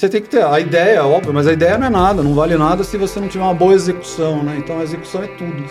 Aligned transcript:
Você 0.00 0.08
tem 0.08 0.22
que 0.22 0.28
ter 0.28 0.44
a 0.44 0.60
ideia, 0.60 1.04
óbvio, 1.04 1.34
mas 1.34 1.48
a 1.48 1.52
ideia 1.52 1.76
não 1.76 1.88
é 1.88 1.90
nada, 1.90 2.22
não 2.22 2.32
vale 2.32 2.56
nada 2.56 2.84
se 2.84 2.96
você 2.96 3.18
não 3.18 3.26
tiver 3.26 3.42
uma 3.42 3.52
boa 3.52 3.74
execução, 3.74 4.44
né? 4.44 4.54
Então 4.56 4.78
a 4.78 4.84
execução 4.84 5.24
é 5.24 5.26
tudo. 5.26 5.68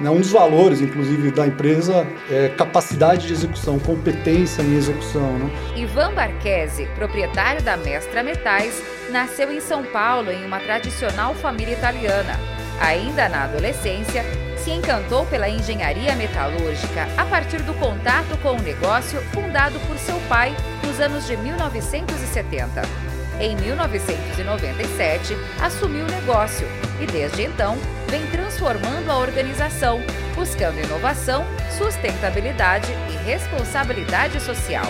Né? 0.00 0.08
Um 0.08 0.20
dos 0.20 0.30
valores, 0.30 0.80
inclusive, 0.80 1.32
da 1.32 1.48
empresa 1.48 2.06
é 2.30 2.48
capacidade 2.50 3.26
de 3.26 3.32
execução, 3.32 3.76
competência 3.80 4.62
em 4.62 4.76
execução. 4.76 5.36
Né? 5.36 5.50
Ivan 5.74 6.14
Barchese, 6.14 6.86
proprietário 6.94 7.60
da 7.60 7.76
Mestra 7.76 8.22
Metais, 8.22 8.80
nasceu 9.10 9.52
em 9.52 9.58
São 9.58 9.82
Paulo 9.82 10.30
em 10.30 10.46
uma 10.46 10.60
tradicional 10.60 11.34
família 11.34 11.74
italiana. 11.74 12.38
Ainda 12.80 13.28
na 13.28 13.46
adolescência, 13.46 14.24
se 14.58 14.70
encantou 14.70 15.26
pela 15.26 15.48
engenharia 15.48 16.14
metalúrgica 16.14 17.08
a 17.16 17.24
partir 17.24 17.62
do 17.62 17.74
contato 17.74 18.38
com 18.44 18.50
o 18.50 18.62
negócio 18.62 19.20
fundado 19.32 19.80
por 19.88 19.98
seu 19.98 20.20
pai 20.28 20.54
nos 20.86 21.00
anos 21.00 21.26
de 21.26 21.36
1970. 21.36 23.15
Em 23.38 23.54
1997, 23.54 25.36
assumiu 25.60 26.06
o 26.06 26.10
negócio 26.10 26.66
e 26.98 27.06
desde 27.06 27.42
então 27.42 27.76
vem 28.08 28.26
transformando 28.28 29.10
a 29.10 29.18
organização, 29.18 30.00
buscando 30.34 30.80
inovação, 30.80 31.44
sustentabilidade 31.76 32.90
e 33.10 33.16
responsabilidade 33.26 34.40
social. 34.40 34.86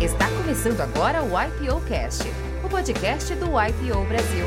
Está 0.00 0.26
começando 0.30 0.80
agora 0.80 1.22
o 1.22 1.30
IPO 1.40 1.80
Cast, 1.82 2.24
o 2.64 2.68
podcast 2.68 3.32
do 3.36 3.46
IPO 3.46 4.04
Brasil. 4.06 4.46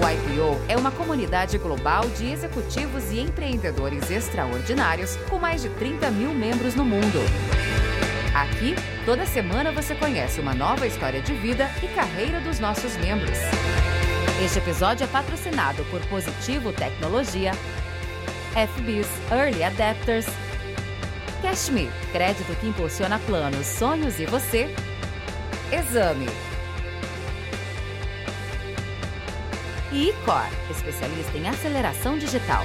O 0.00 0.08
IPO 0.08 0.60
é 0.68 0.76
uma 0.76 0.90
comunidade 0.90 1.58
global 1.58 2.08
de 2.08 2.26
executivos 2.26 3.12
e 3.12 3.20
empreendedores 3.20 4.10
extraordinários 4.10 5.14
com 5.28 5.38
mais 5.38 5.62
de 5.62 5.68
30 5.68 6.10
mil 6.10 6.34
membros 6.34 6.74
no 6.74 6.84
mundo. 6.84 7.20
Aqui, 8.34 8.76
toda 9.04 9.26
semana 9.26 9.72
você 9.72 9.92
conhece 9.92 10.40
uma 10.40 10.54
nova 10.54 10.86
história 10.86 11.20
de 11.20 11.34
vida 11.34 11.68
e 11.82 11.88
carreira 11.88 12.40
dos 12.40 12.60
nossos 12.60 12.96
membros. 12.98 13.36
Este 14.44 14.58
episódio 14.58 15.02
é 15.02 15.06
patrocinado 15.08 15.84
por 15.86 16.00
Positivo 16.06 16.72
Tecnologia, 16.72 17.50
FBIS 18.76 19.08
Early 19.32 19.64
Adapters, 19.64 20.26
Cashme, 21.42 21.90
crédito 22.12 22.54
que 22.60 22.68
impulsiona 22.68 23.18
planos, 23.18 23.66
sonhos 23.66 24.20
e 24.20 24.26
você, 24.26 24.72
Exame. 25.72 26.28
E 29.90 30.10
Icor, 30.10 30.46
especialista 30.70 31.36
em 31.36 31.48
aceleração 31.48 32.16
digital. 32.16 32.62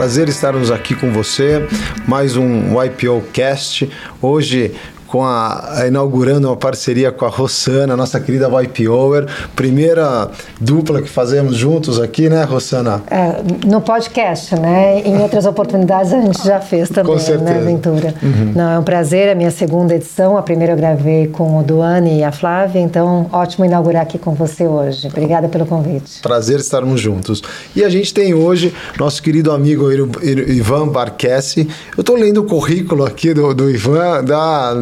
Prazer 0.00 0.30
estarmos 0.30 0.70
aqui 0.70 0.94
com 0.94 1.12
você. 1.12 1.68
Mais 2.08 2.34
um 2.34 2.82
IPO 2.82 3.22
Cast. 3.34 3.86
Hoje 4.22 4.74
com 5.10 5.24
a, 5.24 5.84
inaugurando 5.88 6.46
uma 6.46 6.56
parceria 6.56 7.10
com 7.10 7.24
a 7.24 7.28
Rossana, 7.28 7.96
nossa 7.96 8.20
querida 8.20 8.48
YPOer, 8.62 9.26
primeira 9.56 10.30
dupla 10.60 11.02
que 11.02 11.08
fazemos 11.08 11.56
juntos 11.56 12.00
aqui, 12.00 12.28
né, 12.28 12.44
Rossana? 12.44 13.02
É, 13.10 13.42
no 13.66 13.80
podcast, 13.80 14.54
né? 14.54 15.00
Em 15.04 15.18
outras 15.18 15.46
oportunidades 15.46 16.12
a 16.12 16.20
gente 16.20 16.44
já 16.44 16.60
fez 16.60 16.88
também, 16.88 17.16
né, 17.38 17.60
Ventura? 17.60 18.14
Uhum. 18.22 18.52
Não, 18.54 18.70
é 18.70 18.78
um 18.78 18.84
prazer, 18.84 19.26
é 19.26 19.32
a 19.32 19.34
minha 19.34 19.50
segunda 19.50 19.96
edição. 19.96 20.36
A 20.36 20.42
primeira 20.42 20.74
eu 20.74 20.76
gravei 20.76 21.26
com 21.26 21.58
o 21.58 21.62
Duane 21.64 22.18
e 22.18 22.24
a 22.24 22.30
Flávia, 22.30 22.80
então 22.80 23.28
ótimo 23.32 23.64
inaugurar 23.64 24.02
aqui 24.02 24.16
com 24.16 24.32
você 24.32 24.66
hoje. 24.66 25.08
Obrigada 25.08 25.48
pelo 25.48 25.66
convite. 25.66 26.20
Prazer 26.22 26.60
estarmos 26.60 27.00
juntos. 27.00 27.42
E 27.74 27.82
a 27.82 27.88
gente 27.88 28.14
tem 28.14 28.32
hoje 28.32 28.72
nosso 28.98 29.20
querido 29.20 29.50
amigo 29.50 29.90
Ivan 30.22 30.86
Barquesi. 30.86 31.68
Eu 31.96 32.02
estou 32.02 32.14
lendo 32.14 32.42
o 32.42 32.44
currículo 32.44 33.04
aqui 33.04 33.34
do, 33.34 33.52
do 33.52 33.68
Ivan, 33.68 34.22
da 34.22 34.74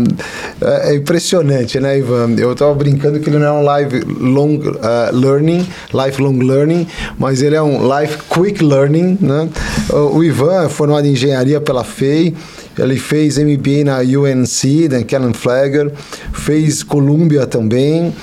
é, 0.61 0.91
é 0.93 0.95
impressionante, 0.95 1.79
né, 1.81 1.99
Ivan? 1.99 2.35
Eu 2.39 2.53
estava 2.53 2.75
brincando 2.75 3.21
que 3.21 3.29
ele 3.29 3.39
não 3.39 3.47
é 3.47 3.53
um 3.53 3.62
live 3.62 4.01
long 4.21 4.56
uh, 4.56 5.15
learning, 5.15 5.67
lifelong 5.93 6.39
learning, 6.39 6.87
mas 7.19 7.43
ele 7.43 7.56
é 7.56 7.62
um 7.62 7.81
life 7.99 8.19
quick 8.28 8.62
learning, 8.65 9.19
né? 9.21 9.49
O 9.93 10.23
Ivan 10.23 10.65
é 10.65 10.69
formado 10.69 11.07
em 11.07 11.12
engenharia 11.12 11.61
pela 11.61 11.84
FEI, 11.84 12.34
ele 12.78 12.97
fez 12.97 13.39
MBA 13.39 13.84
na 13.84 13.99
UNC, 13.99 14.89
da 14.89 15.03
Kellen 15.03 15.33
Flagger, 15.33 15.93
fez 16.33 16.83
Columbia 16.83 17.47
também, 17.47 18.09
uh, 18.09 18.15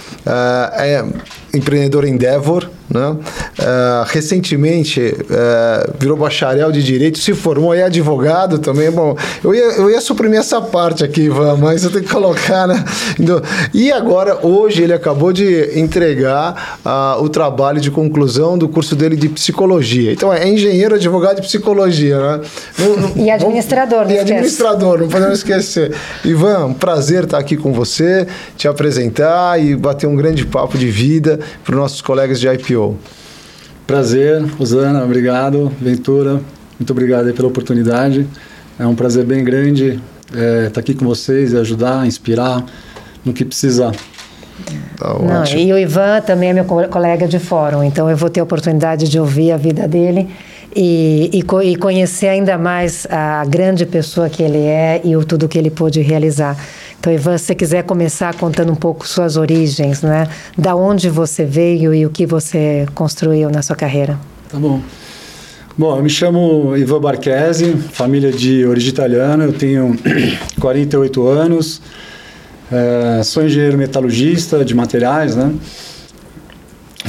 é 0.73 1.05
empreendedor 1.53 2.05
Endeavor, 2.05 2.69
né? 2.89 3.09
Uh, 3.09 4.05
recentemente 4.07 5.01
uh, 5.01 5.93
virou 5.99 6.15
bacharel 6.17 6.71
de 6.71 6.83
direito, 6.83 7.17
se 7.17 7.33
formou 7.33 7.75
e 7.75 7.79
é 7.79 7.83
advogado 7.83 8.59
também. 8.59 8.91
Bom, 8.91 9.17
eu 9.43 9.53
ia, 9.53 9.63
eu 9.73 9.89
ia 9.89 9.99
suprimir 10.01 10.39
essa 10.39 10.61
parte 10.61 11.03
aqui, 11.03 11.21
Ivan, 11.21 11.57
mas 11.57 11.83
eu 11.83 11.91
tenho 11.91 12.03
que 12.03 12.09
colocar, 12.09 12.67
né? 12.67 12.83
Então, 13.19 13.41
e 13.73 13.91
agora, 13.91 14.45
hoje, 14.45 14.83
ele 14.83 14.93
acabou 14.93 15.33
de 15.33 15.79
entregar 15.79 16.79
uh, 16.85 17.23
o 17.23 17.29
trabalho 17.29 17.79
de 17.81 17.89
conclusão 17.89 18.57
do 18.57 18.69
curso 18.69 18.95
dele 18.95 19.15
de 19.15 19.29
psicologia. 19.29 20.11
Então, 20.11 20.31
é 20.33 20.47
engenheiro, 20.47 20.95
advogado 20.95 21.37
de 21.37 21.41
psicologia, 21.41 22.17
né? 22.19 22.41
Não, 22.77 22.97
não, 22.97 23.11
e 23.15 23.31
administrador, 23.31 24.05
não 24.05 24.11
E 24.11 24.19
administrador, 24.19 24.99
não 24.99 25.07
podemos 25.07 25.39
esquecer. 25.39 25.93
Ivan, 26.23 26.65
um 26.67 26.73
prazer 26.73 27.23
estar 27.23 27.39
aqui 27.39 27.57
com 27.57 27.73
você, 27.73 28.27
te 28.57 28.67
apresentar 28.67 29.61
e 29.61 29.75
bater 29.75 30.07
um 30.07 30.15
grande 30.15 30.45
papo 30.45 30.77
de 30.77 30.89
vida 30.89 31.39
para 31.63 31.73
os 31.73 31.79
nossos 31.79 32.01
colegas 32.01 32.39
de 32.39 32.47
IPO. 32.47 32.74
Prazer, 33.87 34.41
Rosana, 34.57 35.03
obrigado. 35.03 35.71
Ventura, 35.79 36.41
muito 36.79 36.91
obrigado 36.91 37.31
pela 37.33 37.47
oportunidade. 37.47 38.27
É 38.77 38.85
um 38.85 38.95
prazer 38.95 39.25
bem 39.25 39.43
grande 39.43 39.99
estar 40.25 40.39
é, 40.39 40.69
tá 40.69 40.79
aqui 40.79 40.93
com 40.93 41.05
vocês 41.05 41.53
e 41.53 41.57
ajudar, 41.57 42.05
inspirar 42.05 42.65
no 43.23 43.33
que 43.33 43.45
precisar. 43.45 43.93
Tá 44.97 45.13
Não, 45.19 45.45
e 45.57 45.71
o 45.71 45.77
Ivan 45.77 46.21
também 46.21 46.49
é 46.49 46.53
meu 46.53 46.65
colega 46.65 47.27
de 47.27 47.39
fórum, 47.39 47.83
então 47.83 48.09
eu 48.09 48.15
vou 48.15 48.29
ter 48.29 48.39
a 48.39 48.43
oportunidade 48.43 49.09
de 49.09 49.19
ouvir 49.19 49.51
a 49.51 49.57
vida 49.57 49.87
dele 49.87 50.29
e, 50.75 51.29
e, 51.33 51.69
e 51.69 51.75
conhecer 51.77 52.27
ainda 52.27 52.57
mais 52.57 53.07
a 53.09 53.45
grande 53.45 53.85
pessoa 53.85 54.29
que 54.29 54.43
ele 54.43 54.59
é 54.59 55.01
e 55.03 55.15
o 55.15 55.23
tudo 55.23 55.47
que 55.47 55.57
ele 55.57 55.69
pôde 55.69 56.01
realizar. 56.01 56.57
Então, 56.99 57.13
Ivan, 57.13 57.37
se 57.37 57.45
você 57.45 57.55
quiser 57.55 57.83
começar 57.83 58.33
contando 58.35 58.71
um 58.71 58.75
pouco 58.75 59.07
suas 59.07 59.37
origens, 59.37 60.01
né? 60.01 60.27
Da 60.57 60.75
onde 60.75 61.09
você 61.09 61.45
veio 61.45 61.93
e 61.93 62.05
o 62.05 62.09
que 62.09 62.25
você 62.25 62.85
construiu 62.93 63.49
na 63.49 63.61
sua 63.61 63.75
carreira. 63.75 64.19
Tá 64.49 64.57
bom. 64.57 64.81
Bom, 65.77 65.97
eu 65.97 66.03
me 66.03 66.09
chamo 66.09 66.75
Ivan 66.75 67.01
Barchese, 67.01 67.73
família 67.91 68.31
de 68.31 68.65
origem 68.65 68.89
italiana, 68.89 69.43
eu 69.43 69.53
tenho 69.53 69.95
48 70.59 71.27
anos, 71.27 71.81
é, 72.71 73.21
sou 73.23 73.43
engenheiro 73.43 73.77
metalurgista 73.77 74.63
de 74.63 74.73
materiais, 74.73 75.35
né? 75.35 75.53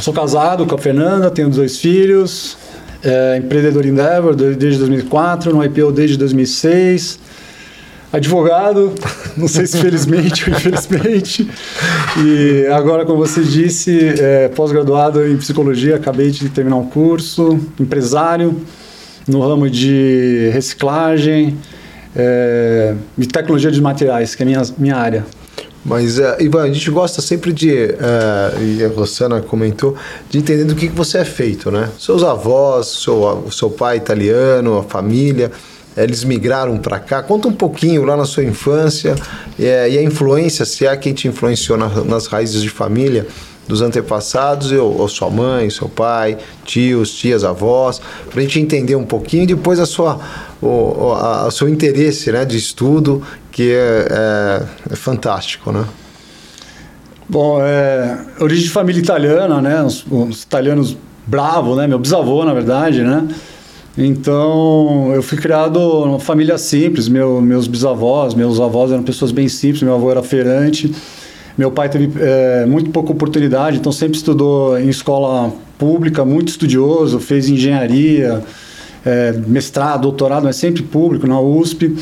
sou 0.01 0.13
casado 0.13 0.67
com 0.67 0.75
a 0.75 0.79
Fernanda, 0.79 1.31
tenho 1.31 1.49
dois 1.49 1.79
filhos, 1.79 2.57
é, 3.03 3.39
empreendedor 3.39 3.85
Endeavor 3.87 4.35
desde 4.35 4.79
2004, 4.79 5.55
no 5.55 5.65
IPO 5.65 5.93
desde 5.93 6.17
2006, 6.17 7.19
advogado, 8.13 8.93
não 9.37 9.49
sei 9.49 9.67
se 9.67 9.79
felizmente 9.79 10.49
ou 10.49 10.57
infelizmente. 10.57 11.49
E 12.19 12.67
agora, 12.69 13.05
como 13.05 13.19
você 13.19 13.43
disse, 13.43 14.15
é, 14.19 14.49
pós-graduado 14.49 15.27
em 15.27 15.37
psicologia, 15.37 15.97
acabei 15.97 16.31
de 16.31 16.49
terminar 16.49 16.77
um 16.77 16.87
curso, 16.87 17.59
empresário 17.79 18.61
no 19.27 19.41
ramo 19.41 19.69
de 19.69 20.51
reciclagem 20.53 21.59
é, 22.15 22.95
e 23.19 23.27
tecnologia 23.27 23.71
de 23.71 23.81
materiais, 23.81 24.35
que 24.35 24.43
é 24.43 24.45
a 24.45 24.47
minha, 24.47 24.63
minha 24.79 24.97
área. 24.97 25.25
Mas, 25.87 26.19
uh, 26.19 26.35
Ivan, 26.41 26.65
a 26.65 26.73
gente 26.73 26.91
gosta 26.91 27.23
sempre 27.23 27.53
de, 27.53 27.71
uh, 27.71 28.61
e 28.61 28.85
a 28.85 28.89
Rosana 28.89 29.41
comentou, 29.41 29.95
de 30.29 30.39
entender 30.39 30.65
do 30.65 30.75
que, 30.75 30.89
que 30.89 30.95
você 30.95 31.19
é 31.19 31.25
feito, 31.25 31.71
né? 31.71 31.89
Seus 31.97 32.25
avós, 32.25 32.89
seu, 32.89 33.47
seu 33.53 33.71
pai 33.71 33.97
italiano, 33.97 34.79
a 34.79 34.83
família, 34.83 35.53
eles 35.97 36.25
migraram 36.25 36.77
para 36.77 36.99
cá. 36.99 37.23
Conta 37.23 37.47
um 37.47 37.53
pouquinho 37.53 38.05
lá 38.05 38.17
na 38.17 38.25
sua 38.25 38.43
infância 38.43 39.15
é, 39.59 39.89
e 39.89 39.97
a 39.97 40.03
influência, 40.03 40.65
se 40.65 40.85
é 40.85 40.97
quem 40.97 41.15
te 41.15 41.29
influenciou 41.29 41.79
na, 41.79 41.89
nas 42.05 42.27
raízes 42.27 42.63
de 42.63 42.69
família 42.69 43.27
dos 43.67 43.81
antepassados, 43.81 44.73
ou, 44.73 44.99
ou, 44.99 45.09
sua 45.09 45.31
mãe, 45.31 45.71
seu 45.71 45.89
pai, 45.89 46.39
tios, 46.65 47.13
tias, 47.15 47.45
avós, 47.45 48.01
para 48.31 48.41
a 48.41 48.43
gente 48.43 48.61
entender 48.61 48.95
um 48.97 49.05
pouquinho 49.05 49.45
e 49.45 49.47
depois 49.47 49.81
a 49.81 49.87
sua, 49.87 50.21
o, 50.63 51.13
a, 51.13 51.47
a 51.47 51.51
seu 51.51 51.69
interesse 51.69 52.31
né, 52.31 52.45
de 52.45 52.57
estudo, 52.57 53.23
que 53.57 53.73
é, 53.73 54.07
é, 54.11 54.63
é 54.93 54.97
fantástico, 54.97 55.73
né? 55.73 55.83
Bom, 57.27 57.59
é, 57.63 58.19
origem 58.39 58.65
de 58.65 58.71
família 58.71 59.01
italiana, 59.01 59.63
né? 59.63 59.83
Os, 59.83 60.05
os 60.11 60.43
italianos 60.43 60.95
bravos, 61.27 61.75
né? 61.79 61.87
Meu 61.87 61.99
bisavô, 61.99 62.45
na 62.45 62.53
verdade, 62.53 63.03
né? 63.03 63.27
Então, 63.97 65.11
eu 65.15 65.23
fui 65.23 65.39
criado 65.39 65.79
numa 66.05 66.21
família 66.21 66.59
simples. 66.59 67.09
Meu, 67.09 67.41
meus 67.41 67.67
bisavós, 67.67 68.35
meus 68.35 68.61
avós 68.61 68.93
eram 68.93 69.03
pessoas 69.03 69.33
bem 69.33 69.49
simples. 69.49 69.83
Meu 69.83 69.95
avô 69.95 70.11
era 70.11 70.23
feirante. 70.23 70.95
Meu 71.57 71.71
pai 71.71 71.89
teve 71.89 72.13
é, 72.21 72.67
muito 72.67 72.91
pouca 72.91 73.11
oportunidade, 73.11 73.79
então 73.79 73.91
sempre 73.91 74.19
estudou 74.19 74.79
em 74.79 74.91
escola 74.91 75.51
pública, 75.79 76.27
muito 76.27 76.49
estudioso, 76.49 77.19
fez 77.19 77.49
engenharia, 77.49 78.43
é, 79.03 79.33
mestrado, 79.33 80.03
doutorado, 80.03 80.45
mas 80.45 80.57
sempre 80.57 80.83
público, 80.83 81.27
na 81.27 81.41
USP. 81.41 81.97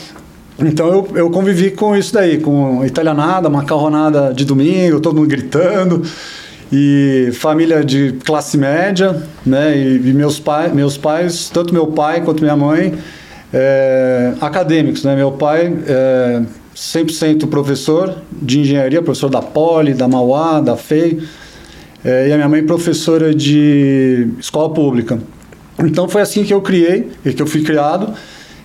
Então 0.59 0.87
eu, 0.87 1.09
eu 1.17 1.31
convivi 1.31 1.71
com 1.71 1.97
isso 1.97 2.15
daí, 2.15 2.39
com 2.39 2.85
italianada, 2.85 3.51
macarronada 3.51 4.33
de 4.33 4.45
domingo, 4.45 5.01
todo 5.01 5.17
mundo 5.17 5.29
gritando 5.29 6.03
e 6.73 7.31
família 7.35 7.85
de 7.85 8.13
classe 8.25 8.57
média, 8.57 9.23
né? 9.45 9.77
E, 9.77 9.97
e 9.97 10.13
meus, 10.13 10.39
pai, 10.39 10.73
meus 10.73 10.97
pais, 10.97 11.51
tanto 11.51 11.73
meu 11.73 11.89
pai 11.89 12.23
quanto 12.23 12.43
minha 12.43 12.57
mãe, 12.57 12.95
é, 13.53 14.35
acadêmicos, 14.41 15.05
né? 15.05 15.15
Meu 15.15 15.33
pai 15.33 15.73
é 15.87 16.43
100% 16.75 17.47
professor 17.49 18.17
de 18.31 18.61
engenharia, 18.61 19.03
professor 19.03 19.31
da 19.31 19.43
Poli, 19.43 19.95
da 19.95 20.09
Mauá, 20.09 20.61
da 20.61 20.77
FEI, 20.77 21.21
é, 22.05 22.29
e 22.29 22.33
a 22.33 22.37
minha 22.37 22.49
mãe 22.49 22.65
professora 22.65 23.35
de 23.35 24.29
escola 24.41 24.71
pública. 24.73 25.19
Então 25.79 26.09
foi 26.09 26.23
assim 26.23 26.45
que 26.45 26.53
eu 26.53 26.61
criei, 26.61 27.11
e 27.25 27.33
que 27.33 27.43
eu 27.43 27.47
fui 27.47 27.63
criado. 27.63 28.15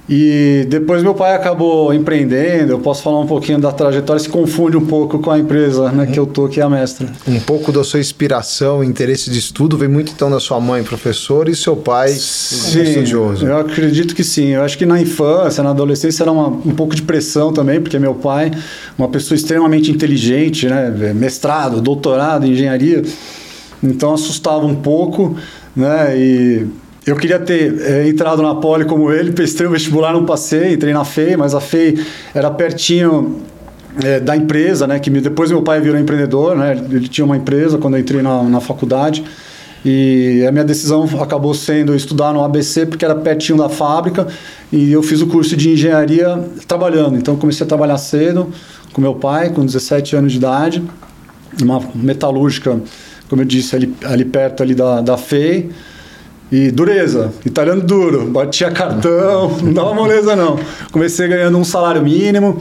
E 0.10 0.66
depois 0.68 1.04
meu 1.04 1.14
pai 1.14 1.36
acabou 1.36 1.94
empreendendo, 1.94 2.72
eu 2.72 2.80
posso 2.80 3.04
falar 3.04 3.20
um 3.20 3.28
pouquinho 3.28 3.60
da 3.60 3.72
trajetória, 3.72 4.20
se 4.20 4.28
confunde 4.28 4.76
um 4.76 4.86
pouco 4.88 5.20
com 5.20 5.30
a 5.30 5.38
empresa 5.38 5.92
né, 5.92 6.08
que 6.08 6.20
eu 6.20 6.26
tô, 6.26 6.48
que 6.48 6.60
é 6.60 6.64
a 6.64 6.70
Mestra. 6.70 7.08
Um 7.28 7.40
pouco 7.40 7.72
da 7.72 7.84
sua 7.84 8.00
inspiração, 8.00 8.84
interesse 8.84 9.30
de 9.30 9.38
estudo, 9.38 9.78
vem 9.78 9.88
muito 9.88 10.12
então 10.12 10.32
da 10.32 10.40
sua 10.40 10.60
mãe 10.60 10.84
professora 10.84 11.52
e 11.52 11.56
seu 11.56 11.76
pai 11.76 12.10
sim, 12.10 12.82
estudioso. 12.82 13.46
eu 13.46 13.58
acredito 13.58 14.16
que 14.16 14.24
sim. 14.24 14.48
Eu 14.48 14.64
acho 14.64 14.80
que 14.80 14.86
na 14.86 15.00
infância, 15.00 15.64
na 15.64 15.70
adolescência 15.70 16.24
era 16.24 16.32
uma, 16.32 16.48
um 16.48 16.74
pouco 16.74 16.96
de 16.96 17.04
pressão 17.04 17.54
também, 17.54 17.80
porque 17.80 18.00
meu 18.00 18.16
pai, 18.16 18.50
uma 18.98 19.10
pessoa 19.10 19.36
extremamente 19.36 19.92
inteligente, 19.92 20.66
né, 20.68 20.90
mestrado, 21.14 21.80
doutorado 21.82 22.48
em 22.48 22.52
engenharia, 22.54 23.04
então 23.84 24.16
assustava 24.16 24.66
um 24.66 24.76
pouco, 24.76 25.38
né, 25.76 26.18
e 26.18 26.68
eu 27.10 27.16
queria 27.16 27.40
ter 27.40 27.82
é, 27.82 28.08
entrado 28.08 28.42
na 28.42 28.56
Poli 28.56 28.86
como 28.86 29.12
ele, 29.12 29.32
prestei 29.32 29.66
o 29.66 29.72
vestibular, 29.72 30.14
não 30.14 30.26
passei, 30.26 30.74
entrei 30.74 30.94
na 30.94 31.04
FEI, 31.04 31.36
mas 31.36 31.56
a 31.56 31.60
FEI 31.60 31.98
era 32.34 32.50
pertinho 32.52 33.42
é, 34.04 34.20
da 34.20 34.36
empresa, 34.36 34.86
né? 34.86 35.00
Que 35.00 35.10
me, 35.10 35.20
depois 35.20 35.50
meu 35.50 35.62
pai 35.62 35.82
virou 35.82 36.00
empreendedor, 36.00 36.56
né? 36.56 36.80
Ele 36.90 37.08
tinha 37.08 37.26
uma 37.26 37.36
empresa 37.36 37.78
quando 37.78 37.96
eu 37.96 38.02
entrei 38.02 38.22
na, 38.22 38.44
na 38.44 38.62
faculdade. 38.62 39.24
E 39.84 40.46
a 40.48 40.52
minha 40.52 40.64
decisão 40.66 41.08
acabou 41.22 41.54
sendo 41.54 41.96
estudar 41.96 42.34
no 42.34 42.44
ABC 42.44 42.86
porque 42.86 43.06
era 43.06 43.16
pertinho 43.16 43.58
da 43.58 43.70
fábrica 43.70 44.28
e 44.74 44.92
eu 44.92 45.02
fiz 45.02 45.22
o 45.22 45.28
curso 45.28 45.56
de 45.56 45.72
engenharia 45.72 46.38
trabalhando. 46.68 47.16
Então 47.18 47.36
comecei 47.38 47.66
a 47.66 47.68
trabalhar 47.68 47.98
cedo 47.98 48.50
com 48.92 49.02
meu 49.02 49.16
pai, 49.16 49.52
com 49.52 49.66
17 49.66 50.16
anos 50.18 50.34
de 50.34 50.38
idade, 50.38 50.84
uma 51.62 51.82
metalúrgica, 51.96 52.80
como 53.30 53.42
eu 53.42 53.46
disse, 53.46 53.76
ali, 53.76 53.96
ali 54.04 54.26
perto 54.26 54.64
ali 54.64 54.76
da, 54.76 55.00
da 55.00 55.18
FEI. 55.18 55.70
E 56.51 56.72
dureza, 56.72 57.31
italiano 57.46 57.81
duro, 57.81 58.25
batia 58.25 58.72
cartão, 58.72 59.56
não 59.62 59.72
dava 59.72 59.94
moleza 59.94 60.36
não. 60.36 60.60
Comecei 60.92 61.28
ganhando 61.28 61.57
um 61.57 61.63
salário 61.63 62.01
mínimo, 62.01 62.60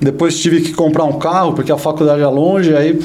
depois 0.00 0.38
tive 0.38 0.62
que 0.62 0.72
comprar 0.72 1.04
um 1.04 1.18
carro, 1.18 1.52
porque 1.52 1.70
a 1.70 1.76
faculdade 1.76 2.22
é 2.22 2.26
longe, 2.26 2.74
aí 2.74 2.98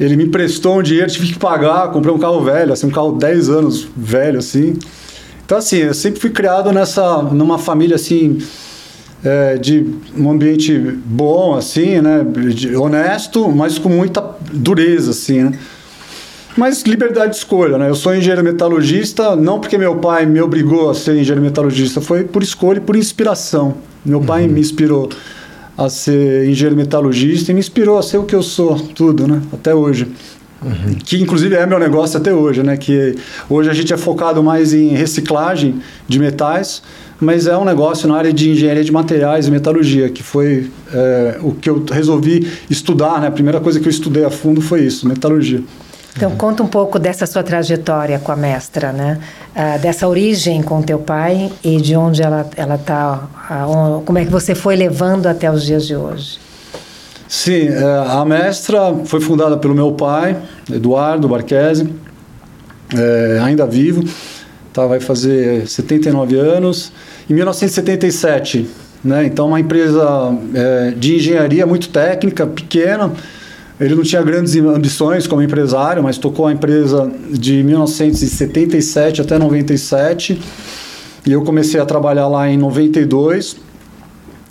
ele 0.00 0.16
me 0.16 0.24
emprestou 0.24 0.78
um 0.78 0.82
dinheiro, 0.82 1.08
tive 1.10 1.28
que 1.28 1.38
pagar, 1.38 1.92
comprei 1.92 2.12
um 2.12 2.18
carro 2.18 2.42
velho, 2.42 2.72
assim, 2.72 2.88
um 2.88 2.90
carro 2.90 3.12
10 3.12 3.48
anos 3.50 3.86
velho, 3.96 4.38
assim. 4.40 4.76
Então, 5.44 5.58
assim, 5.58 5.76
eu 5.76 5.94
sempre 5.94 6.20
fui 6.20 6.30
criado 6.30 6.72
nessa, 6.72 7.22
numa 7.22 7.58
família, 7.58 7.94
assim, 7.94 8.38
é, 9.24 9.56
de 9.58 9.86
um 10.16 10.28
ambiente 10.28 10.76
bom, 10.76 11.54
assim, 11.54 12.00
né, 12.00 12.24
de, 12.52 12.74
honesto, 12.74 13.48
mas 13.48 13.78
com 13.78 13.88
muita 13.88 14.24
dureza, 14.52 15.12
assim, 15.12 15.42
né. 15.42 15.58
Mas 16.56 16.82
liberdade 16.82 17.32
de 17.32 17.36
escolha, 17.38 17.78
né? 17.78 17.88
Eu 17.88 17.94
sou 17.94 18.14
engenheiro 18.14 18.44
metalurgista, 18.44 19.34
não 19.34 19.58
porque 19.58 19.78
meu 19.78 19.96
pai 19.96 20.26
me 20.26 20.40
obrigou 20.40 20.90
a 20.90 20.94
ser 20.94 21.12
engenheiro 21.12 21.40
metalurgista, 21.40 22.00
foi 22.00 22.24
por 22.24 22.42
escolha 22.42 22.78
e 22.78 22.80
por 22.80 22.94
inspiração. 22.94 23.74
Meu 24.04 24.20
pai 24.20 24.44
uhum. 24.46 24.52
me 24.52 24.60
inspirou 24.60 25.08
a 25.76 25.88
ser 25.88 26.48
engenheiro 26.48 26.76
metalurgista 26.76 27.50
e 27.50 27.54
me 27.54 27.60
inspirou 27.60 27.98
a 27.98 28.02
ser 28.02 28.18
o 28.18 28.24
que 28.24 28.34
eu 28.34 28.42
sou, 28.42 28.78
tudo, 28.78 29.26
né? 29.26 29.40
Até 29.52 29.74
hoje. 29.74 30.06
Uhum. 30.62 30.94
Que 31.04 31.20
inclusive 31.20 31.54
é 31.56 31.66
meu 31.66 31.78
negócio 31.78 32.18
até 32.18 32.32
hoje, 32.32 32.62
né? 32.62 32.76
Que 32.76 33.16
hoje 33.48 33.70
a 33.70 33.72
gente 33.72 33.92
é 33.92 33.96
focado 33.96 34.42
mais 34.42 34.74
em 34.74 34.88
reciclagem 34.88 35.80
de 36.06 36.18
metais, 36.18 36.82
mas 37.18 37.46
é 37.46 37.56
um 37.56 37.64
negócio 37.64 38.06
na 38.06 38.16
área 38.16 38.32
de 38.32 38.50
engenharia 38.50 38.84
de 38.84 38.92
materiais 38.92 39.48
e 39.48 39.50
metalurgia, 39.50 40.08
que 40.10 40.22
foi 40.22 40.70
é, 40.92 41.38
o 41.40 41.52
que 41.52 41.70
eu 41.70 41.84
resolvi 41.90 42.46
estudar, 42.68 43.20
né? 43.20 43.28
A 43.28 43.30
primeira 43.30 43.60
coisa 43.60 43.80
que 43.80 43.88
eu 43.88 43.90
estudei 43.90 44.24
a 44.24 44.30
fundo 44.30 44.60
foi 44.60 44.82
isso, 44.82 45.08
metalurgia. 45.08 45.62
Então, 46.14 46.30
conta 46.32 46.62
um 46.62 46.66
pouco 46.66 46.98
dessa 46.98 47.26
sua 47.26 47.42
trajetória 47.42 48.18
com 48.18 48.30
a 48.30 48.36
mestra, 48.36 48.92
né? 48.92 49.18
Ah, 49.54 49.78
dessa 49.78 50.06
origem 50.06 50.62
com 50.62 50.82
teu 50.82 50.98
pai 50.98 51.50
e 51.64 51.80
de 51.80 51.96
onde 51.96 52.22
ela 52.22 52.48
ela 52.56 52.74
está, 52.74 53.28
como 54.04 54.18
é 54.18 54.24
que 54.24 54.30
você 54.30 54.54
foi 54.54 54.76
levando 54.76 55.26
até 55.26 55.50
os 55.50 55.64
dias 55.64 55.86
de 55.86 55.96
hoje? 55.96 56.38
Sim, 57.26 57.68
é, 57.68 57.82
a 58.10 58.24
mestra 58.26 58.94
foi 59.06 59.18
fundada 59.18 59.56
pelo 59.56 59.74
meu 59.74 59.92
pai, 59.92 60.36
Eduardo 60.70 61.26
Barquese, 61.26 61.88
é, 62.94 63.40
ainda 63.42 63.66
vivo, 63.66 64.04
tá, 64.70 64.86
vai 64.86 65.00
fazer 65.00 65.66
79 65.66 66.36
anos, 66.38 66.92
em 67.30 67.32
1977, 67.32 68.68
né? 69.02 69.24
Então, 69.24 69.48
uma 69.48 69.58
empresa 69.58 70.06
é, 70.54 70.90
de 70.90 71.16
engenharia 71.16 71.66
muito 71.66 71.88
técnica, 71.88 72.46
pequena, 72.46 73.10
ele 73.82 73.96
não 73.96 74.04
tinha 74.04 74.22
grandes 74.22 74.54
ambições 74.56 75.26
como 75.26 75.42
empresário, 75.42 76.02
mas 76.02 76.16
tocou 76.16 76.46
a 76.46 76.52
empresa 76.52 77.10
de 77.30 77.64
1977 77.64 79.20
até 79.20 79.38
97. 79.38 80.40
E 81.26 81.32
eu 81.32 81.42
comecei 81.42 81.80
a 81.80 81.84
trabalhar 81.84 82.28
lá 82.28 82.48
em 82.48 82.56
92. 82.56 83.56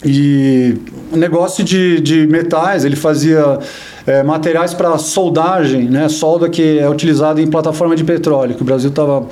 E 0.03 0.75
negócio 1.13 1.63
de, 1.63 2.01
de 2.01 2.27
metais, 2.27 2.83
ele 2.83 2.95
fazia 2.97 3.59
é, 4.05 4.21
materiais 4.21 4.73
para 4.73 4.97
soldagem, 4.97 5.89
né? 5.89 6.09
solda 6.09 6.49
que 6.49 6.79
é 6.79 6.89
utilizada 6.89 7.41
em 7.41 7.47
plataforma 7.47 7.95
de 7.95 8.03
petróleo, 8.03 8.55
que 8.55 8.61
o 8.61 8.65
Brasil 8.65 8.89
estava 8.89 9.27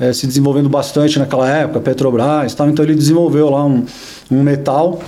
é, 0.00 0.12
se 0.12 0.26
desenvolvendo 0.26 0.68
bastante 0.68 1.18
naquela 1.18 1.48
época, 1.48 1.80
Petrobras, 1.80 2.54
tal, 2.54 2.68
então 2.68 2.84
ele 2.84 2.94
desenvolveu 2.94 3.50
lá 3.50 3.64
um, 3.64 3.84
um 4.30 4.42
metal, 4.42 4.98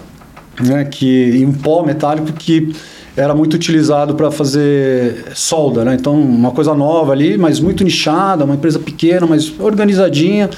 né? 0.60 0.84
que, 0.84 1.44
um 1.46 1.52
pó 1.52 1.82
metálico 1.82 2.32
que 2.32 2.72
era 3.20 3.34
muito 3.34 3.52
utilizado 3.52 4.14
para 4.14 4.30
fazer 4.30 5.26
solda, 5.34 5.84
né? 5.84 5.94
Então, 5.94 6.18
uma 6.18 6.52
coisa 6.52 6.74
nova 6.74 7.12
ali, 7.12 7.36
mas 7.36 7.60
muito 7.60 7.84
nichada, 7.84 8.46
uma 8.46 8.54
empresa 8.54 8.78
pequena, 8.78 9.26
mas 9.26 9.52
organizadinha. 9.60 10.48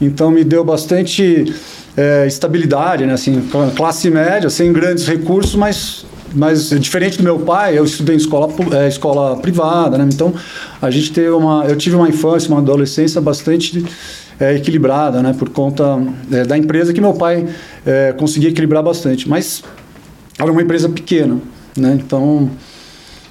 Então, 0.00 0.30
me 0.30 0.44
deu 0.44 0.62
bastante 0.62 1.52
é, 1.96 2.24
estabilidade, 2.24 3.04
né? 3.04 3.14
Assim, 3.14 3.42
classe 3.74 4.08
média, 4.08 4.48
sem 4.48 4.72
grandes 4.72 5.06
recursos, 5.06 5.56
mas 5.56 6.04
mas 6.34 6.70
diferente 6.70 7.18
do 7.18 7.24
meu 7.24 7.40
pai, 7.40 7.76
eu 7.76 7.84
estudei 7.84 8.14
em 8.14 8.18
escola, 8.18 8.50
é, 8.72 8.88
escola 8.88 9.36
privada, 9.36 9.98
né? 9.98 10.08
Então, 10.10 10.32
a 10.80 10.90
gente 10.90 11.12
teve 11.12 11.28
uma, 11.28 11.64
eu 11.66 11.76
tive 11.76 11.94
uma 11.96 12.08
infância, 12.08 12.48
uma 12.48 12.60
adolescência 12.60 13.20
bastante 13.20 13.84
é, 14.40 14.54
equilibrada, 14.54 15.20
né? 15.20 15.34
Por 15.36 15.50
conta 15.50 16.00
é, 16.30 16.44
da 16.44 16.56
empresa 16.56 16.92
que 16.92 17.00
meu 17.00 17.14
pai 17.14 17.46
é, 17.84 18.14
conseguia 18.16 18.48
equilibrar 18.48 18.82
bastante. 18.82 19.28
Mas 19.28 19.62
era 20.38 20.50
uma 20.50 20.62
empresa 20.62 20.88
pequena. 20.88 21.38
Né? 21.76 21.98
Então, 22.04 22.50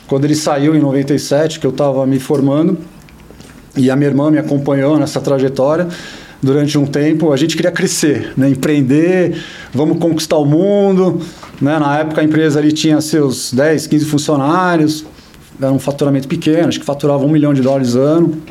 quando 0.08 0.26
ele 0.26 0.36
saiu 0.36 0.76
em 0.76 0.80
97, 0.80 1.60
que 1.60 1.66
eu 1.66 1.72
estava 1.72 2.06
me 2.06 2.20
formando, 2.20 2.78
e 3.78 3.90
a 3.90 3.96
minha 3.96 4.10
irmã 4.10 4.30
me 4.30 4.38
acompanhou 4.38 4.98
nessa 5.00 5.22
trajetória 5.22 5.88
durante 6.42 6.78
um 6.78 6.86
tempo, 6.86 7.32
a 7.32 7.38
gente 7.38 7.56
queria 7.56 7.72
crescer, 7.72 8.34
né? 8.36 8.50
empreender, 8.50 9.42
vamos 9.74 10.00
conquistar 10.00 10.38
o 10.38 10.46
mundo. 10.46 11.22
Né? 11.62 11.78
Na 11.78 12.00
época 12.00 12.22
a 12.22 12.24
empresa 12.24 12.60
ali 12.60 12.72
tinha 12.72 13.00
seus 13.00 13.54
10, 13.54 13.88
15 13.88 14.06
funcionários, 14.06 15.06
era 15.62 15.72
um 15.72 15.80
faturamento 15.80 16.28
pequeno, 16.28 16.68
acho 16.68 16.80
que 16.80 16.86
faturava 16.86 17.24
um 17.24 17.30
milhão 17.30 17.54
de 17.54 17.62
dólares 17.62 17.96
ano. 17.96 18.42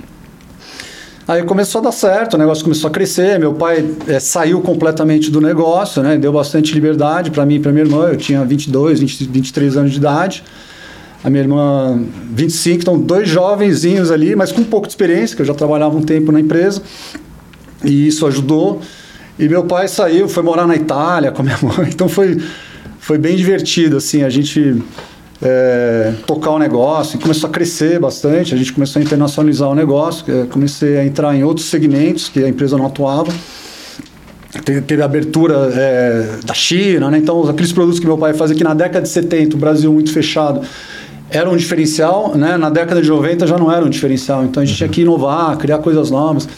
Aí 1.30 1.44
começou 1.44 1.80
a 1.80 1.84
dar 1.84 1.92
certo, 1.92 2.34
o 2.34 2.36
negócio 2.36 2.64
começou 2.64 2.88
a 2.88 2.90
crescer. 2.90 3.38
Meu 3.38 3.54
pai 3.54 3.88
é, 4.08 4.18
saiu 4.18 4.60
completamente 4.60 5.30
do 5.30 5.40
negócio, 5.40 6.02
né? 6.02 6.18
Deu 6.18 6.32
bastante 6.32 6.74
liberdade 6.74 7.30
para 7.30 7.46
mim 7.46 7.54
e 7.54 7.60
para 7.60 7.70
minha 7.70 7.84
irmã. 7.84 8.08
Eu 8.08 8.16
tinha 8.16 8.44
22, 8.44 8.98
20, 8.98 9.24
23 9.28 9.76
anos 9.76 9.92
de 9.92 9.98
idade. 9.98 10.42
A 11.22 11.30
minha 11.30 11.44
irmã, 11.44 12.02
25. 12.32 12.82
Então, 12.82 12.98
dois 12.98 13.28
jovenzinhos 13.28 14.10
ali, 14.10 14.34
mas 14.34 14.50
com 14.50 14.62
um 14.62 14.64
pouco 14.64 14.88
de 14.88 14.92
experiência, 14.92 15.36
que 15.36 15.42
eu 15.42 15.46
já 15.46 15.54
trabalhava 15.54 15.96
um 15.96 16.02
tempo 16.02 16.32
na 16.32 16.40
empresa. 16.40 16.82
E 17.84 18.08
isso 18.08 18.26
ajudou. 18.26 18.80
E 19.38 19.48
meu 19.48 19.62
pai 19.62 19.86
saiu, 19.86 20.28
foi 20.28 20.42
morar 20.42 20.66
na 20.66 20.74
Itália 20.74 21.30
com 21.30 21.42
a 21.42 21.44
minha 21.44 21.58
mãe. 21.62 21.90
Então, 21.90 22.08
foi, 22.08 22.42
foi 22.98 23.18
bem 23.18 23.36
divertido, 23.36 23.98
assim. 23.98 24.24
A 24.24 24.30
gente 24.30 24.82
é, 25.42 26.12
tocar 26.26 26.50
o 26.50 26.58
negócio, 26.58 27.16
e 27.16 27.20
começou 27.20 27.48
a 27.48 27.52
crescer 27.52 27.98
bastante, 27.98 28.54
a 28.54 28.58
gente 28.58 28.72
começou 28.72 29.00
a 29.00 29.02
internacionalizar 29.02 29.68
o 29.68 29.74
negócio, 29.74 30.24
comecei 30.48 30.98
a 30.98 31.04
entrar 31.04 31.34
em 31.34 31.42
outros 31.42 31.66
segmentos 31.66 32.28
que 32.28 32.44
a 32.44 32.48
empresa 32.48 32.76
não 32.76 32.86
atuava. 32.86 33.32
Teve, 34.64 34.80
teve 34.80 35.00
a 35.00 35.04
abertura 35.04 35.70
é, 35.72 36.38
da 36.44 36.52
China, 36.52 37.10
né? 37.10 37.18
então 37.18 37.48
aqueles 37.48 37.72
produtos 37.72 38.00
que 38.00 38.06
meu 38.06 38.18
pai 38.18 38.34
fazia 38.34 38.56
que 38.56 38.64
na 38.64 38.74
década 38.74 39.02
de 39.02 39.08
70, 39.08 39.56
o 39.56 39.58
Brasil 39.58 39.92
muito 39.92 40.12
fechado, 40.12 40.60
era 41.30 41.48
um 41.48 41.56
diferencial, 41.56 42.34
né? 42.34 42.56
na 42.56 42.68
década 42.68 43.00
de 43.00 43.08
90 43.08 43.46
já 43.46 43.56
não 43.56 43.72
era 43.72 43.84
um 43.84 43.88
diferencial, 43.88 44.44
então 44.44 44.62
a 44.62 44.66
gente 44.66 44.76
tinha 44.76 44.88
que 44.88 45.02
inovar, 45.02 45.56
criar 45.56 45.78
coisas 45.78 46.10
novas. 46.10 46.48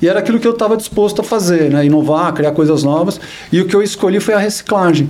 E 0.00 0.08
era 0.08 0.20
aquilo 0.20 0.38
que 0.38 0.46
eu 0.46 0.52
estava 0.52 0.76
disposto 0.76 1.20
a 1.20 1.24
fazer, 1.24 1.70
né? 1.70 1.84
inovar, 1.84 2.32
criar 2.32 2.52
coisas 2.52 2.84
novas. 2.84 3.20
E 3.52 3.60
o 3.60 3.66
que 3.66 3.76
eu 3.76 3.82
escolhi 3.82 4.18
foi 4.20 4.32
a 4.32 4.38
reciclagem 4.38 5.08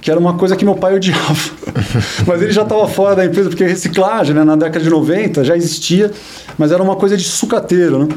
que 0.00 0.10
era 0.10 0.18
uma 0.18 0.34
coisa 0.34 0.56
que 0.56 0.64
meu 0.64 0.74
pai 0.74 0.94
odiava. 0.94 1.34
mas 2.26 2.42
ele 2.42 2.52
já 2.52 2.62
estava 2.62 2.88
fora 2.88 3.16
da 3.16 3.24
empresa, 3.24 3.48
porque 3.48 3.64
reciclagem, 3.64 4.34
né, 4.34 4.44
na 4.44 4.56
década 4.56 4.82
de 4.82 4.90
90 4.90 5.44
já 5.44 5.56
existia, 5.56 6.10
mas 6.56 6.72
era 6.72 6.82
uma 6.82 6.96
coisa 6.96 7.16
de 7.16 7.24
sucateiro, 7.24 8.06
né? 8.06 8.08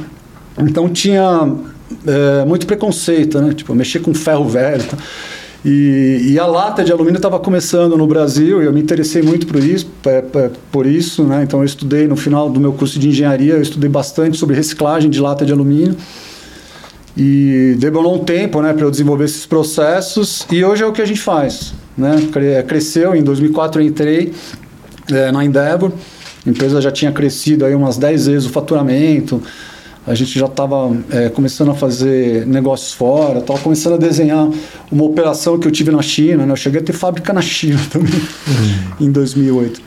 Então 0.60 0.88
tinha 0.88 1.52
é, 2.06 2.46
muito 2.46 2.66
preconceito, 2.66 3.42
né? 3.42 3.54
Tipo, 3.54 3.74
mexer 3.76 4.00
com 4.00 4.14
ferro 4.14 4.48
velho. 4.48 4.84
Tá? 4.84 4.98
E, 5.66 6.32
e, 6.32 6.40
a 6.40 6.46
lata 6.46 6.84
de 6.84 6.92
alumínio 6.92 7.18
estava 7.18 7.40
começando 7.40 7.96
no 7.96 8.06
Brasil 8.06 8.62
e 8.62 8.66
eu 8.66 8.74
me 8.74 8.82
interessei 8.82 9.22
muito 9.22 9.48
por 9.48 9.64
isso, 9.64 9.90
por 10.70 10.86
isso, 10.86 11.24
né? 11.24 11.42
Então 11.44 11.62
eu 11.62 11.66
estudei 11.66 12.06
no 12.06 12.18
final 12.18 12.50
do 12.50 12.60
meu 12.60 12.74
curso 12.74 13.00
de 13.00 13.08
engenharia, 13.08 13.54
eu 13.54 13.62
estudei 13.62 13.90
bastante 13.90 14.38
sobre 14.38 14.56
reciclagem 14.56 15.10
de 15.10 15.22
lata 15.22 15.46
de 15.46 15.54
alumínio. 15.54 15.96
E 17.16 17.76
demorou 17.78 18.16
um 18.16 18.24
tempo, 18.24 18.62
né, 18.62 18.74
para 18.74 18.86
eu 18.86 18.92
desenvolver 18.92 19.26
esses 19.26 19.46
processos 19.46 20.46
e 20.52 20.64
hoje 20.64 20.84
é 20.84 20.86
o 20.88 20.92
que 20.92 21.02
a 21.02 21.06
gente 21.06 21.22
faz, 21.22 21.74
né? 21.96 22.16
Cresceu 22.68 23.16
em 23.16 23.22
2004 23.22 23.82
eu 23.82 23.86
entrei 23.86 24.34
é, 25.12 25.32
na 25.32 25.46
Endeavor, 25.46 25.92
a 26.46 26.50
empresa 26.50 26.82
já 26.82 26.92
tinha 26.92 27.12
crescido 27.12 27.66
aí 27.66 27.76
umas 27.76 27.98
10 27.98 28.26
vezes 28.26 28.46
o 28.48 28.50
faturamento 28.50 29.44
a 30.06 30.14
gente 30.14 30.38
já 30.38 30.48
estava 30.48 30.96
é, 31.10 31.30
começando 31.30 31.72
a 31.72 31.74
fazer 31.74 32.46
negócios 32.46 32.92
fora, 32.92 33.40
estava 33.40 33.60
começando 33.60 33.94
a 33.94 33.98
desenhar 33.98 34.50
uma 34.92 35.04
operação 35.06 35.58
que 35.58 35.66
eu 35.68 35.72
tive 35.72 35.92
na 35.92 36.02
China, 36.02 36.46
né? 36.46 36.52
Eu 36.52 36.58
cheguei 36.58 36.82
a 36.82 36.84
ter 36.84 36.94
fábrica 36.94 37.32
na 37.32 37.42
China 37.42 37.80
também, 37.90 38.12
uhum. 38.14 39.08
em 39.08 39.12
2008. 39.12 39.82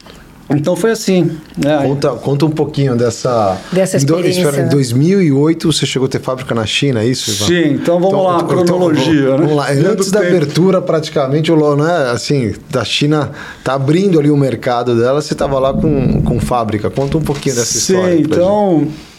Então 0.48 0.76
foi 0.76 0.92
assim. 0.92 1.36
Né? 1.56 1.78
Conta, 1.82 2.10
conta 2.10 2.46
um 2.46 2.50
pouquinho 2.50 2.94
dessa. 2.94 3.58
Dessa 3.72 3.96
experiência. 3.96 4.42
Em, 4.42 4.52
né? 4.52 4.66
em 4.66 4.68
2008 4.68 5.72
você 5.72 5.84
chegou 5.84 6.06
a 6.06 6.08
ter 6.08 6.20
fábrica 6.20 6.54
na 6.54 6.64
China, 6.64 7.02
é 7.02 7.06
isso? 7.06 7.30
Ivan? 7.30 7.46
Sim, 7.46 7.74
então 7.74 7.94
vamos 7.98 8.08
então, 8.08 8.22
lá, 8.22 8.36
então, 8.36 8.48
cronologia. 8.48 9.22
Então, 9.22 9.38
vamos, 9.38 9.50
né? 9.50 9.54
lá. 9.54 9.90
Antes 9.90 10.10
da 10.10 10.20
tempo. 10.20 10.36
abertura, 10.36 10.80
praticamente, 10.80 11.50
o 11.50 11.76
né, 11.76 12.10
assim, 12.12 12.54
da 12.70 12.84
China 12.84 13.32
tá 13.64 13.74
abrindo 13.74 14.20
ali 14.20 14.30
o 14.30 14.36
mercado 14.36 14.94
dela, 14.98 15.20
você 15.20 15.32
estava 15.32 15.58
lá 15.58 15.74
com, 15.74 16.22
com 16.22 16.38
fábrica. 16.38 16.90
Conta 16.90 17.18
um 17.18 17.22
pouquinho 17.22 17.56
dessa 17.56 17.78
Sim, 17.78 17.94
história. 17.94 18.16
Sim, 18.16 18.22
então. 18.22 18.78
Gente. 18.80 19.16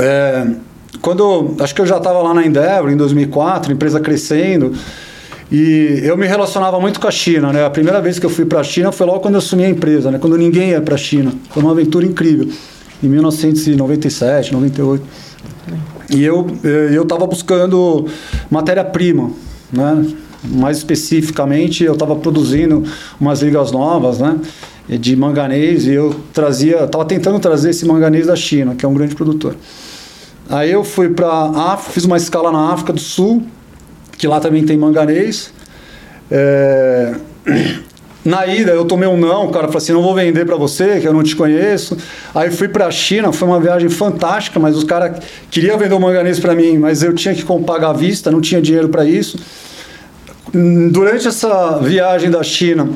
É, 0.00 0.46
quando 1.02 1.56
acho 1.60 1.74
que 1.74 1.80
eu 1.80 1.86
já 1.86 1.98
estava 1.98 2.20
lá 2.22 2.32
na 2.32 2.46
Endeavor 2.46 2.90
em 2.90 2.96
2004, 2.96 3.72
empresa 3.72 4.00
crescendo, 4.00 4.72
e 5.50 6.00
eu 6.04 6.16
me 6.16 6.26
relacionava 6.26 6.78
muito 6.78 7.00
com 7.00 7.08
a 7.08 7.10
China, 7.10 7.52
né? 7.52 7.64
A 7.64 7.70
primeira 7.70 8.00
vez 8.02 8.18
que 8.18 8.26
eu 8.26 8.30
fui 8.30 8.44
para 8.44 8.60
a 8.60 8.64
China 8.64 8.92
foi 8.92 9.06
logo 9.06 9.20
quando 9.20 9.34
eu 9.34 9.38
assumi 9.38 9.64
a 9.64 9.68
empresa, 9.68 10.10
né? 10.10 10.18
Quando 10.18 10.36
ninguém 10.36 10.70
ia 10.70 10.80
para 10.80 10.94
a 10.94 10.98
China. 10.98 11.32
Foi 11.50 11.62
uma 11.62 11.72
aventura 11.72 12.04
incrível. 12.04 12.48
Em 13.02 13.08
1997, 13.08 14.52
98. 14.52 15.04
E 16.10 16.22
eu 16.22 16.46
eu 16.62 17.02
estava 17.02 17.26
buscando 17.26 18.06
matéria-prima, 18.50 19.30
né? 19.72 20.06
Mais 20.44 20.78
especificamente, 20.78 21.82
eu 21.82 21.94
estava 21.94 22.14
produzindo 22.14 22.84
umas 23.18 23.40
ligas 23.40 23.72
novas, 23.72 24.18
né? 24.18 24.38
De 24.86 25.16
manganês 25.16 25.86
e 25.86 25.92
eu 25.92 26.14
trazia, 26.32 26.84
estava 26.84 27.04
tentando 27.04 27.38
trazer 27.38 27.70
esse 27.70 27.86
manganês 27.86 28.26
da 28.26 28.36
China, 28.36 28.74
que 28.74 28.84
é 28.84 28.88
um 28.88 28.94
grande 28.94 29.14
produtor. 29.14 29.56
Aí 30.50 30.70
eu 30.70 30.84
fui 30.84 31.08
para 31.10 31.28
África, 31.28 31.92
fiz 31.92 32.04
uma 32.04 32.16
escala 32.16 32.50
na 32.50 32.72
África 32.72 32.92
do 32.92 33.00
Sul, 33.00 33.42
que 34.18 34.26
lá 34.26 34.40
também 34.40 34.64
tem 34.64 34.76
manganês. 34.76 35.52
É... 36.30 37.14
Na 38.24 38.46
ida 38.46 38.72
eu 38.72 38.84
tomei 38.84 39.08
um 39.08 39.16
não, 39.16 39.46
o 39.46 39.50
cara 39.50 39.68
falou 39.68 39.78
assim: 39.78 39.92
não 39.92 40.02
vou 40.02 40.14
vender 40.14 40.44
para 40.44 40.56
você, 40.56 41.00
que 41.00 41.08
eu 41.08 41.14
não 41.14 41.22
te 41.22 41.34
conheço. 41.34 41.96
Aí 42.34 42.50
fui 42.50 42.68
para 42.68 42.86
a 42.86 42.90
China, 42.90 43.32
foi 43.32 43.48
uma 43.48 43.58
viagem 43.58 43.88
fantástica, 43.88 44.60
mas 44.60 44.76
os 44.76 44.84
caras 44.84 45.24
queriam 45.50 45.78
vender 45.78 45.94
o 45.94 46.00
manganês 46.00 46.38
para 46.38 46.54
mim, 46.54 46.76
mas 46.76 47.02
eu 47.02 47.14
tinha 47.14 47.34
que 47.34 47.42
pagar 47.64 47.90
à 47.90 47.92
vista, 47.94 48.30
não 48.30 48.40
tinha 48.42 48.60
dinheiro 48.60 48.90
para 48.90 49.04
isso. 49.04 49.38
Durante 50.52 51.28
essa 51.28 51.78
viagem 51.78 52.30
da 52.30 52.42
China, 52.42 52.90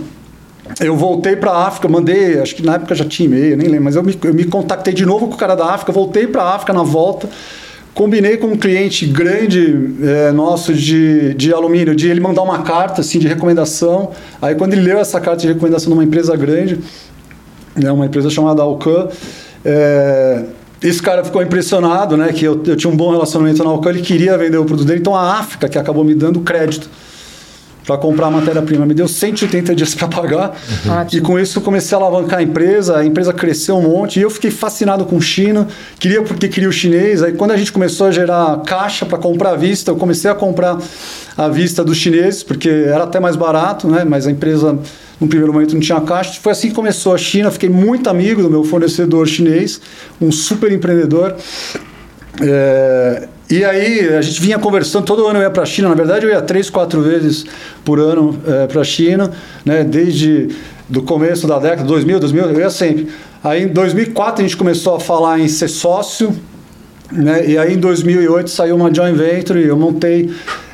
eu 0.81 0.97
voltei 0.97 1.37
para 1.37 1.51
a 1.51 1.67
África, 1.67 1.89
mandei, 1.89 2.39
acho 2.41 2.55
que 2.55 2.63
na 2.63 2.75
época 2.75 2.95
já 2.95 3.05
tinha 3.05 3.27
e-mail, 3.27 3.57
nem 3.57 3.69
lembro, 3.69 3.85
mas 3.85 3.97
eu 3.97 4.03
me, 4.03 4.19
eu 4.23 4.35
me 4.35 4.45
contactei 4.45 4.93
de 4.93 5.07
novo 5.07 5.29
com 5.29 5.35
o 5.35 5.37
cara 5.37 5.55
da 5.55 5.67
África, 5.67 5.93
voltei 5.93 6.27
para 6.27 6.43
a 6.43 6.55
África 6.55 6.73
na 6.73 6.83
volta, 6.83 7.29
combinei 7.95 8.37
com 8.37 8.49
um 8.49 8.57
cliente 8.57 9.07
grande 9.07 9.95
é, 10.03 10.33
nosso 10.33 10.73
de, 10.73 11.35
de 11.35 11.53
alumínio, 11.53 11.95
de 11.95 12.09
ele 12.09 12.21
mandar 12.21 12.43
uma 12.43 12.63
carta 12.63 13.01
assim, 13.01 13.19
de 13.19 13.29
recomendação. 13.29 14.11
Aí 14.41 14.55
quando 14.55 14.73
ele 14.73 14.83
leu 14.83 14.99
essa 14.99 15.21
carta 15.21 15.43
de 15.43 15.49
recomendação 15.49 15.89
de 15.89 15.95
uma 15.95 16.05
empresa 16.05 16.37
grande, 16.37 16.79
né, 17.77 17.93
uma 17.93 18.07
empresa 18.07 18.31
chamada 18.31 18.63
Alcan, 18.63 19.09
é, 19.65 20.45
esse 20.83 21.03
cara 21.03 21.23
ficou 21.23 21.43
impressionado, 21.43 22.17
né, 22.17 22.33
que 22.33 22.45
eu, 22.45 22.61
eu 22.67 22.77
tinha 22.77 22.93
um 22.93 22.97
bom 22.97 23.11
relacionamento 23.11 23.63
na 23.63 23.71
Alcan, 23.71 23.91
ele 23.91 24.03
queria 24.03 24.37
vender 24.39 24.57
o 24.57 24.65
produto 24.65 24.87
dele, 24.87 25.01
então 25.01 25.15
a 25.15 25.39
África 25.39 25.69
que 25.69 25.79
acabou 25.79 26.03
me 26.03 26.15
dando 26.15 26.41
crédito 26.41 26.89
para 27.87 27.97
comprar 27.97 28.29
a 28.29 28.31
matéria-prima. 28.31 28.87
Me 28.87 28.95
deu 28.95 29.09
180 29.09 29.75
dias 29.75 29.95
para 29.95 30.09
pagar. 30.09 30.51
Uhum. 30.51 31.07
E 31.13 31.21
com 31.21 31.39
isso 31.39 31.59
eu 31.59 31.63
comecei 31.63 31.97
a 31.97 32.01
alavancar 32.01 32.39
a 32.39 32.43
empresa, 32.43 32.99
a 32.99 33.05
empresa 33.05 33.33
cresceu 33.33 33.77
um 33.77 33.83
monte 33.83 34.19
e 34.19 34.23
eu 34.23 34.31
fiquei 34.31 34.51
fascinado 34.51 35.05
com 35.05 35.21
China. 35.21 35.67
Queria 35.99 36.23
porque 36.23 36.49
queria 36.49 36.69
o 36.69 36.73
chinês. 36.73 37.23
Aí 37.23 37.33
quando 37.33 37.51
a 37.53 37.57
gente 37.57 37.73
começou 37.73 38.07
a 38.07 38.11
gerar 38.11 38.63
caixa 38.65 39.05
para 39.05 39.19
comprar 39.19 39.51
à 39.51 39.57
vista, 39.57 39.91
eu 39.91 39.97
comecei 39.97 40.31
a 40.31 40.35
comprar 40.35 40.79
à 41.37 41.49
vista 41.49 41.83
dos 41.83 41.97
chineses, 41.97 42.43
porque 42.43 42.69
era 42.69 43.05
até 43.05 43.19
mais 43.19 43.37
barato, 43.37 43.89
né? 43.89 44.05
Mas 44.05 44.27
a 44.27 44.31
empresa 44.31 44.79
no 45.21 45.29
primeiro 45.29 45.53
momento 45.53 45.75
não 45.75 45.81
tinha 45.81 46.01
caixa. 46.01 46.39
Foi 46.41 46.53
assim 46.53 46.69
que 46.69 46.75
começou 46.75 47.15
a 47.15 47.19
China. 47.19 47.51
Fiquei 47.51 47.69
muito 47.69 48.09
amigo 48.11 48.43
do 48.43 48.51
meu 48.51 48.65
fornecedor 48.65 49.27
chinês, 49.27 49.81
um 50.21 50.31
super 50.31 50.71
empreendedor. 50.73 51.37
É, 52.41 53.29
e 53.53 53.63
aí 53.67 54.09
a 54.09 54.23
gente 54.23 54.41
vinha 54.41 54.59
conversando, 54.59 55.05
todo 55.05 55.27
ano 55.27 55.39
eu 55.39 55.43
ia 55.43 55.51
para 55.51 55.63
a 55.63 55.67
China, 55.67 55.91
na 55.91 55.95
verdade 55.95 56.25
eu 56.25 56.33
ia 56.33 56.41
três, 56.41 56.71
quatro 56.71 57.03
vezes 57.03 57.45
por 57.85 58.01
ano 58.01 58.41
é, 58.47 58.67
para 58.67 58.81
a 58.81 58.85
China, 58.85 59.31
né, 59.63 59.85
desde 59.85 60.49
do 60.89 61.03
começo 61.03 61.47
da 61.47 61.59
década, 61.59 61.83
2000, 61.83 62.19
2000, 62.19 62.45
eu 62.45 62.61
ia 62.61 62.71
sempre. 62.71 63.09
Aí 63.45 63.65
em 63.65 63.69
2004 63.69 64.43
a 64.43 64.49
gente 64.49 64.57
começou 64.57 64.97
a 64.97 65.01
falar 65.01 65.39
em 65.39 65.49
ser 65.49 65.69
sócio, 65.69 66.35
né, 67.11 67.47
e 67.47 67.59
aí 67.59 67.75
em 67.75 67.79
2008 67.79 68.49
saiu 68.49 68.75
uma 68.75 68.93
joint 68.93 69.15
venture 69.15 69.61
e 69.61 69.69
eu 69.69 69.77
montei 69.77 70.31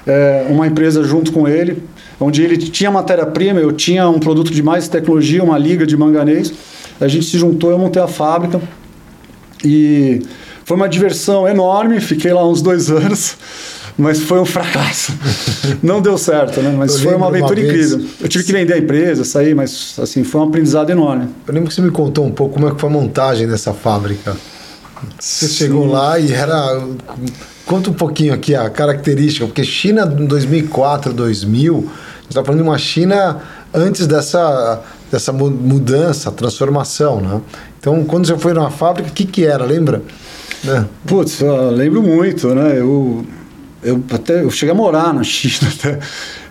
é, 0.06 0.46
uma 0.48 0.64
empresa 0.64 1.02
junto 1.02 1.32
com 1.32 1.48
ele, 1.48 1.82
onde 2.20 2.44
ele 2.44 2.56
tinha 2.56 2.92
matéria-prima, 2.92 3.58
eu 3.58 3.72
tinha 3.72 4.08
um 4.08 4.20
produto 4.20 4.52
de 4.52 4.62
mais 4.62 4.86
tecnologia, 4.86 5.42
uma 5.42 5.58
liga 5.58 5.84
de 5.84 5.96
manganês, 5.96 6.52
a 7.00 7.08
gente 7.08 7.24
se 7.24 7.36
juntou, 7.38 7.72
eu 7.72 7.78
montei 7.78 8.00
a 8.00 8.06
fábrica 8.06 8.60
e 9.64 10.22
foi 10.68 10.76
uma 10.76 10.86
diversão 10.86 11.48
enorme, 11.48 11.98
fiquei 11.98 12.30
lá 12.30 12.46
uns 12.46 12.60
dois 12.60 12.90
anos, 12.90 13.38
mas 13.96 14.20
foi 14.20 14.38
um 14.38 14.44
fracasso. 14.44 15.14
Não 15.82 16.02
deu 16.02 16.18
certo, 16.18 16.60
né? 16.60 16.70
Mas 16.76 16.96
eu 16.96 17.04
foi 17.04 17.14
uma 17.14 17.28
aventura 17.28 17.58
uma 17.58 17.66
incrível. 17.66 18.04
Eu 18.20 18.28
tive 18.28 18.44
que 18.44 18.52
vender 18.52 18.74
a 18.74 18.78
empresa, 18.78 19.24
sair, 19.24 19.54
mas 19.54 19.96
assim, 19.98 20.22
foi 20.24 20.42
um 20.42 20.44
aprendizado 20.44 20.90
enorme. 20.90 21.26
Eu 21.46 21.54
lembro 21.54 21.70
que 21.70 21.74
você 21.74 21.80
me 21.80 21.90
contou 21.90 22.26
um 22.26 22.30
pouco 22.30 22.56
como 22.56 22.68
é 22.68 22.74
que 22.74 22.78
foi 22.78 22.90
a 22.90 22.92
montagem 22.92 23.48
dessa 23.48 23.72
fábrica. 23.72 24.36
Você 25.18 25.48
Sim. 25.48 25.54
chegou 25.54 25.86
lá 25.86 26.18
e 26.18 26.34
era. 26.34 26.86
Conta 27.64 27.88
um 27.88 27.94
pouquinho 27.94 28.34
aqui 28.34 28.54
a 28.54 28.68
característica, 28.68 29.46
porque 29.46 29.64
China 29.64 30.02
em 30.18 30.26
2004, 30.26 31.14
2000, 31.14 31.76
a 31.76 31.80
gente 31.80 32.28
está 32.28 32.44
falando 32.44 32.62
de 32.62 32.68
uma 32.68 32.76
China 32.76 33.38
antes 33.72 34.06
dessa, 34.06 34.82
dessa 35.10 35.32
mudança, 35.32 36.30
transformação, 36.30 37.22
né? 37.22 37.40
Então, 37.80 38.04
quando 38.04 38.26
você 38.26 38.36
foi 38.36 38.52
numa 38.52 38.70
fábrica, 38.70 39.08
o 39.08 39.12
que, 39.12 39.24
que 39.24 39.46
era, 39.46 39.64
lembra? 39.64 40.02
É. 40.66 40.84
Putz, 41.06 41.40
lembro 41.72 42.02
muito, 42.02 42.54
né? 42.54 42.78
Eu, 42.78 43.24
eu 43.82 44.02
até 44.10 44.42
eu 44.42 44.50
cheguei 44.50 44.72
a 44.72 44.74
morar 44.74 45.12
na 45.14 45.22
China 45.22 45.70
até. 45.78 45.98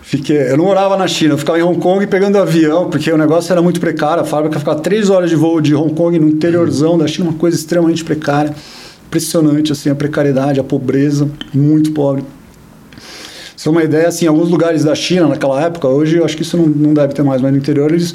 Fiquei, 0.02 0.50
eu 0.50 0.56
não 0.56 0.64
morava 0.64 0.96
na 0.96 1.06
China, 1.06 1.34
eu 1.34 1.38
ficava 1.38 1.58
em 1.58 1.62
Hong 1.62 1.78
Kong 1.78 2.06
pegando 2.06 2.38
avião, 2.38 2.88
porque 2.88 3.12
o 3.12 3.18
negócio 3.18 3.52
era 3.52 3.60
muito 3.60 3.78
precário. 3.78 4.22
A 4.22 4.24
fábrica 4.24 4.58
ficava 4.58 4.80
três 4.80 5.10
horas 5.10 5.28
de 5.28 5.36
voo 5.36 5.60
de 5.60 5.74
Hong 5.74 5.92
Kong 5.92 6.18
no 6.18 6.26
interiorzão 6.26 6.96
da 6.96 7.06
China, 7.06 7.28
uma 7.28 7.38
coisa 7.38 7.54
extremamente 7.58 8.02
precária. 8.02 8.54
Impressionante, 9.06 9.70
assim, 9.70 9.90
a 9.90 9.94
precariedade, 9.94 10.58
a 10.58 10.64
pobreza, 10.64 11.28
muito 11.52 11.92
pobre. 11.92 12.24
Você 13.54 13.68
uma 13.68 13.82
ideia, 13.82 14.08
assim, 14.08 14.26
alguns 14.26 14.48
lugares 14.48 14.84
da 14.84 14.94
China 14.94 15.28
naquela 15.28 15.60
época, 15.60 15.88
hoje 15.88 16.16
eu 16.16 16.24
acho 16.24 16.36
que 16.36 16.42
isso 16.42 16.56
não, 16.56 16.66
não 16.66 16.94
deve 16.94 17.12
ter 17.12 17.22
mais, 17.22 17.42
mas 17.42 17.52
no 17.52 17.58
interior 17.58 17.90
eles, 17.90 18.14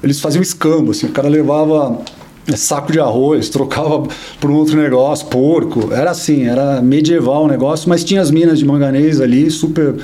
eles 0.00 0.20
faziam 0.20 0.42
escambo, 0.42 0.90
assim, 0.90 1.06
o 1.06 1.10
cara 1.10 1.28
levava 1.28 1.98
saco 2.56 2.92
de 2.92 3.00
arroz, 3.00 3.48
trocava 3.48 4.02
por 4.40 4.50
um 4.50 4.54
outro 4.54 4.76
negócio, 4.76 5.26
porco. 5.26 5.92
Era 5.92 6.10
assim, 6.10 6.44
era 6.44 6.80
medieval 6.80 7.44
o 7.44 7.48
negócio, 7.48 7.88
mas 7.88 8.04
tinha 8.04 8.20
as 8.20 8.30
minas 8.30 8.58
de 8.58 8.64
manganês 8.64 9.20
ali, 9.20 9.50
super 9.50 9.94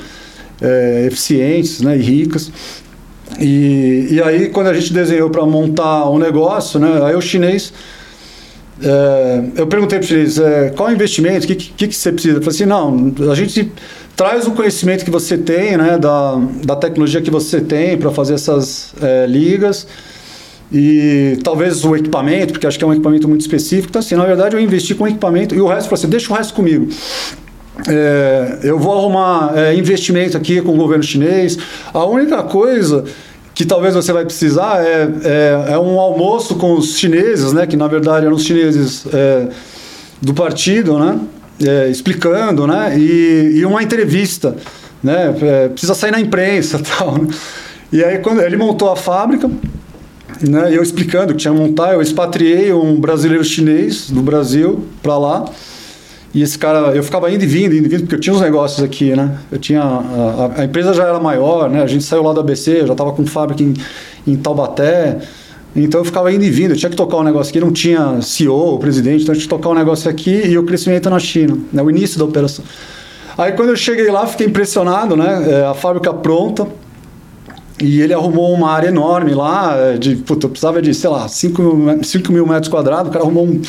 é, 0.61 1.05
eficientes 1.07 1.81
né, 1.81 1.97
e 1.97 2.01
ricas. 2.01 2.51
E, 3.39 4.07
e 4.11 4.21
aí, 4.21 4.49
quando 4.49 4.67
a 4.67 4.73
gente 4.73 4.91
desenhou 4.91 5.29
para 5.29 5.45
montar 5.45 6.09
um 6.09 6.17
negócio, 6.17 6.79
né, 6.79 7.03
aí 7.03 7.15
o 7.15 7.21
chinês. 7.21 7.73
É, 8.81 9.43
eu 9.57 9.67
perguntei 9.67 9.99
para 9.99 10.05
o 10.05 10.07
chinês 10.07 10.39
é, 10.39 10.69
qual 10.69 10.87
o 10.87 10.91
investimento, 10.91 11.43
o 11.43 11.47
que, 11.47 11.55
que, 11.55 11.87
que, 11.89 11.95
você 11.95 12.13
precisa? 12.13 12.37
Eu 12.37 12.41
falei 12.41 12.55
assim: 12.55 12.65
não, 12.65 13.29
a 13.29 13.35
gente 13.35 13.71
traz 14.15 14.47
o 14.47 14.51
conhecimento 14.51 15.03
que 15.03 15.11
você 15.11 15.37
tem, 15.37 15.77
né, 15.77 15.97
da, 15.97 16.41
da 16.65 16.75
tecnologia 16.77 17.21
que 17.21 17.29
você 17.29 17.59
tem 17.59 17.97
para 17.97 18.09
fazer 18.09 18.35
essas 18.35 18.93
é, 19.01 19.25
ligas 19.27 19.85
e 20.71 21.39
talvez 21.43 21.83
o 21.83 21.95
equipamento, 21.95 22.53
porque 22.53 22.67
acho 22.67 22.77
que 22.77 22.83
é 22.83 22.87
um 22.87 22.93
equipamento 22.93 23.27
muito 23.27 23.41
específico. 23.41 23.89
Então, 23.89 23.99
assim, 23.99 24.15
na 24.15 24.25
verdade, 24.25 24.55
eu 24.55 24.59
investi 24.59 24.93
com 24.93 25.07
equipamento 25.07 25.55
e 25.55 25.61
o 25.61 25.67
resto, 25.67 25.89
você 25.89 25.95
assim, 25.95 26.09
deixa 26.09 26.31
o 26.31 26.35
resto 26.35 26.53
comigo. 26.53 26.87
é, 27.87 28.59
eu 28.63 28.77
vou 28.77 28.97
arrumar 28.97 29.57
é, 29.57 29.75
investimento 29.75 30.37
aqui 30.37 30.61
com 30.61 30.73
o 30.73 30.77
governo 30.77 31.03
chinês. 31.03 31.57
A 31.93 32.05
única 32.05 32.43
coisa 32.43 33.03
que 33.59 33.65
talvez 33.65 33.93
você 33.93 34.13
vai 34.13 34.23
precisar 34.23 34.81
é, 34.81 35.09
é, 35.23 35.73
é, 35.73 35.77
um 35.77 35.99
almoço 35.99 36.55
com 36.55 36.75
os 36.75 36.97
chineses, 36.97 37.51
né? 37.51 37.67
Que 37.67 37.75
na 37.75 37.87
verdade 37.87 38.25
eram 38.25 38.37
os 38.37 38.45
chineses 38.45 39.05
é, 39.11 39.49
do 40.21 40.33
partido, 40.33 40.97
né? 40.97 41.19
É, 41.61 41.89
explicando, 41.89 42.65
né? 42.65 42.97
E, 42.97 43.57
e, 43.57 43.65
uma 43.65 43.83
entrevista, 43.83 44.55
né? 45.03 45.35
É, 45.41 45.67
precisa 45.67 45.93
sair 45.93 46.11
na 46.11 46.21
imprensa, 46.21 46.79
tal. 46.97 47.17
Né? 47.17 47.27
E 47.91 48.01
aí 48.01 48.19
quando 48.19 48.39
ele 48.39 48.55
montou 48.55 48.89
a 48.89 48.95
fábrica, 48.95 49.51
né? 50.41 50.75
Eu 50.75 50.81
explicando 50.81 51.33
que 51.33 51.39
tinha 51.39 51.53
montar, 51.53 51.93
eu 51.93 52.01
expatriei 52.01 52.71
um 52.73 52.99
brasileiro 52.99 53.43
chinês 53.43 54.09
do 54.09 54.21
Brasil 54.21 54.85
para 55.01 55.17
lá. 55.17 55.45
E 56.33 56.43
esse 56.43 56.57
cara, 56.57 56.95
eu 56.95 57.03
ficava 57.03 57.31
indo 57.31 57.43
e 57.43 57.47
vindo, 57.47 57.75
indo 57.75 57.87
e 57.87 57.89
vindo, 57.89 58.01
porque 58.01 58.15
eu 58.15 58.19
tinha 58.19 58.35
uns 58.35 58.41
negócios 58.41 58.83
aqui, 58.83 59.15
né? 59.15 59.37
Eu 59.51 59.57
tinha. 59.57 59.81
A, 59.81 60.61
a 60.61 60.65
empresa 60.65 60.93
já 60.93 61.07
era 61.07 61.19
maior, 61.19 61.69
né? 61.69 61.81
A 61.81 61.87
gente 61.87 62.03
saiu 62.03 62.21
lá 62.21 62.33
do 62.33 62.39
ABC, 62.39 62.85
já 62.85 62.91
estava 62.91 63.11
com 63.11 63.25
fábrica 63.25 63.63
em, 63.63 63.73
em 64.27 64.35
Taubaté. 64.35 65.19
Então 65.75 66.01
eu 66.01 66.05
ficava 66.05 66.31
indo 66.31 66.43
e 66.43 66.49
vindo, 66.49 66.71
eu 66.71 66.77
tinha 66.77 66.89
que 66.89 66.95
tocar 66.95 67.17
um 67.17 67.23
negócio 67.23 67.51
aqui, 67.51 67.59
não 67.59 67.71
tinha 67.71 68.21
CEO, 68.21 68.79
presidente, 68.79 69.23
então 69.23 69.33
eu 69.33 69.39
tinha 69.39 69.47
que 69.47 69.55
tocar 69.55 69.69
um 69.69 69.75
negócio 69.75 70.09
aqui 70.09 70.47
e 70.47 70.57
o 70.57 70.63
crescimento 70.63 71.09
na 71.09 71.19
China, 71.19 71.57
né? 71.71 71.81
o 71.81 71.89
início 71.89 72.17
da 72.17 72.25
operação. 72.25 72.65
Aí 73.37 73.51
quando 73.51 73.69
eu 73.69 73.75
cheguei 73.75 74.09
lá, 74.09 74.25
fiquei 74.25 74.47
impressionado, 74.47 75.15
né? 75.15 75.47
É, 75.47 75.65
a 75.65 75.73
fábrica 75.73 76.11
pronta, 76.11 76.67
e 77.81 78.01
ele 78.01 78.13
arrumou 78.13 78.53
uma 78.53 78.71
área 78.71 78.87
enorme 78.87 79.33
lá, 79.33 79.75
é, 79.75 79.97
de, 79.97 80.15
puta, 80.15 80.45
eu 80.45 80.49
precisava 80.49 80.81
de, 80.81 80.93
sei 80.93 81.09
lá, 81.09 81.27
5 81.27 81.61
mil, 81.61 82.03
5 82.03 82.31
mil 82.31 82.45
metros 82.45 82.67
quadrados, 82.67 83.09
o 83.09 83.11
cara 83.11 83.23
arrumou 83.23 83.45
um 83.45 83.61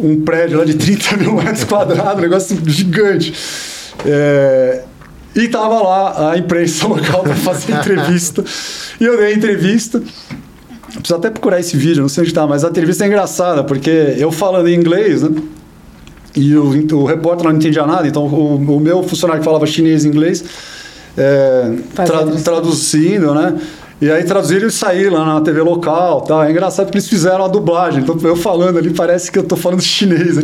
um 0.00 0.20
prédio 0.20 0.58
lá 0.58 0.64
de 0.64 0.74
30 0.74 1.16
mil 1.18 1.34
metros 1.34 1.64
quadrados, 1.64 2.18
um 2.18 2.22
negócio 2.22 2.56
gigante. 2.66 3.34
É, 4.06 4.84
e 5.34 5.48
tava 5.48 5.82
lá 5.82 6.32
a 6.32 6.38
imprensa 6.38 6.86
local 6.88 7.22
para 7.22 7.34
fazer 7.34 7.72
entrevista. 7.72 8.44
e 9.00 9.04
eu 9.04 9.16
dei 9.16 9.26
a 9.26 9.34
entrevista. 9.34 10.02
Preciso 10.88 11.16
até 11.16 11.30
procurar 11.30 11.60
esse 11.60 11.76
vídeo, 11.76 12.00
não 12.00 12.08
sei 12.08 12.22
onde 12.22 12.30
está, 12.30 12.46
mas 12.46 12.64
a 12.64 12.68
entrevista 12.68 13.04
é 13.04 13.08
engraçada, 13.08 13.62
porque 13.62 13.90
eu 13.90 14.32
falando 14.32 14.68
em 14.68 14.74
inglês, 14.74 15.22
né? 15.22 15.40
E 16.34 16.54
o, 16.56 16.70
o 16.96 17.04
repórter 17.04 17.44
não 17.44 17.56
entendia 17.56 17.86
nada, 17.86 18.06
então 18.06 18.24
o, 18.24 18.56
o 18.56 18.80
meu 18.80 19.02
funcionário 19.02 19.40
que 19.40 19.44
falava 19.44 19.66
chinês 19.66 20.04
e 20.04 20.08
inglês, 20.08 20.44
é, 21.18 21.74
tra, 21.94 22.26
traduzindo, 22.42 23.34
né? 23.34 23.58
E 24.00 24.08
aí 24.08 24.22
traduziram 24.22 24.68
e 24.68 24.70
saíram 24.70 25.14
lá 25.14 25.24
na 25.34 25.40
TV 25.40 25.60
local. 25.60 26.20
Tá? 26.20 26.46
É 26.46 26.50
engraçado 26.50 26.88
que 26.90 26.96
eles 26.96 27.08
fizeram 27.08 27.44
a 27.44 27.48
dublagem. 27.48 28.00
Então 28.02 28.16
eu 28.22 28.36
falando 28.36 28.78
ali 28.78 28.90
parece 28.90 29.30
que 29.30 29.38
eu 29.38 29.42
tô 29.42 29.56
falando 29.56 29.82
chinês. 29.82 30.36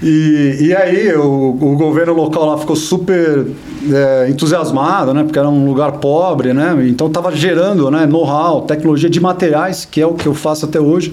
E, 0.00 0.58
e 0.60 0.76
aí 0.76 1.12
o, 1.16 1.50
o 1.50 1.76
governo 1.76 2.12
local 2.12 2.46
lá 2.46 2.56
ficou 2.58 2.76
super 2.76 3.46
é, 3.92 4.28
entusiasmado, 4.30 5.12
né? 5.12 5.24
Porque 5.24 5.36
era 5.36 5.48
um 5.48 5.66
lugar 5.66 5.92
pobre, 5.92 6.52
né? 6.52 6.76
Então 6.88 7.08
estava 7.08 7.34
gerando 7.34 7.90
né, 7.90 8.06
know-how, 8.06 8.62
tecnologia 8.62 9.10
de 9.10 9.18
materiais, 9.18 9.84
que 9.84 10.00
é 10.00 10.06
o 10.06 10.14
que 10.14 10.26
eu 10.26 10.34
faço 10.34 10.66
até 10.66 10.80
hoje, 10.80 11.12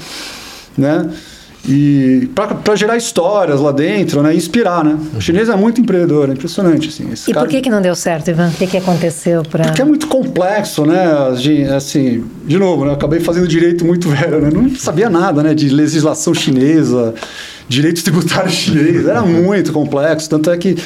né? 0.77 1.09
E 1.67 2.29
para 2.35 2.75
gerar 2.75 2.95
histórias 2.95 3.59
lá 3.59 3.71
dentro, 3.71 4.21
né? 4.21 4.35
Inspirar, 4.35 4.83
né? 4.83 4.97
O 5.15 5.21
chinês 5.21 5.49
é 5.49 5.55
muito 5.55 5.81
empreendedor, 5.81 6.29
é 6.29 6.33
impressionante, 6.33 6.89
assim. 6.89 7.09
e 7.27 7.33
cara... 7.33 7.45
por 7.45 7.51
que 7.51 7.61
que 7.61 7.69
não 7.69 7.81
deu 7.81 7.95
certo, 7.95 8.29
Ivan? 8.29 8.49
O 8.49 8.51
que 8.51 8.67
que 8.67 8.77
aconteceu 8.77 9.41
para... 9.43 9.65
Porque 9.65 9.81
é 9.81 9.85
muito 9.85 10.07
complexo, 10.07 10.85
né? 10.85 11.05
Assim, 11.75 12.23
de 12.45 12.59
novo, 12.59 12.85
né? 12.85 12.91
Eu 12.91 12.95
acabei 12.95 13.19
fazendo 13.19 13.47
direito 13.47 13.83
muito 13.83 14.07
velho, 14.09 14.41
né? 14.41 14.49
Não 14.53 14.75
sabia 14.75 15.09
nada, 15.09 15.41
né? 15.41 15.55
De 15.55 15.69
legislação 15.69 16.33
chinesa, 16.33 17.15
direito 17.67 18.03
tributário 18.03 18.49
chinês, 18.51 19.07
era 19.07 19.23
muito 19.23 19.73
complexo, 19.73 20.29
tanto 20.29 20.51
é 20.51 20.57
que... 20.57 20.77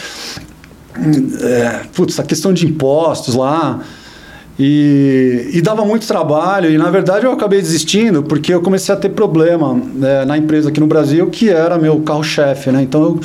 É, 1.42 1.82
putz, 1.94 2.20
a 2.20 2.24
questão 2.24 2.54
de 2.54 2.66
impostos 2.66 3.36
lá... 3.36 3.82
E, 4.62 5.52
e, 5.54 5.62
dava 5.62 5.86
muito 5.86 6.06
trabalho, 6.06 6.70
e 6.70 6.78
na 6.78 6.90
verdade 6.92 7.26
eu 7.26 7.32
acabei 7.32 7.62
desistindo 7.62 8.22
porque 8.22 8.54
eu 8.54 8.62
comecei 8.62 8.94
a 8.94 8.98
ter 8.98 9.08
problema 9.08 9.74
né, 9.74 10.26
na 10.26 10.38
empresa 10.38 10.68
aqui 10.68 10.82
no 10.82 10.88
Brasil, 10.88 11.28
que 11.28 11.50
era 11.50 11.78
meu 11.78 12.02
carro-chefe, 12.02 12.70
né? 12.70 12.82
Então 12.82 13.22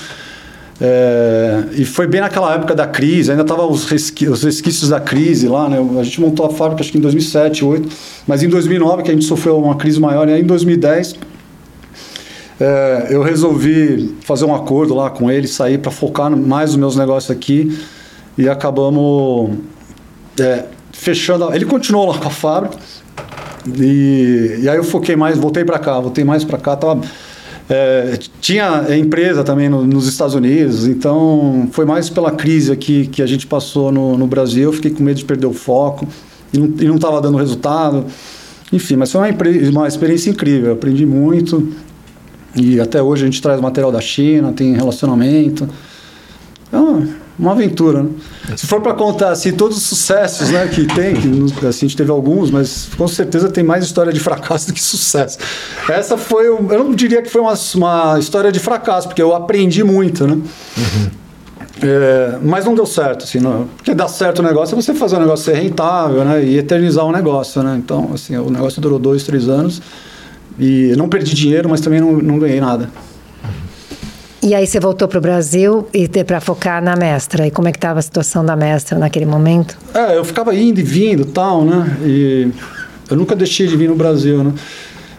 é, 0.81 1.65
e 1.73 1.85
foi 1.85 2.07
bem 2.07 2.21
naquela 2.21 2.55
época 2.55 2.73
da 2.73 2.87
crise, 2.87 3.33
ainda 3.33 3.43
estavam 3.43 3.69
os, 3.69 3.85
resqui 3.87 4.29
os 4.29 4.45
resquícios 4.45 4.91
da 4.91 5.01
crise 5.01 5.49
lá, 5.49 5.69
né? 5.69 5.79
A 5.99 6.05
gente 6.05 6.21
montou 6.21 6.47
a 6.47 6.51
fábrica 6.51 6.83
acho 6.83 6.93
que 6.93 6.99
em 6.99 7.01
2007, 7.01 7.65
2008, 7.65 7.97
mas 8.29 8.43
em 8.45 8.49
2009 8.49 9.03
que 9.03 9.11
a 9.11 9.15
gente 9.15 9.27
sofreu 9.27 9.59
uma 9.59 9.75
crise 9.75 9.99
maior, 9.99 10.29
e 10.29 10.33
aí 10.33 10.41
em 10.41 10.47
2010 10.47 11.17
é, 12.61 13.09
eu 13.11 13.23
resolvi 13.23 14.15
fazer 14.21 14.45
um 14.45 14.55
acordo 14.55 14.95
lá 14.95 15.11
com 15.11 15.29
ele, 15.29 15.49
sair 15.49 15.79
para 15.79 15.91
focar 15.91 16.31
mais 16.31 16.71
nos 16.71 16.77
meus 16.77 16.97
negócios 16.97 17.31
aqui 17.37 17.77
e 18.39 18.49
acabamos 18.49 19.51
é, 20.41 20.65
fechando. 20.95 21.53
Ele 21.55 21.65
continuou 21.65 22.07
lá 22.07 22.19
com 22.19 22.29
a 22.29 22.31
fábrica. 22.31 22.77
E, 23.79 24.61
e 24.63 24.69
aí 24.69 24.77
eu 24.77 24.85
foquei 24.85 25.17
mais, 25.17 25.37
voltei 25.37 25.65
para 25.65 25.79
cá, 25.79 26.01
voltei 26.01 26.25
mais 26.25 26.45
para 26.45 26.59
cá. 26.59 26.77
Tava, 26.77 27.01
é, 27.69 28.19
tinha 28.41 28.85
empresa 28.97 29.43
também 29.43 29.69
no, 29.69 29.87
nos 29.87 30.07
Estados 30.07 30.35
Unidos, 30.35 30.87
então 30.87 31.67
foi 31.73 31.87
mais 31.87 32.11
pela 32.11 32.31
crise 32.31 32.71
aqui 32.71 33.07
que 33.07 33.23
a 33.23 33.27
gente 33.27 33.47
passou 33.47 33.91
no, 33.91 34.19
no 34.19 34.27
Brasil. 34.27 34.65
Eu 34.65 34.73
fiquei 34.73 34.91
com 34.91 35.03
medo 35.03 35.17
de 35.17 35.25
perder 35.25 35.47
o 35.47 35.53
foco 35.53 36.07
e 36.53 36.59
não 36.59 36.97
estava 36.97 37.21
dando 37.21 37.39
resultado. 37.39 38.05
Enfim, 38.73 38.97
mas 38.97 39.11
foi 39.11 39.21
uma, 39.21 39.71
uma 39.71 39.89
experiência 39.89 40.31
incrível. 40.31 40.69
Eu 40.69 40.75
aprendi 40.75 41.07
muito 41.07 41.73
e 42.55 42.81
até 42.81 43.03
hoje 43.03 43.23
a 43.23 43.27
gente 43.27 43.41
traz 43.41 43.61
material 43.61 43.91
da 43.91 44.01
China, 44.01 44.53
tem 44.53 44.75
relacionamento. 44.75 45.69
Então, 46.69 47.09
uma 47.39 47.53
aventura, 47.53 48.03
né? 48.03 48.11
Se 48.57 48.67
for 48.67 48.81
para 48.81 48.95
contar 48.95 49.31
assim, 49.31 49.53
todos 49.53 49.77
os 49.77 49.83
sucessos 49.83 50.51
né, 50.51 50.69
que 50.69 50.87
tem, 50.87 51.15
que 51.15 51.67
assim, 51.67 51.87
a 51.87 51.89
gente 51.89 51.97
teve 51.97 52.11
alguns, 52.11 52.51
mas 52.51 52.89
com 52.97 53.09
certeza 53.09 53.49
tem 53.49 53.65
mais 53.65 53.85
história 53.85 54.13
de 54.13 54.21
fracasso 54.21 54.69
do 54.69 54.73
que 54.73 54.83
sucesso. 54.83 55.39
Essa 55.89 56.17
foi, 56.17 56.47
eu 56.47 56.63
não 56.63 56.95
diria 56.95 57.23
que 57.23 57.29
foi 57.29 57.41
uma, 57.41 57.55
uma 57.75 58.19
história 58.19 58.53
de 58.53 58.61
fracasso, 58.61 59.09
porque 59.09 59.23
eu 59.23 59.35
aprendi 59.35 59.83
muito, 59.83 60.27
né? 60.27 60.35
Uhum. 60.35 61.11
É, 61.83 62.39
mas 62.43 62.65
não 62.65 62.75
deu 62.75 62.87
certo, 62.87 63.25
assim, 63.25 63.41
não, 63.41 63.67
porque 63.77 63.95
dar 63.95 64.07
certo 64.07 64.39
o 64.39 64.43
negócio 64.43 64.75
é 64.75 64.81
você 64.81 64.95
fazer 64.95 65.17
o 65.17 65.21
negócio 65.21 65.45
ser 65.45 65.61
rentável, 65.61 66.25
né? 66.25 66.43
E 66.45 66.57
eternizar 66.57 67.05
o 67.05 67.11
negócio, 67.11 67.63
né? 67.63 67.77
Então, 67.77 68.11
assim, 68.15 68.37
o 68.37 68.49
negócio 68.49 68.81
durou 68.81 68.99
dois, 68.99 69.25
três 69.25 69.49
anos 69.49 69.83
e 70.59 70.95
não 70.97 71.09
perdi 71.09 71.35
dinheiro, 71.35 71.69
mas 71.69 71.81
também 71.81 72.01
não, 72.01 72.13
não 72.13 72.39
ganhei 72.39 72.61
nada. 72.61 72.89
E 74.45 74.55
aí 74.55 74.67
você 74.67 74.79
voltou 74.79 75.09
para 75.09 75.17
o 75.17 75.23
Brasil 75.23 75.89
e 75.91 76.07
para 76.23 76.39
focar 76.39 76.85
na 76.85 76.95
mestra. 76.95 77.47
E 77.47 77.51
como 77.51 77.67
é 77.67 77.73
que 77.73 77.79
estava 77.79 77.99
a 77.99 78.03
situação 78.03 78.45
da 78.45 78.55
mestra 78.55 78.99
naquele 78.99 79.25
momento? 79.25 79.75
É, 79.95 80.19
eu 80.19 80.23
ficava 80.23 80.55
indo 80.55 80.79
e 80.79 80.83
vindo 80.83 81.25
tal, 81.25 81.65
né? 81.65 81.97
E 82.03 82.53
eu 83.11 83.17
nunca 83.17 83.35
deixei 83.35 83.67
de 83.67 83.75
vir 83.75 83.89
no 83.89 83.95
Brasil, 83.95 84.45
né? 84.45 84.53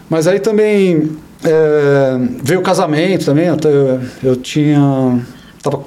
Mas 0.08 0.28
aí 0.28 0.38
também 0.38 1.10
é, 1.42 2.20
veio 2.40 2.60
o 2.60 2.62
casamento 2.62 3.24
também. 3.24 3.48
Até 3.48 3.68
eu, 3.68 4.00
eu 4.22 4.36
tinha... 4.36 5.20
Estava 5.58 5.82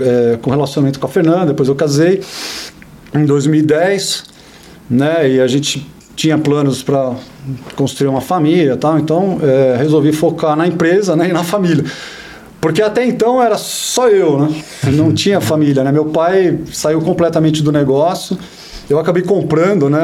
é, 0.00 0.38
com 0.40 0.50
relacionamento 0.50 0.98
com 0.98 1.06
a 1.06 1.10
Fernanda, 1.10 1.46
depois 1.48 1.68
eu 1.68 1.74
casei 1.74 2.22
em 3.14 3.26
2010, 3.26 4.24
né? 4.88 5.30
E 5.30 5.40
a 5.42 5.46
gente 5.46 5.86
tinha 6.16 6.38
planos 6.38 6.82
para 6.82 7.14
construir 7.76 8.08
uma 8.08 8.22
família 8.22 8.78
tal. 8.78 8.98
Então, 8.98 9.38
é, 9.42 9.76
resolvi 9.76 10.10
focar 10.10 10.56
na 10.56 10.66
empresa 10.66 11.14
né, 11.14 11.28
e 11.28 11.32
na 11.34 11.44
família. 11.44 11.84
Porque 12.60 12.82
até 12.82 13.06
então 13.06 13.42
era 13.42 13.56
só 13.56 14.08
eu, 14.08 14.38
né? 14.40 14.62
Não 14.92 15.12
tinha 15.12 15.40
família, 15.40 15.84
né? 15.84 15.92
Meu 15.92 16.06
pai 16.06 16.58
saiu 16.72 17.00
completamente 17.00 17.62
do 17.62 17.70
negócio. 17.70 18.36
Eu 18.90 18.98
acabei 18.98 19.22
comprando, 19.22 19.88
né? 19.88 20.00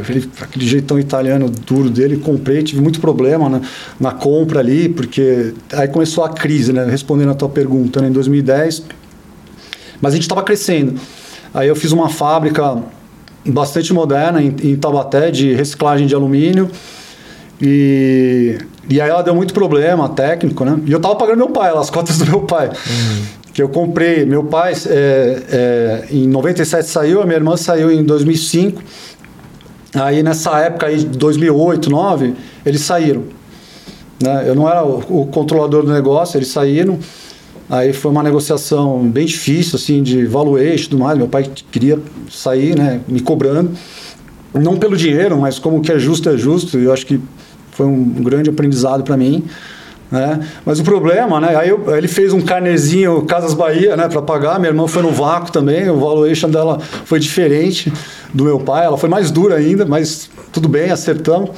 Aquele, 0.00 0.30
aquele 0.40 0.66
jeitão 0.66 0.98
italiano 0.98 1.50
duro 1.50 1.90
dele, 1.90 2.16
comprei, 2.16 2.62
tive 2.62 2.80
muito 2.80 3.00
problema 3.00 3.48
né, 3.48 3.60
na 3.98 4.12
compra 4.12 4.60
ali, 4.60 4.88
porque 4.88 5.52
aí 5.72 5.88
começou 5.88 6.24
a 6.24 6.30
crise, 6.30 6.72
né? 6.72 6.86
Respondendo 6.88 7.30
a 7.30 7.34
tua 7.34 7.48
pergunta, 7.48 8.00
né, 8.00 8.08
em 8.08 8.12
2010. 8.12 8.84
Mas 10.00 10.12
a 10.12 10.16
gente 10.16 10.22
estava 10.22 10.42
crescendo. 10.42 10.98
Aí 11.52 11.68
eu 11.68 11.76
fiz 11.76 11.92
uma 11.92 12.08
fábrica 12.08 12.78
bastante 13.44 13.92
moderna 13.92 14.40
em, 14.40 14.54
em 14.62 14.76
Taubaté 14.76 15.30
de 15.30 15.52
reciclagem 15.52 16.06
de 16.06 16.14
alumínio. 16.14 16.70
E 17.60 18.56
e 18.88 19.00
aí 19.00 19.10
ela 19.10 19.22
deu 19.22 19.34
muito 19.34 19.52
problema 19.52 20.08
técnico, 20.08 20.64
né? 20.64 20.78
E 20.86 20.92
eu 20.92 21.00
tava 21.00 21.14
pagando 21.16 21.36
meu 21.38 21.50
pai, 21.50 21.70
as 21.76 21.90
cotas 21.90 22.18
do 22.18 22.26
meu 22.26 22.40
pai. 22.42 22.68
Uhum. 22.68 23.24
Que 23.52 23.62
eu 23.62 23.68
comprei. 23.68 24.24
Meu 24.24 24.44
pai, 24.44 24.72
é, 24.86 25.42
é, 25.50 26.04
em 26.10 26.26
97 26.26 26.88
saiu, 26.88 27.20
a 27.20 27.24
minha 27.24 27.36
irmã 27.36 27.56
saiu 27.56 27.90
em 27.90 28.02
2005. 28.04 28.82
Aí 29.94 30.22
nessa 30.22 30.58
época 30.60 30.86
aí, 30.86 31.02
2008, 31.04 31.90
2009, 31.90 32.34
eles 32.64 32.80
saíram. 32.80 33.24
Né? 34.22 34.44
Eu 34.46 34.54
não 34.54 34.68
era 34.68 34.84
o, 34.84 35.22
o 35.22 35.26
controlador 35.26 35.84
do 35.84 35.92
negócio, 35.92 36.38
eles 36.38 36.48
saíram. 36.48 36.98
Aí 37.70 37.92
foi 37.92 38.10
uma 38.10 38.22
negociação 38.22 39.06
bem 39.06 39.26
difícil, 39.26 39.76
assim, 39.76 40.02
de 40.02 40.24
valuation 40.24 40.84
e 40.84 40.88
tudo 40.88 41.02
mais. 41.02 41.18
Meu 41.18 41.28
pai 41.28 41.50
queria 41.70 41.98
sair, 42.30 42.76
né, 42.76 43.00
me 43.06 43.20
cobrando. 43.20 43.72
Não 44.54 44.78
pelo 44.78 44.96
dinheiro, 44.96 45.36
mas 45.38 45.58
como 45.58 45.82
que 45.82 45.92
é 45.92 45.98
justo 45.98 46.30
é 46.30 46.38
justo. 46.38 46.78
E 46.78 46.84
eu 46.84 46.92
acho 46.92 47.04
que 47.04 47.20
foi 47.78 47.86
um 47.86 48.04
grande 48.24 48.50
aprendizado 48.50 49.04
para 49.04 49.16
mim. 49.16 49.44
Né? 50.10 50.40
Mas 50.66 50.80
o 50.80 50.82
problema, 50.82 51.40
né? 51.40 51.54
Aí 51.54 51.68
eu, 51.68 51.96
ele 51.96 52.08
fez 52.08 52.32
um 52.32 52.40
carnezinho 52.40 53.22
Casas 53.22 53.54
Bahia, 53.54 53.96
né, 53.96 54.08
para 54.08 54.20
pagar. 54.20 54.58
Minha 54.58 54.70
irmã 54.70 54.88
foi 54.88 55.02
no 55.02 55.12
vácuo 55.12 55.52
também. 55.52 55.88
O 55.88 56.00
valuation 56.00 56.50
dela 56.50 56.80
foi 57.04 57.20
diferente 57.20 57.92
do 58.34 58.42
meu 58.42 58.58
pai. 58.58 58.84
Ela 58.84 58.98
foi 58.98 59.08
mais 59.08 59.30
dura 59.30 59.54
ainda, 59.54 59.86
mas 59.86 60.28
tudo 60.52 60.68
bem, 60.68 60.90
acertamos. 60.90 61.50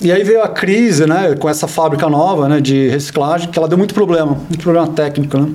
E 0.00 0.10
aí 0.10 0.24
veio 0.24 0.42
a 0.42 0.48
crise, 0.48 1.06
né, 1.06 1.36
com 1.38 1.48
essa 1.48 1.68
fábrica 1.68 2.08
nova, 2.08 2.48
né, 2.48 2.60
de 2.60 2.88
reciclagem, 2.88 3.50
que 3.50 3.58
ela 3.58 3.68
deu 3.68 3.76
muito 3.76 3.92
problema, 3.92 4.32
muito 4.48 4.62
problema 4.62 4.88
técnico, 4.88 5.38
né? 5.38 5.50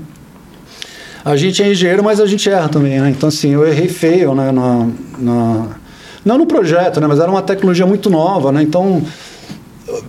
A 1.26 1.36
gente 1.36 1.62
é 1.62 1.70
engenheiro, 1.70 2.04
mas 2.04 2.22
a 2.22 2.26
gente 2.26 2.50
erra 2.50 2.70
também, 2.70 3.02
né? 3.02 3.10
Então, 3.10 3.28
assim, 3.28 3.50
eu 3.50 3.68
errei 3.68 3.90
feio, 3.90 4.34
né, 4.34 4.52
na, 4.52 4.88
na... 5.18 5.66
não 6.24 6.38
no 6.38 6.46
projeto, 6.46 7.02
né, 7.02 7.08
mas 7.08 7.20
era 7.20 7.30
uma 7.30 7.42
tecnologia 7.42 7.86
muito 7.86 8.10
nova, 8.10 8.52
né? 8.54 8.62
Então, 8.62 9.02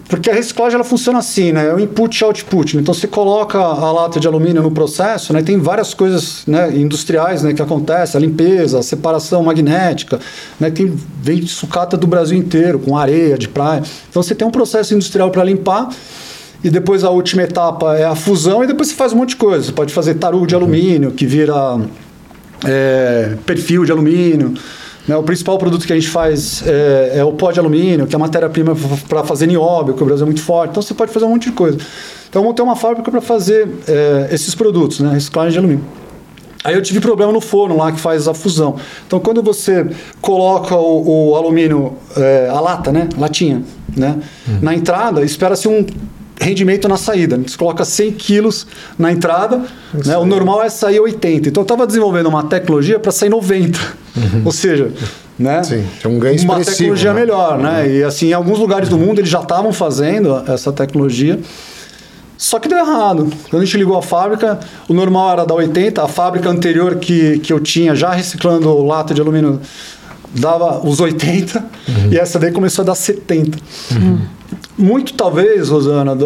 porque 0.09 0.29
a 0.29 0.35
reciclagem 0.35 0.75
ela 0.75 0.85
funciona 0.85 1.21
assim, 1.21 1.53
né? 1.53 1.69
É 1.69 1.75
o 1.75 1.79
input 1.79 2.19
e 2.19 2.25
output. 2.25 2.77
Então 2.77 2.93
você 2.93 3.07
coloca 3.07 3.59
a 3.59 3.93
lata 3.93 4.19
de 4.19 4.27
alumínio 4.27 4.63
no 4.63 4.71
processo, 4.71 5.33
né? 5.33 5.41
Tem 5.43 5.59
várias 5.59 5.95
coisas 5.95 6.43
né, 6.47 6.77
industriais 6.77 7.43
né, 7.43 7.53
que 7.55 7.63
acontecem, 7.63 8.19
a 8.19 8.21
limpeza, 8.21 8.81
a 8.81 8.83
separação 8.83 9.43
magnética, 9.45 10.19
né? 10.59 10.71
Tem 10.71 10.93
vem 11.23 11.41
de 11.41 11.49
sucata 11.49 11.97
do 11.97 12.07
Brasil 12.07 12.37
inteiro, 12.37 12.79
com 12.81 12.97
areia 12.97 13.39
de 13.39 13.49
praia. 13.49 13.83
Então 14.11 14.23
você 14.23 14.35
tem 14.35 14.47
um 14.47 14.51
processo 14.51 14.95
industrial 14.95 15.31
para 15.31 15.45
limpar. 15.45 15.89
E 16.63 16.71
depois 16.71 17.05
a 17.05 17.11
última 17.11 17.43
etapa 17.43 17.97
é 17.97 18.05
a 18.05 18.17
fusão, 18.17 18.65
e 18.65 18.67
depois 18.67 18.89
você 18.89 18.95
faz 18.97 19.13
um 19.13 19.17
monte 19.17 19.31
de 19.31 19.37
coisa. 19.37 19.67
Você 19.67 19.73
pode 19.73 19.95
fazer 19.95 20.15
tarugo 20.15 20.45
de 20.45 20.57
alumínio, 20.57 21.13
que 21.13 21.25
vira 21.25 21.55
é, 22.67 23.37
perfil 23.47 23.85
de 23.85 23.93
alumínio. 23.93 24.55
Né? 25.09 25.17
O 25.17 25.23
principal 25.23 25.57
produto 25.57 25.87
que 25.87 25.93
a 25.93 25.97
gente 25.97 26.09
faz 26.09 26.63
é, 26.67 27.19
é 27.19 27.25
o 27.25 27.33
pó 27.33 27.51
de 27.51 27.59
alumínio, 27.59 28.07
que 28.07 28.15
é 28.15 28.17
a 28.17 28.21
matéria-prima 28.21 28.77
para 29.09 29.25
fazer 29.25 29.47
nióbio, 29.47 29.95
que 29.95 30.03
o 30.03 30.07
Brasil 30.07 30.25
é 30.25 30.27
muito 30.27 30.43
forte. 30.43 30.73
Então 30.73 30.83
você 30.83 30.93
pode 30.93 31.11
fazer 31.11 31.25
um 31.25 31.31
monte 31.31 31.49
de 31.49 31.53
coisa. 31.53 31.79
Então 32.29 32.43
eu 32.43 32.47
montei 32.47 32.63
uma 32.63 32.77
fábrica 32.77 33.11
para 33.11 33.23
fazer 33.23 33.67
é, 33.89 34.29
esses 34.31 34.55
produtos, 34.55 35.01
né? 35.01 35.15
reciclagem 35.15 35.53
de 35.53 35.59
alumínio. 35.59 35.85
Aí 36.63 36.75
eu 36.75 36.83
tive 36.83 37.01
problema 37.01 37.33
no 37.33 37.41
forno 37.41 37.77
lá 37.77 37.91
que 37.91 38.01
faz 38.01 38.29
a 38.29 38.35
fusão. 38.35 38.77
Então 39.07 39.19
quando 39.19 39.43
você 39.43 39.87
coloca 40.21 40.77
o, 40.77 41.31
o 41.31 41.37
alumínio, 41.37 41.95
é, 42.17 42.49
a 42.51 42.61
lata, 42.61 42.93
né, 42.93 43.09
latinha, 43.17 43.63
né, 43.97 44.19
uhum. 44.47 44.59
na 44.61 44.75
entrada, 44.75 45.25
espera-se 45.25 45.67
um 45.69 45.87
rendimento 46.41 46.89
na 46.89 46.97
saída. 46.97 47.39
Você 47.39 47.57
coloca 47.57 47.85
100 47.85 48.13
quilos 48.13 48.67
na 48.99 49.13
entrada, 49.13 49.63
né? 50.05 50.17
o 50.17 50.25
normal 50.25 50.63
é 50.63 50.69
sair 50.69 51.01
80. 51.01 51.49
Então 51.49 51.61
eu 51.61 51.65
estava 51.65 51.87
desenvolvendo 51.87 52.27
uma 52.27 52.45
tecnologia 52.45 52.99
para 52.99 53.13
sair 53.13 53.29
90. 53.29 53.79
Uhum. 54.17 54.43
Ou 54.45 54.53
seja, 54.53 54.93
né? 55.39 55.63
Sim, 55.63 55.85
é 56.03 56.09
um 56.09 56.19
ganho 56.19 56.41
Uma 56.43 56.61
tecnologia 56.61 57.13
né? 57.13 57.21
melhor, 57.21 57.59
né? 57.59 57.83
Uhum. 57.83 57.91
E 57.91 58.05
assim, 58.05 58.29
em 58.29 58.33
alguns 58.33 58.59
lugares 58.59 58.89
do 58.89 58.99
mundo 58.99 59.21
eles 59.21 59.31
já 59.31 59.41
estavam 59.41 59.73
fazendo 59.73 60.43
essa 60.47 60.73
tecnologia. 60.73 61.39
Só 62.37 62.61
que 62.61 62.69
deu 62.69 62.79
errado. 62.79 63.29
Quando 63.51 63.63
a 63.63 63.65
gente 63.65 63.77
ligou 63.77 63.99
a 63.99 64.03
fábrica, 64.03 64.61
o 64.89 64.95
normal 64.95 65.33
era 65.33 65.45
dar 65.45 65.55
80, 65.55 66.03
a 66.03 66.07
fábrica 66.07 66.49
anterior 66.49 66.97
que, 66.97 67.41
que 67.41 67.53
eu 67.53 67.59
tinha 67.59 67.97
já 67.97 68.13
reciclando 68.13 68.81
lata 68.85 69.13
de 69.13 69.21
alumínio 69.21 69.61
dava 70.33 70.87
os 70.87 71.01
80 71.01 71.59
uhum. 71.59 72.13
e 72.13 72.19
essa 72.19 72.39
daí 72.39 72.53
começou 72.53 72.83
a 72.83 72.87
dar 72.87 72.95
70. 72.95 73.59
Uhum. 73.93 74.21
Muito 74.79 75.15
talvez, 75.15 75.71
Rosana, 75.71 76.17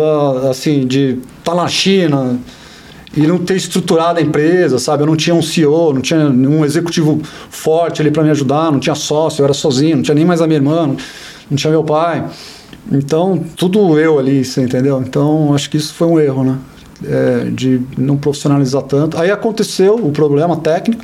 assim, 0.50 0.86
de 0.86 1.18
estar 1.38 1.52
tá 1.52 1.54
na 1.54 1.66
China 1.68 2.38
e 3.16 3.26
não 3.26 3.38
ter 3.38 3.56
estruturado 3.56 4.18
a 4.18 4.22
empresa, 4.22 4.78
sabe? 4.78 5.02
Eu 5.02 5.06
não 5.06 5.16
tinha 5.16 5.34
um 5.34 5.40
CEO, 5.40 5.94
não 5.94 6.02
tinha 6.02 6.28
um 6.28 6.62
executivo 6.62 7.22
forte 7.48 8.02
ali 8.02 8.10
para 8.10 8.22
me 8.22 8.28
ajudar, 8.28 8.70
não 8.70 8.78
tinha 8.78 8.94
sócio, 8.94 9.40
eu 9.40 9.46
era 9.46 9.54
sozinho, 9.54 9.96
não 9.96 10.02
tinha 10.02 10.14
nem 10.14 10.26
mais 10.26 10.42
a 10.42 10.46
minha 10.46 10.58
irmã, 10.58 10.94
não 11.50 11.56
tinha 11.56 11.70
meu 11.70 11.82
pai. 11.82 12.26
Então, 12.90 13.42
tudo 13.56 13.98
eu 13.98 14.18
ali, 14.18 14.44
você 14.44 14.62
entendeu? 14.62 15.00
Então, 15.00 15.54
acho 15.54 15.70
que 15.70 15.78
isso 15.78 15.94
foi 15.94 16.08
um 16.08 16.20
erro, 16.20 16.44
né? 16.44 16.58
É, 17.04 17.50
de 17.50 17.80
não 17.96 18.18
profissionalizar 18.18 18.82
tanto. 18.82 19.18
Aí 19.18 19.30
aconteceu 19.30 19.94
o 19.94 20.12
problema 20.12 20.56
técnico, 20.58 21.02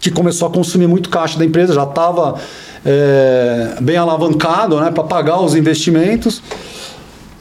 que 0.00 0.10
começou 0.10 0.48
a 0.48 0.50
consumir 0.50 0.88
muito 0.88 1.08
caixa 1.10 1.38
da 1.38 1.44
empresa, 1.44 1.72
já 1.72 1.84
estava 1.84 2.34
é, 2.88 3.78
bem 3.80 3.96
alavancado 3.96 4.78
né, 4.78 4.92
para 4.92 5.02
pagar 5.02 5.40
os 5.40 5.56
investimentos. 5.56 6.40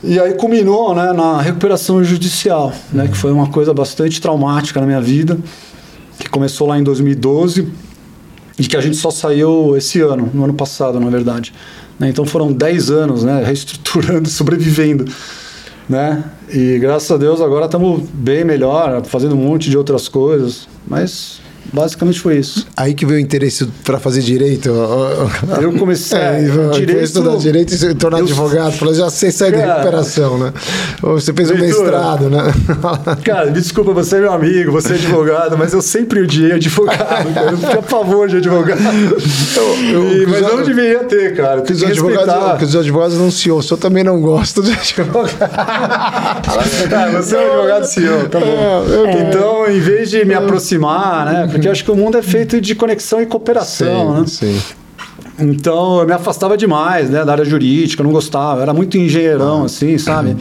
E 0.03 0.19
aí 0.19 0.33
culminou 0.33 0.95
né, 0.95 1.13
na 1.13 1.39
recuperação 1.39 2.03
judicial, 2.03 2.73
né, 2.91 3.07
que 3.07 3.15
foi 3.15 3.31
uma 3.31 3.47
coisa 3.47 3.73
bastante 3.73 4.19
traumática 4.19 4.81
na 4.81 4.87
minha 4.87 5.01
vida, 5.01 5.37
que 6.17 6.27
começou 6.27 6.67
lá 6.67 6.79
em 6.79 6.83
2012 6.83 7.71
e 8.57 8.63
que 8.65 8.75
a 8.75 8.81
gente 8.81 8.97
só 8.97 9.11
saiu 9.11 9.77
esse 9.77 10.01
ano, 10.01 10.29
no 10.33 10.45
ano 10.45 10.53
passado, 10.53 10.99
na 10.99 11.09
verdade. 11.09 11.53
Né, 11.99 12.09
então 12.09 12.25
foram 12.25 12.51
10 12.51 12.89
anos 12.89 13.23
né, 13.23 13.43
reestruturando, 13.43 14.27
sobrevivendo. 14.29 15.05
Né? 15.87 16.23
E 16.49 16.79
graças 16.79 17.11
a 17.11 17.17
Deus 17.17 17.39
agora 17.39 17.65
estamos 17.65 18.01
bem 18.11 18.43
melhor, 18.43 19.05
fazendo 19.05 19.35
um 19.35 19.39
monte 19.39 19.69
de 19.69 19.77
outras 19.77 20.07
coisas, 20.07 20.67
mas 20.87 21.39
Basicamente 21.73 22.19
foi 22.19 22.37
isso. 22.37 22.67
Aí 22.75 22.93
que 22.93 23.05
veio 23.05 23.19
o 23.19 23.21
interesse 23.21 23.65
para 23.83 23.99
fazer 23.99 24.21
direito? 24.21 24.69
Eu 25.61 25.73
comecei 25.73 26.17
é, 26.17 26.43
direito, 26.73 27.03
estudar 27.03 27.37
direito 27.37 27.73
e 27.73 27.77
se 27.77 27.93
tornar 27.95 28.19
eu, 28.19 28.25
advogado. 28.25 28.73
Falou, 28.73 28.93
já 28.93 29.09
sei 29.09 29.31
sair 29.31 29.51
da 29.51 29.75
recuperação, 29.75 30.37
né? 30.37 30.53
Ou 31.01 31.19
você 31.19 31.33
fez 31.33 31.51
um 31.51 31.57
mestrado, 31.57 32.29
né? 32.29 32.53
Cara, 33.23 33.47
me 33.47 33.53
desculpa, 33.53 33.91
você 33.93 34.17
é 34.17 34.19
meu 34.21 34.33
amigo, 34.33 34.71
você 34.71 34.93
é 34.93 34.95
advogado, 34.95 35.57
mas 35.57 35.73
eu 35.73 35.81
sempre 35.81 36.21
odiei 36.21 36.53
advogado, 36.53 37.33
cara. 37.33 37.51
Eu 37.51 37.57
tinha 37.57 37.81
pavor 37.81 38.27
de 38.27 38.37
advogado. 38.37 38.81
Eu, 39.55 39.91
eu, 39.91 40.23
e, 40.23 40.27
mas 40.27 40.41
não 40.41 40.63
deveria 40.63 41.03
ter, 41.03 41.35
cara. 41.35 41.61
Que 41.61 41.73
os, 41.73 41.83
advogados, 41.83 42.59
que 42.59 42.65
os 42.65 42.75
advogados 42.75 43.17
não 43.17 43.31
CEO. 43.31 43.57
O 43.57 43.63
senhor 43.63 43.77
também 43.77 44.03
não 44.03 44.21
gosta 44.21 44.61
de 44.61 44.71
advogado. 44.73 45.35
ah, 45.41 46.41
você 47.13 47.35
é 47.35 47.39
um 47.39 47.51
advogado 47.51 47.85
CEO, 47.85 48.29
tá 48.29 48.39
bom. 48.39 48.45
É, 48.45 49.21
então, 49.21 49.71
em 49.71 49.79
vez 49.79 50.09
de 50.09 50.23
me 50.25 50.33
aproximar, 50.33 51.25
né? 51.25 51.47
Porque 51.55 51.67
eu 51.67 51.71
acho 51.71 51.83
que 51.83 51.91
o 51.91 51.95
mundo 51.95 52.17
é 52.17 52.21
feito 52.21 52.59
de 52.59 52.75
conexão 52.75 53.21
e 53.21 53.25
cooperação, 53.25 54.25
sim, 54.25 54.45
né? 54.45 54.59
Sim. 54.59 54.61
Então 55.39 55.99
eu 55.99 56.05
me 56.05 56.13
afastava 56.13 56.57
demais, 56.57 57.09
né, 57.09 57.25
da 57.25 57.31
área 57.31 57.45
jurídica, 57.45 58.03
não 58.03 58.11
gostava, 58.11 58.61
era 58.61 58.73
muito 58.73 58.97
engenheirão, 58.97 59.63
ah. 59.63 59.65
assim, 59.65 59.97
sabe? 59.97 60.29
Uhum. 60.29 60.37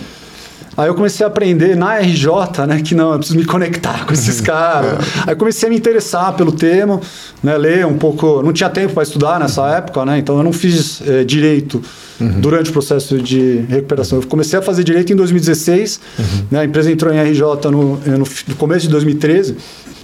Aí 0.76 0.88
eu 0.88 0.94
comecei 0.94 1.24
a 1.24 1.28
aprender 1.28 1.76
na 1.76 1.98
RJ, 1.98 2.66
né, 2.66 2.80
que 2.82 2.94
não, 2.94 3.12
eu 3.12 3.18
preciso 3.18 3.38
me 3.38 3.44
conectar 3.44 4.04
com 4.06 4.12
esses 4.12 4.40
caras. 4.42 4.98
Aí 5.26 5.34
comecei 5.36 5.68
a 5.68 5.70
me 5.70 5.76
interessar 5.76 6.32
pelo 6.34 6.50
tema, 6.50 7.00
né, 7.42 7.56
ler 7.56 7.86
um 7.86 7.96
pouco. 7.96 8.42
Não 8.42 8.52
tinha 8.52 8.68
tempo 8.68 8.92
para 8.92 9.04
estudar 9.04 9.38
nessa 9.38 9.68
época, 9.68 10.04
né, 10.04 10.18
então 10.18 10.36
eu 10.36 10.42
não 10.42 10.52
fiz 10.52 11.00
é, 11.06 11.22
direito 11.22 11.80
uhum. 12.20 12.40
durante 12.40 12.70
o 12.70 12.72
processo 12.72 13.18
de 13.18 13.64
recuperação. 13.68 14.20
Eu 14.20 14.26
comecei 14.26 14.58
a 14.58 14.62
fazer 14.62 14.84
direito 14.84 15.12
em 15.12 15.16
2016, 15.16 16.00
uhum. 16.18 16.24
né, 16.50 16.60
a 16.60 16.64
empresa 16.64 16.90
entrou 16.90 17.12
em 17.12 17.18
RJ 17.18 17.70
no, 17.70 17.96
no, 17.96 18.56
começo 18.56 18.86
de 18.86 18.92
2013. 18.92 19.56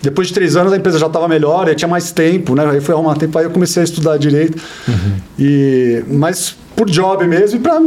Depois 0.03 0.29
de 0.29 0.35
três 0.35 0.57
anos 0.57 0.73
a 0.73 0.77
empresa 0.77 0.99
já 0.99 1.07
estava 1.07 1.29
melhor, 1.29 1.69
eu 1.69 1.75
tinha 1.75 1.89
mais 1.89 2.11
tempo, 2.11 2.55
né? 2.55 2.65
Aí 2.67 2.81
foi 2.81 2.95
arrumar 2.95 3.17
tempo, 3.17 3.37
aí 3.39 3.45
eu 3.45 3.51
comecei 3.51 3.83
a 3.83 3.85
estudar 3.85 4.17
direito. 4.17 4.57
Uhum. 4.89 5.13
E, 5.39 6.03
mas 6.09 6.57
por 6.75 6.89
job 6.89 7.27
mesmo 7.27 7.59
e 7.59 7.61
para 7.61 7.79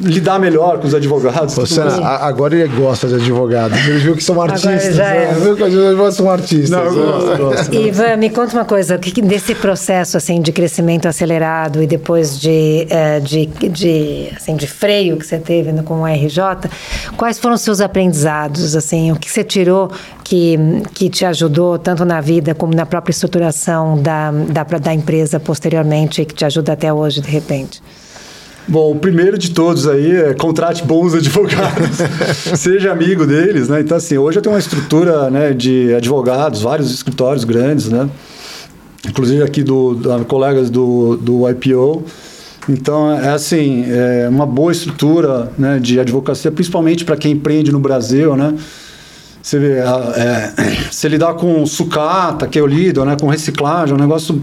lidar 0.00 0.38
melhor 0.38 0.78
com 0.78 0.86
os 0.86 0.94
advogados. 0.94 1.54
Você, 1.54 1.80
agora 1.80 2.54
ele 2.54 2.68
gosta 2.68 3.06
de 3.08 3.14
advogados. 3.14 3.78
Ele 3.86 3.98
viu 3.98 4.16
que 4.16 4.22
são 4.22 4.40
artistas. 4.40 4.94
Já 4.94 5.06
é. 5.06 5.32
Viu 5.34 5.56
que 5.56 5.62
os 5.62 5.74
advogados 5.74 6.16
são 6.16 6.30
artistas. 6.30 6.70
Não, 6.70 6.84
eu 6.84 6.94
gosto, 6.94 7.36
gosto. 7.38 7.74
Ivan, 7.74 8.16
me 8.16 8.30
conta 8.30 8.54
uma 8.54 8.64
coisa. 8.64 8.98
Que, 8.98 9.22
desse 9.22 9.54
processo 9.54 10.16
assim, 10.16 10.40
de 10.40 10.52
crescimento 10.52 11.06
acelerado 11.06 11.82
e 11.82 11.86
depois 11.86 12.38
de, 12.38 12.86
eh, 12.90 13.20
de, 13.20 13.46
de, 13.46 14.28
assim, 14.36 14.56
de 14.56 14.66
freio 14.66 15.16
que 15.16 15.26
você 15.26 15.38
teve 15.38 15.72
com 15.82 16.02
o 16.02 16.06
RJ, 16.06 16.70
quais 17.16 17.38
foram 17.38 17.54
os 17.54 17.60
seus 17.60 17.80
aprendizados? 17.80 18.76
Assim, 18.76 19.12
o 19.12 19.16
que 19.16 19.30
você 19.30 19.44
tirou 19.44 19.90
que, 20.22 20.58
que 20.92 21.08
te 21.08 21.24
ajudou 21.24 21.78
tanto 21.78 22.04
na 22.04 22.20
vida 22.20 22.54
como 22.54 22.74
na 22.74 22.86
própria 22.86 23.12
estruturação 23.12 24.00
da, 24.00 24.30
da, 24.30 24.64
da 24.64 24.94
empresa 24.94 25.38
posteriormente 25.38 26.22
e 26.22 26.24
que 26.24 26.34
te 26.34 26.44
ajuda 26.44 26.72
até 26.72 26.92
hoje, 26.92 27.20
de 27.20 27.30
repente? 27.30 27.82
Bom, 28.66 28.92
o 28.92 28.98
primeiro 28.98 29.36
de 29.36 29.50
todos 29.50 29.86
aí 29.86 30.10
é 30.10 30.34
contrate 30.34 30.82
bons 30.84 31.12
advogados, 31.14 31.98
seja 32.58 32.92
amigo 32.92 33.26
deles, 33.26 33.68
né? 33.68 33.80
Então, 33.80 33.96
assim, 33.96 34.16
hoje 34.16 34.38
eu 34.38 34.42
tenho 34.42 34.54
uma 34.54 34.58
estrutura 34.58 35.30
né, 35.30 35.52
de 35.52 35.94
advogados, 35.94 36.62
vários 36.62 36.92
escritórios 36.92 37.44
grandes, 37.44 37.88
né? 37.88 38.08
Inclusive 39.06 39.42
aqui 39.42 39.62
do, 39.62 39.98
colegas 40.26 40.70
do, 40.70 41.16
do 41.16 41.48
IPO. 41.50 42.04
Então, 42.66 43.12
é 43.12 43.28
assim, 43.28 43.84
é 43.86 44.26
uma 44.30 44.46
boa 44.46 44.72
estrutura 44.72 45.52
né, 45.58 45.78
de 45.78 46.00
advocacia, 46.00 46.50
principalmente 46.50 47.04
para 47.04 47.16
quem 47.16 47.32
empreende 47.32 47.70
no 47.70 47.78
Brasil, 47.78 48.34
né? 48.34 48.54
Você, 49.42 49.58
vê, 49.58 49.74
é, 49.76 50.52
você 50.90 51.06
lidar 51.06 51.34
com 51.34 51.66
sucata, 51.66 52.46
que 52.46 52.58
eu 52.58 52.66
lido, 52.66 53.04
né, 53.04 53.14
com 53.20 53.26
reciclagem, 53.26 53.92
é 53.92 53.98
um 53.98 54.00
negócio 54.00 54.40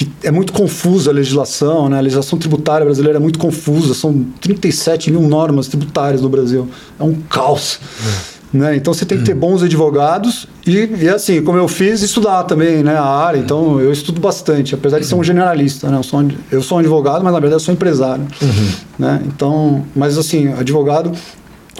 que 0.00 0.10
é 0.22 0.30
muito 0.30 0.54
confusa 0.54 1.10
a 1.10 1.12
legislação, 1.12 1.90
né? 1.90 1.98
A 1.98 2.00
legislação 2.00 2.38
tributária 2.38 2.86
brasileira 2.86 3.18
é 3.18 3.20
muito 3.20 3.38
confusa, 3.38 3.92
são 3.92 4.24
37 4.40 5.10
mil 5.10 5.20
normas 5.20 5.68
tributárias 5.68 6.22
no 6.22 6.28
Brasil. 6.30 6.66
É 6.98 7.02
um 7.02 7.14
caos. 7.28 7.78
É. 8.26 8.40
Né? 8.52 8.76
Então 8.76 8.94
você 8.94 9.04
tem 9.04 9.18
que 9.18 9.24
ter 9.24 9.34
bons 9.34 9.62
advogados 9.62 10.48
e, 10.66 10.88
e, 11.02 11.08
assim, 11.08 11.40
como 11.40 11.56
eu 11.56 11.68
fiz, 11.68 12.02
estudar 12.02 12.44
também 12.44 12.82
né, 12.82 12.96
a 12.96 13.04
área. 13.04 13.38
Então 13.38 13.78
eu 13.78 13.92
estudo 13.92 14.22
bastante, 14.22 14.74
apesar 14.74 14.98
de 14.98 15.06
ser 15.06 15.14
um 15.16 15.22
generalista. 15.22 15.88
Né? 15.90 15.98
Eu, 15.98 16.02
sou, 16.02 16.28
eu 16.50 16.62
sou 16.62 16.78
um 16.78 16.80
advogado, 16.80 17.22
mas 17.22 17.32
na 17.32 17.38
verdade 17.38 17.56
eu 17.56 17.64
sou 17.64 17.74
empresário. 17.74 18.26
Uhum. 18.40 18.70
Né? 18.98 19.22
Então, 19.26 19.84
mas 19.94 20.16
assim, 20.16 20.48
advogado 20.54 21.12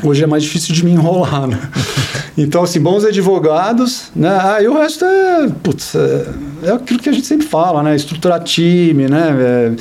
hoje 0.03 0.25
é 0.25 0.27
mais 0.27 0.43
difícil 0.43 0.75
de 0.75 0.85
me 0.85 0.93
enrolar, 0.93 1.47
né? 1.47 1.59
Então, 2.39 2.63
assim, 2.63 2.81
bons 2.81 3.05
advogados, 3.05 4.11
né? 4.17 4.31
Ah, 4.31 4.63
e 4.63 4.69
o 4.69 4.79
resto 4.79 5.05
é, 5.05 5.49
putz, 5.63 5.95
é, 5.95 6.27
é 6.63 6.71
aquilo 6.71 6.99
que 6.99 7.09
a 7.09 7.13
gente 7.13 7.27
sempre 7.27 7.47
fala, 7.47 7.83
né? 7.83 7.95
Estruturar 7.95 8.43
time, 8.43 9.09
né? 9.09 9.37
É, 9.39 9.73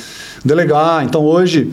delegar. 0.44 1.02
Então, 1.04 1.24
hoje 1.24 1.70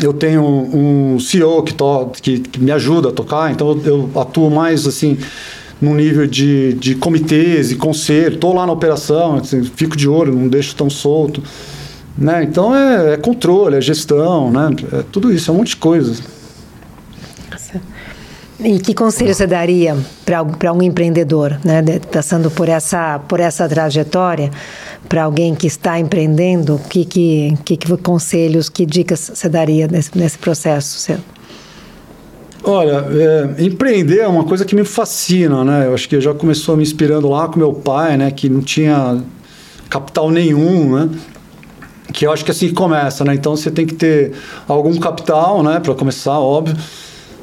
eu 0.00 0.14
tenho 0.14 0.42
um 0.42 1.18
CEO 1.20 1.62
que, 1.62 1.74
to, 1.74 2.10
que, 2.22 2.38
que, 2.38 2.60
me 2.60 2.70
ajuda 2.70 3.10
a 3.10 3.12
tocar, 3.12 3.50
então 3.50 3.70
eu, 3.84 4.10
eu 4.14 4.20
atuo 4.20 4.50
mais, 4.50 4.86
assim, 4.86 5.18
num 5.80 5.94
nível 5.94 6.26
de, 6.26 6.74
de 6.74 6.94
comitês 6.94 7.70
e 7.72 7.76
conselho. 7.76 8.34
Estou 8.34 8.54
lá 8.54 8.64
na 8.64 8.72
operação, 8.72 9.36
assim, 9.36 9.62
fico 9.64 9.96
de 9.96 10.08
olho, 10.08 10.32
não 10.32 10.48
deixo 10.48 10.74
tão 10.74 10.88
solto. 10.88 11.42
Né? 12.16 12.44
Então, 12.44 12.74
é, 12.74 13.14
é 13.14 13.16
controle, 13.16 13.76
é 13.76 13.80
gestão, 13.80 14.50
né? 14.50 14.70
É 14.92 15.04
tudo 15.10 15.32
isso, 15.32 15.50
é 15.50 15.54
um 15.54 15.58
monte 15.58 15.70
de 15.70 15.76
coisas. 15.76 16.22
E 18.64 18.78
que 18.78 18.94
conselho 18.94 19.34
você 19.34 19.46
daria 19.46 19.96
para 20.24 20.72
um 20.72 20.80
empreendedor, 20.82 21.58
né, 21.64 21.82
passando 22.12 22.48
por 22.48 22.68
essa, 22.68 23.18
por 23.18 23.40
essa 23.40 23.68
trajetória, 23.68 24.50
para 25.08 25.24
alguém 25.24 25.52
que 25.54 25.66
está 25.66 25.98
empreendendo, 25.98 26.80
que, 26.88 27.04
que, 27.04 27.58
que, 27.64 27.76
que 27.76 27.96
conselhos, 27.96 28.68
que 28.68 28.86
dicas 28.86 29.32
você 29.34 29.48
daria 29.48 29.88
nesse, 29.88 30.16
nesse 30.16 30.38
processo 30.38 30.98
seu? 30.98 31.18
Olha, 32.62 33.04
é, 33.10 33.64
empreender 33.64 34.20
é 34.20 34.28
uma 34.28 34.44
coisa 34.44 34.64
que 34.64 34.76
me 34.76 34.84
fascina, 34.84 35.64
né? 35.64 35.86
Eu 35.86 35.94
acho 35.94 36.08
que 36.08 36.20
já 36.20 36.32
começou 36.32 36.76
me 36.76 36.84
inspirando 36.84 37.28
lá 37.28 37.48
com 37.48 37.58
meu 37.58 37.72
pai, 37.72 38.16
né? 38.16 38.30
Que 38.30 38.48
não 38.48 38.60
tinha 38.60 39.20
capital 39.90 40.30
nenhum, 40.30 40.94
né? 40.94 41.10
Que 42.12 42.24
eu 42.24 42.32
acho 42.32 42.44
que 42.44 42.52
assim 42.52 42.72
começa, 42.72 43.24
né? 43.24 43.34
Então 43.34 43.56
você 43.56 43.68
tem 43.68 43.84
que 43.84 43.94
ter 43.94 44.32
algum 44.68 44.96
capital, 45.00 45.64
né? 45.64 45.80
Para 45.80 45.92
começar, 45.96 46.38
óbvio 46.38 46.76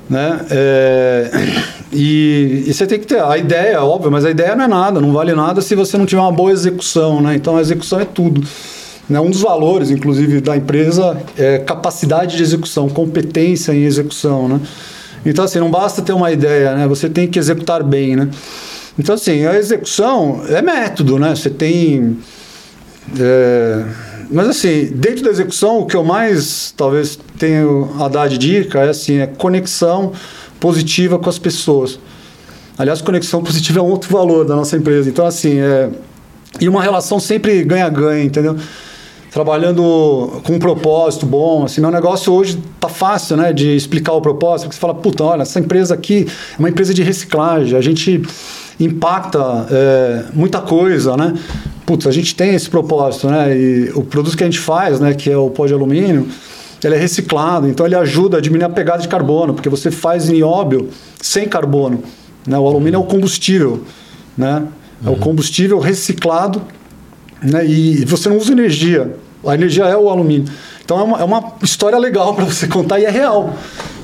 né? 0.09 0.39
É, 0.49 1.31
e, 1.93 2.63
e, 2.67 2.73
você 2.73 2.87
tem 2.87 2.99
que 2.99 3.05
ter 3.05 3.21
a 3.21 3.37
ideia, 3.37 3.83
óbvio, 3.83 4.11
mas 4.11 4.25
a 4.25 4.31
ideia 4.31 4.55
não 4.55 4.65
é 4.65 4.67
nada, 4.67 4.99
não 4.99 5.13
vale 5.13 5.33
nada 5.33 5.61
se 5.61 5.75
você 5.75 5.97
não 5.97 6.05
tiver 6.05 6.21
uma 6.21 6.31
boa 6.31 6.51
execução, 6.51 7.21
né? 7.21 7.35
Então 7.35 7.57
a 7.57 7.61
execução 7.61 7.99
é 7.99 8.05
tudo. 8.05 8.41
Né? 9.09 9.19
Um 9.19 9.29
dos 9.29 9.41
valores, 9.41 9.89
inclusive, 9.89 10.41
da 10.41 10.55
empresa 10.55 11.17
é 11.37 11.59
capacidade 11.59 12.37
de 12.37 12.43
execução, 12.43 12.87
competência 12.89 13.71
em 13.71 13.83
execução, 13.83 14.47
né? 14.47 14.59
Então, 15.25 15.43
assim, 15.43 15.59
não 15.59 15.69
basta 15.69 16.01
ter 16.01 16.13
uma 16.13 16.31
ideia, 16.31 16.75
né? 16.75 16.87
Você 16.87 17.09
tem 17.09 17.27
que 17.27 17.37
executar 17.37 17.83
bem, 17.83 18.15
né? 18.15 18.29
Então, 18.97 19.15
assim, 19.15 19.45
a 19.45 19.57
execução 19.57 20.43
é 20.47 20.61
método, 20.61 21.19
né? 21.19 21.35
Você 21.35 21.49
tem... 21.49 22.17
É, 23.19 23.83
mas 24.31 24.47
assim, 24.47 24.85
dentro 24.93 25.23
da 25.23 25.29
execução, 25.31 25.79
o 25.79 25.85
que 25.85 25.95
eu 25.95 26.03
mais 26.03 26.73
talvez 26.77 27.17
tenho 27.37 27.89
a 27.99 28.07
dar 28.07 28.27
de 28.27 28.37
dica 28.37 28.79
é 28.79 28.89
assim, 28.89 29.17
é 29.17 29.27
conexão 29.27 30.11
positiva 30.59 31.17
com 31.17 31.29
as 31.29 31.39
pessoas. 31.39 31.99
Aliás, 32.77 33.01
conexão 33.01 33.41
positiva 33.43 33.79
é 33.79 33.81
um 33.81 33.89
outro 33.89 34.11
valor 34.11 34.45
da 34.45 34.55
nossa 34.55 34.77
empresa. 34.77 35.09
Então, 35.09 35.25
assim, 35.25 35.59
é... 35.59 35.89
e 36.61 36.69
uma 36.69 36.83
relação 36.83 37.19
sempre 37.19 37.63
ganha-ganha, 37.63 38.23
entendeu? 38.23 38.55
Trabalhando 39.31 40.41
com 40.43 40.53
um 40.53 40.59
propósito 40.59 41.25
bom, 41.25 41.63
assim, 41.63 41.81
meu 41.81 41.91
negócio 41.91 42.33
hoje 42.33 42.59
tá 42.79 42.89
fácil, 42.89 43.37
né, 43.37 43.53
de 43.53 43.75
explicar 43.75 44.13
o 44.13 44.21
propósito, 44.21 44.67
porque 44.67 44.75
você 44.75 44.81
fala, 44.81 44.95
puta, 44.95 45.23
olha, 45.23 45.43
essa 45.43 45.59
empresa 45.59 45.93
aqui 45.93 46.27
é 46.55 46.59
uma 46.59 46.69
empresa 46.69 46.95
de 46.95 47.03
reciclagem, 47.03 47.77
a 47.77 47.81
gente 47.81 48.23
impacta 48.79 49.67
é, 49.69 50.23
muita 50.33 50.61
coisa, 50.61 51.15
né? 51.15 51.33
Putz, 51.89 52.05
a 52.05 52.11
gente 52.11 52.35
tem 52.35 52.53
esse 52.53 52.69
propósito, 52.69 53.27
né? 53.27 53.57
E 53.57 53.91
o 53.95 54.03
produto 54.03 54.37
que 54.37 54.43
a 54.43 54.45
gente 54.45 54.59
faz, 54.59 54.99
né, 54.99 55.15
que 55.15 55.27
é 55.27 55.35
o 55.35 55.49
pó 55.49 55.65
de 55.65 55.73
alumínio, 55.73 56.27
ele 56.83 56.93
é 56.93 56.97
reciclado, 56.99 57.67
então 57.67 57.83
ele 57.83 57.95
ajuda 57.95 58.37
a 58.37 58.41
diminuir 58.41 58.65
a 58.65 58.69
pegada 58.69 59.01
de 59.01 59.07
carbono, 59.07 59.55
porque 59.55 59.69
você 59.69 59.89
faz 59.89 60.29
nióbio 60.29 60.89
sem 61.19 61.47
carbono. 61.47 62.03
Né? 62.45 62.59
O 62.59 62.67
alumínio 62.67 62.97
é 62.97 62.99
o 62.99 63.03
combustível, 63.03 63.83
né? 64.37 64.67
É 65.03 65.09
o 65.09 65.13
uhum. 65.13 65.19
combustível 65.19 65.79
reciclado, 65.79 66.61
né? 67.41 67.65
E 67.65 68.05
você 68.05 68.29
não 68.29 68.37
usa 68.37 68.51
energia. 68.51 69.15
A 69.43 69.55
energia 69.55 69.85
é 69.85 69.97
o 69.97 70.09
alumínio. 70.09 70.45
Então 70.85 70.99
é 70.99 71.03
uma, 71.03 71.19
é 71.21 71.23
uma 71.23 71.53
história 71.63 71.97
legal 71.97 72.35
para 72.35 72.45
você 72.45 72.67
contar 72.67 72.99
e 72.99 73.05
é 73.05 73.09
real 73.09 73.55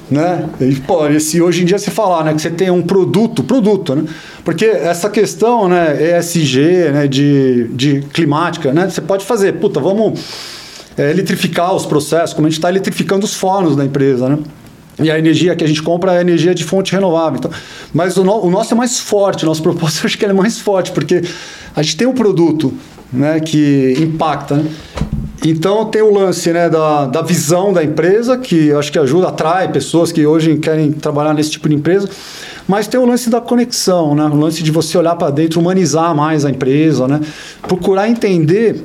né? 0.10 0.48
E, 0.62 0.76
pô, 0.76 1.00
se 1.20 1.42
hoje 1.42 1.64
em 1.64 1.66
dia 1.66 1.80
se 1.80 1.90
falar, 1.90 2.24
né, 2.24 2.34
que 2.34 2.42
você 2.42 2.50
tem 2.50 2.70
um 2.70 2.82
produto, 2.82 3.44
produto, 3.44 3.96
né? 3.96 4.04
Porque 4.44 4.66
essa 4.66 5.10
questão, 5.10 5.68
né, 5.68 6.18
ESG, 6.18 6.92
né, 6.92 7.08
de, 7.08 7.68
de 7.70 8.02
climática, 8.14 8.72
né, 8.72 8.90
você 8.90 9.02
pode 9.02 9.26
fazer, 9.26 9.54
puta, 9.54 9.80
vamos 9.80 10.20
é, 10.98 11.10
eletrificar 11.10 11.74
os 11.74 11.86
processos, 11.86 12.34
como 12.34 12.48
a 12.48 12.50
gente 12.50 12.60
está 12.60 12.70
eletrificando 12.70 13.26
os 13.26 13.34
fornos 13.34 13.76
da 13.76 13.84
empresa, 13.84 14.30
né? 14.30 14.40
E 14.98 15.12
a 15.12 15.20
energia 15.20 15.54
que 15.56 15.64
a 15.64 15.68
gente 15.68 15.84
compra 15.84 16.16
é 16.16 16.22
energia 16.22 16.56
de 16.56 16.64
fonte 16.64 16.94
renovável. 16.94 17.38
Então, 17.38 17.52
mas 17.94 18.16
o, 18.16 18.24
no, 18.24 18.46
o 18.46 18.50
nosso 18.50 18.74
é 18.74 18.78
mais 18.78 19.00
forte, 19.00 19.46
nosso 19.46 19.62
propósito 19.64 20.06
acho 20.06 20.18
que 20.18 20.26
é 20.26 20.32
mais 20.32 20.60
forte, 20.60 20.92
porque 20.92 21.22
a 21.76 21.82
gente 21.82 21.98
tem 21.98 22.08
um 22.08 22.14
produto 22.14 22.74
né, 23.12 23.40
que 23.40 23.96
impacta. 24.00 24.56
Né? 24.56 24.72
Então 25.48 25.86
tem 25.86 26.02
o 26.02 26.12
lance 26.12 26.52
né, 26.52 26.68
da, 26.68 27.06
da 27.06 27.22
visão 27.22 27.72
da 27.72 27.84
empresa, 27.84 28.36
que 28.36 28.72
acho 28.72 28.92
que 28.92 28.98
ajuda, 28.98 29.28
atrai 29.28 29.72
pessoas 29.72 30.12
que 30.12 30.26
hoje 30.26 30.58
querem 30.58 30.92
trabalhar 30.92 31.36
nesse 31.36 31.52
tipo 31.52 31.70
de 31.70 31.76
empresa. 31.76 32.10
Mas 32.68 32.88
tem 32.88 33.00
o 33.00 33.06
lance 33.06 33.30
da 33.30 33.40
conexão, 33.40 34.16
né? 34.16 34.24
o 34.24 34.36
lance 34.36 34.64
de 34.64 34.72
você 34.72 34.98
olhar 34.98 35.16
para 35.16 35.30
dentro, 35.30 35.60
humanizar 35.60 36.16
mais 36.16 36.46
a 36.46 36.50
empresa, 36.50 37.08
né? 37.08 37.22
procurar 37.62 38.10
entender 38.10 38.84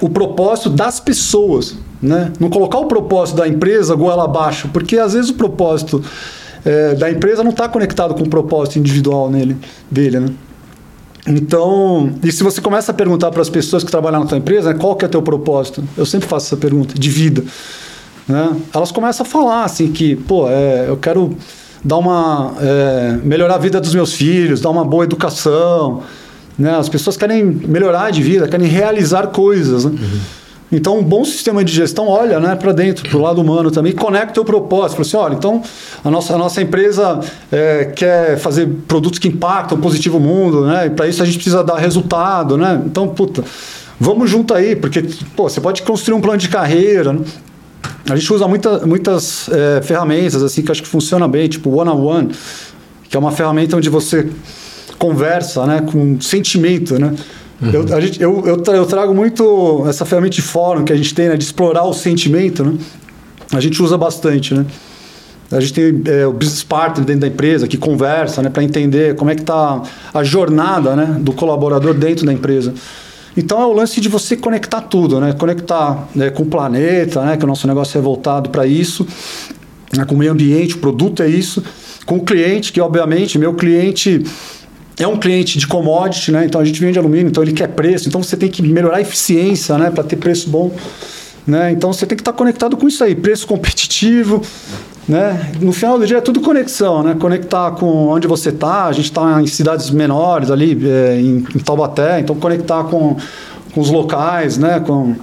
o 0.00 0.08
propósito 0.08 0.70
das 0.70 0.98
pessoas. 0.98 1.76
Né? 2.00 2.32
Não 2.40 2.48
colocar 2.48 2.78
o 2.78 2.86
propósito 2.86 3.36
da 3.36 3.46
empresa 3.46 3.94
goela 3.94 4.24
abaixo, 4.24 4.70
porque 4.72 4.98
às 4.98 5.12
vezes 5.12 5.28
o 5.28 5.34
propósito 5.34 6.02
é, 6.64 6.94
da 6.94 7.10
empresa 7.10 7.44
não 7.44 7.50
está 7.50 7.68
conectado 7.68 8.14
com 8.14 8.22
o 8.22 8.28
propósito 8.30 8.78
individual 8.78 9.30
nele, 9.30 9.58
dele. 9.90 10.20
Né? 10.20 10.28
Então, 11.26 12.14
e 12.22 12.30
se 12.30 12.42
você 12.42 12.60
começa 12.60 12.92
a 12.92 12.94
perguntar 12.94 13.30
para 13.30 13.42
as 13.42 13.50
pessoas 13.50 13.82
que 13.82 13.90
trabalham 13.90 14.20
na 14.20 14.26
tua 14.26 14.38
empresa, 14.38 14.72
né, 14.72 14.78
qual 14.78 14.94
que 14.94 15.04
é 15.04 15.08
o 15.08 15.10
teu 15.10 15.22
propósito? 15.22 15.82
Eu 15.96 16.06
sempre 16.06 16.28
faço 16.28 16.46
essa 16.46 16.56
pergunta, 16.56 16.94
de 16.98 17.10
vida. 17.10 17.42
Né? 18.28 18.56
Elas 18.72 18.92
começam 18.92 19.26
a 19.26 19.28
falar 19.28 19.64
assim 19.64 19.90
que, 19.90 20.16
pô, 20.16 20.48
é, 20.48 20.88
eu 20.88 20.96
quero 20.96 21.36
dar 21.84 21.96
uma 21.98 22.54
é, 22.60 23.18
melhorar 23.22 23.56
a 23.56 23.58
vida 23.58 23.80
dos 23.80 23.94
meus 23.94 24.12
filhos, 24.12 24.60
dar 24.60 24.70
uma 24.70 24.84
boa 24.84 25.04
educação, 25.04 26.02
né? 26.58 26.76
As 26.76 26.88
pessoas 26.88 27.16
querem 27.16 27.44
melhorar 27.44 28.10
de 28.10 28.22
vida, 28.22 28.48
querem 28.48 28.66
realizar 28.66 29.28
coisas, 29.28 29.84
né? 29.84 29.92
Uhum. 29.92 30.20
Então, 30.70 30.98
um 30.98 31.02
bom 31.02 31.24
sistema 31.24 31.62
de 31.62 31.72
gestão 31.72 32.08
olha 32.08 32.40
né, 32.40 32.56
para 32.56 32.72
dentro, 32.72 33.08
para 33.08 33.16
o 33.16 33.22
lado 33.22 33.40
humano 33.40 33.70
também, 33.70 33.92
conecta 33.92 34.40
o 34.40 34.44
propósito. 34.44 34.96
Fala 34.96 35.06
assim, 35.06 35.16
olha, 35.16 35.34
então 35.34 35.62
a 36.04 36.10
nossa, 36.10 36.34
a 36.34 36.38
nossa 36.38 36.60
empresa 36.60 37.20
é, 37.52 37.84
quer 37.84 38.36
fazer 38.38 38.68
produtos 38.88 39.18
que 39.18 39.28
impactam 39.28 39.78
positivo 39.78 40.18
o 40.18 40.20
mundo, 40.20 40.66
né? 40.66 40.86
E 40.86 40.90
para 40.90 41.06
isso 41.06 41.22
a 41.22 41.26
gente 41.26 41.36
precisa 41.36 41.62
dar 41.62 41.76
resultado, 41.76 42.56
né? 42.56 42.82
Então, 42.84 43.06
puta, 43.06 43.44
vamos 43.98 44.28
junto 44.28 44.52
aí, 44.54 44.74
porque 44.74 45.04
pô, 45.36 45.48
você 45.48 45.60
pode 45.60 45.82
construir 45.82 46.16
um 46.16 46.20
plano 46.20 46.38
de 46.38 46.48
carreira. 46.48 47.12
Né? 47.12 47.20
A 48.10 48.16
gente 48.16 48.32
usa 48.32 48.48
muita, 48.48 48.84
muitas 48.84 49.48
é, 49.48 49.80
ferramentas 49.82 50.42
assim 50.42 50.62
que 50.62 50.72
acho 50.72 50.82
que 50.82 50.88
funciona 50.88 51.28
bem, 51.28 51.48
tipo 51.48 51.70
One 51.70 51.90
on 51.90 52.04
One, 52.04 52.30
que 53.08 53.16
é 53.16 53.20
uma 53.20 53.30
ferramenta 53.30 53.76
onde 53.76 53.88
você 53.88 54.28
conversa 54.98 55.64
né, 55.64 55.80
com 55.80 56.20
sentimento, 56.20 56.98
né? 56.98 57.14
Uhum. 57.60 57.70
Eu, 57.70 57.94
a 57.96 58.00
gente, 58.00 58.20
eu, 58.20 58.44
eu, 58.46 58.74
eu, 58.74 58.86
trago 58.86 59.14
muito 59.14 59.84
essa 59.88 60.04
ferramenta 60.04 60.34
de 60.34 60.42
fórum 60.42 60.84
que 60.84 60.92
a 60.92 60.96
gente 60.96 61.14
tem, 61.14 61.28
né, 61.28 61.36
de 61.36 61.44
explorar 61.44 61.84
o 61.84 61.94
sentimento, 61.94 62.64
né? 62.64 62.76
A 63.52 63.60
gente 63.60 63.82
usa 63.82 63.96
bastante, 63.96 64.52
né? 64.52 64.66
A 65.50 65.60
gente 65.60 65.72
tem 65.72 66.02
é, 66.12 66.26
o 66.26 66.32
business 66.32 66.64
partner 66.64 67.06
dentro 67.06 67.20
da 67.20 67.28
empresa 67.28 67.68
que 67.68 67.76
conversa, 67.76 68.42
né, 68.42 68.50
para 68.50 68.62
entender 68.62 69.14
como 69.14 69.30
é 69.30 69.34
que 69.34 69.42
está 69.42 69.80
a 70.12 70.24
jornada, 70.24 70.96
né, 70.96 71.16
do 71.20 71.32
colaborador 71.32 71.94
dentro 71.94 72.26
da 72.26 72.32
empresa. 72.32 72.74
Então 73.36 73.60
é 73.60 73.66
o 73.66 73.72
lance 73.72 74.00
de 74.00 74.08
você 74.08 74.36
conectar 74.36 74.80
tudo, 74.80 75.20
né? 75.20 75.32
Conectar 75.34 76.08
né, 76.14 76.30
com 76.30 76.42
o 76.42 76.46
planeta, 76.46 77.22
né? 77.22 77.36
Que 77.36 77.44
o 77.44 77.46
nosso 77.46 77.66
negócio 77.66 77.98
é 77.98 78.00
voltado 78.00 78.48
para 78.48 78.66
isso, 78.66 79.06
né, 79.94 80.04
com 80.04 80.14
o 80.14 80.18
meio 80.18 80.32
ambiente, 80.32 80.74
o 80.74 80.78
produto 80.78 81.22
é 81.22 81.28
isso, 81.28 81.62
com 82.06 82.16
o 82.16 82.24
cliente, 82.24 82.72
que 82.72 82.80
obviamente 82.80 83.38
meu 83.38 83.52
cliente 83.52 84.24
é 84.98 85.06
um 85.06 85.16
cliente 85.16 85.58
de 85.58 85.66
commodity, 85.66 86.32
né? 86.32 86.44
Então 86.46 86.60
a 86.60 86.64
gente 86.64 86.80
vende 86.80 86.98
alumínio, 86.98 87.28
então 87.28 87.42
ele 87.42 87.52
quer 87.52 87.68
preço, 87.68 88.08
então 88.08 88.22
você 88.22 88.36
tem 88.36 88.48
que 88.48 88.62
melhorar 88.62 88.96
a 88.96 89.00
eficiência, 89.00 89.76
né? 89.76 89.90
Para 89.90 90.02
ter 90.02 90.16
preço 90.16 90.48
bom, 90.48 90.74
né? 91.46 91.70
Então 91.70 91.92
você 91.92 92.06
tem 92.06 92.16
que 92.16 92.22
estar 92.22 92.32
conectado 92.32 92.76
com 92.76 92.88
isso 92.88 93.04
aí, 93.04 93.14
preço 93.14 93.46
competitivo, 93.46 94.42
né? 95.06 95.52
No 95.60 95.72
final 95.72 95.98
do 95.98 96.06
dia 96.06 96.18
é 96.18 96.20
tudo 96.20 96.40
conexão, 96.40 97.02
né? 97.02 97.14
Conectar 97.18 97.72
com 97.72 98.08
onde 98.08 98.26
você 98.26 98.48
está. 98.48 98.86
A 98.86 98.92
gente 98.92 99.06
está 99.06 99.40
em 99.42 99.46
cidades 99.46 99.90
menores 99.90 100.50
ali, 100.50 100.78
é, 100.88 101.20
em, 101.20 101.44
em, 101.54 101.58
Taubaté, 101.58 102.20
então 102.20 102.34
conectar 102.36 102.84
com, 102.84 103.16
com 103.74 103.80
os 103.80 103.90
locais, 103.90 104.56
né? 104.56 104.80
Com 104.80 105.14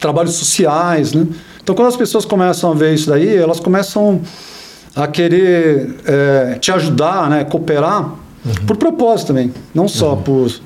trabalhos 0.00 0.34
sociais, 0.34 1.12
né? 1.12 1.26
Então 1.60 1.74
quando 1.74 1.88
as 1.88 1.96
pessoas 1.96 2.24
começam 2.24 2.70
a 2.70 2.74
ver 2.74 2.94
isso 2.94 3.10
daí, 3.10 3.36
elas 3.36 3.58
começam 3.58 4.20
a 4.94 5.08
querer 5.08 5.96
é, 6.04 6.58
te 6.60 6.70
ajudar, 6.70 7.28
né? 7.28 7.42
Cooperar 7.42 8.21
Uhum. 8.44 8.66
Por 8.66 8.76
propósito 8.76 9.28
também, 9.28 9.52
não 9.74 9.86
só 9.86 10.14
uhum. 10.14 10.22
por 10.22 10.60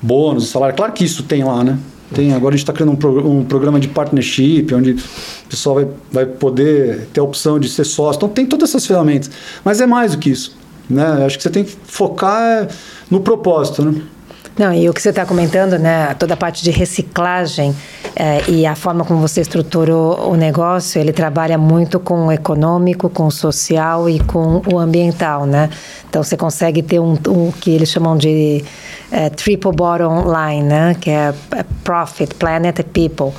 bônus, 0.00 0.48
salário. 0.48 0.76
Claro 0.76 0.92
que 0.92 1.04
isso 1.04 1.22
tem 1.22 1.42
lá, 1.42 1.64
né? 1.64 1.78
Tem, 2.14 2.32
agora 2.32 2.54
a 2.54 2.56
gente 2.56 2.64
está 2.64 2.72
criando 2.72 2.92
um, 2.92 2.96
pro, 2.96 3.30
um, 3.30 3.44
programa 3.44 3.78
de 3.78 3.88
partnership, 3.88 4.72
onde 4.74 4.92
o 4.92 5.48
pessoal 5.48 5.74
vai, 5.74 5.88
vai 6.10 6.26
poder 6.26 7.06
ter 7.12 7.20
a 7.20 7.22
opção 7.22 7.58
de 7.58 7.68
ser 7.68 7.84
sócio. 7.84 8.18
Então 8.18 8.28
tem 8.28 8.46
todas 8.46 8.70
essas 8.70 8.86
ferramentas. 8.86 9.30
Mas 9.62 9.80
é 9.80 9.86
mais 9.86 10.12
do 10.12 10.18
que 10.18 10.30
isso. 10.30 10.56
Né? 10.88 11.04
Acho 11.26 11.36
que 11.36 11.42
você 11.42 11.50
tem 11.50 11.64
que 11.64 11.76
focar 11.84 12.68
no 13.10 13.20
propósito. 13.20 13.84
Né? 13.84 14.00
Não, 14.58 14.74
e 14.74 14.88
o 14.88 14.92
que 14.92 15.00
você 15.00 15.10
está 15.10 15.24
comentando, 15.24 15.78
né, 15.78 16.14
toda 16.18 16.34
a 16.34 16.36
parte 16.36 16.64
de 16.64 16.72
reciclagem 16.72 17.72
eh, 18.16 18.42
e 18.48 18.66
a 18.66 18.74
forma 18.74 19.04
como 19.04 19.20
você 19.20 19.40
estruturou 19.40 20.32
o 20.32 20.34
negócio, 20.34 21.00
ele 21.00 21.12
trabalha 21.12 21.56
muito 21.56 22.00
com 22.00 22.26
o 22.26 22.32
econômico, 22.32 23.08
com 23.08 23.28
o 23.28 23.30
social 23.30 24.10
e 24.10 24.18
com 24.18 24.60
o 24.66 24.76
ambiental, 24.76 25.46
né? 25.46 25.70
Então 26.08 26.24
você 26.24 26.36
consegue 26.36 26.82
ter 26.82 26.98
um, 26.98 27.16
um 27.28 27.52
que 27.52 27.70
eles 27.70 27.88
chamam 27.88 28.16
de 28.16 28.64
eh, 29.12 29.30
triple 29.30 29.70
bottom 29.70 30.24
line, 30.24 30.64
né, 30.64 30.96
que 31.00 31.10
é 31.10 31.32
profit, 31.84 32.34
planet 32.34 32.82
people. 32.82 33.32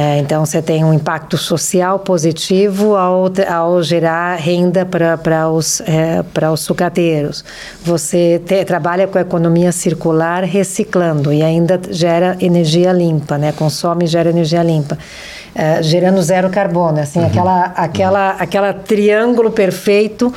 É, 0.00 0.16
então, 0.18 0.46
você 0.46 0.62
tem 0.62 0.84
um 0.84 0.94
impacto 0.94 1.36
social 1.36 1.98
positivo 1.98 2.94
ao, 2.94 3.24
ao 3.52 3.82
gerar 3.82 4.36
renda 4.36 4.86
para 4.86 5.48
os, 5.48 5.80
é, 5.80 6.22
os 6.52 6.60
sucateiros. 6.60 7.44
Você 7.82 8.40
te, 8.46 8.64
trabalha 8.64 9.08
com 9.08 9.18
a 9.18 9.22
economia 9.22 9.72
circular 9.72 10.44
reciclando 10.44 11.32
e 11.32 11.42
ainda 11.42 11.80
gera 11.90 12.36
energia 12.40 12.92
limpa, 12.92 13.36
né? 13.36 13.50
consome 13.50 14.04
e 14.04 14.06
gera 14.06 14.30
energia 14.30 14.62
limpa. 14.62 14.96
É, 15.52 15.82
gerando 15.82 16.22
zero 16.22 16.48
carbono, 16.48 17.00
assim, 17.00 17.18
uhum. 17.18 17.26
aquela, 17.26 17.64
aquela, 17.64 18.30
aquela 18.38 18.72
triângulo 18.72 19.50
perfeito 19.50 20.32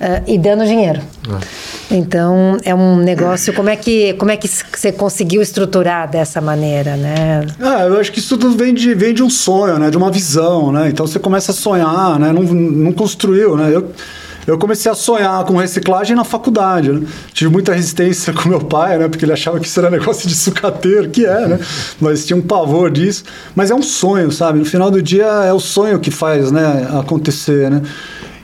uh, 0.00 0.22
e 0.26 0.38
dando 0.38 0.64
dinheiro. 0.64 1.00
É. 1.28 1.94
Então 1.94 2.56
é 2.64 2.74
um 2.74 2.96
negócio. 2.96 3.52
Como 3.52 3.68
é 3.68 3.76
que 3.76 4.14
como 4.14 4.30
é 4.30 4.36
que 4.36 4.48
você 4.48 4.92
conseguiu 4.92 5.42
estruturar 5.42 6.08
dessa 6.08 6.40
maneira, 6.40 6.96
né? 6.96 7.46
Ah, 7.60 7.84
eu 7.86 7.98
acho 7.98 8.10
que 8.12 8.20
isso 8.20 8.38
tudo 8.38 8.56
vem 8.56 8.72
de 8.72 8.94
vem 8.94 9.12
de 9.12 9.22
um 9.22 9.30
sonho, 9.30 9.78
né? 9.78 9.90
De 9.90 9.96
uma 9.96 10.10
visão, 10.10 10.72
né? 10.72 10.88
Então 10.88 11.06
você 11.06 11.18
começa 11.18 11.52
a 11.52 11.54
sonhar, 11.54 12.18
né? 12.18 12.32
Não, 12.32 12.42
não 12.42 12.92
construiu, 12.92 13.56
né? 13.56 13.70
Eu, 13.74 13.90
eu 14.46 14.56
comecei 14.56 14.90
a 14.90 14.94
sonhar 14.94 15.44
com 15.44 15.56
reciclagem 15.56 16.16
na 16.16 16.24
faculdade, 16.24 16.90
né? 16.92 17.06
Tive 17.32 17.50
muita 17.50 17.74
resistência 17.74 18.32
com 18.34 18.48
meu 18.48 18.60
pai, 18.60 18.98
né? 18.98 19.08
Porque 19.08 19.24
ele 19.24 19.32
achava 19.32 19.58
que 19.58 19.66
isso 19.66 19.78
era 19.80 19.90
negócio 19.90 20.28
de 20.28 20.34
sucateiro, 20.34 21.10
que 21.10 21.26
é, 21.26 21.48
né? 21.48 21.58
Mas 22.00 22.24
tinha 22.24 22.36
um 22.36 22.42
pavor 22.42 22.90
disso. 22.90 23.24
Mas 23.54 23.70
é 23.70 23.74
um 23.74 23.82
sonho, 23.82 24.30
sabe? 24.30 24.60
No 24.60 24.64
final 24.64 24.90
do 24.90 25.02
dia 25.02 25.26
é 25.26 25.52
o 25.52 25.60
sonho 25.60 25.98
que 25.98 26.10
faz, 26.10 26.52
né? 26.52 26.88
Acontecer, 26.98 27.70
né? 27.70 27.82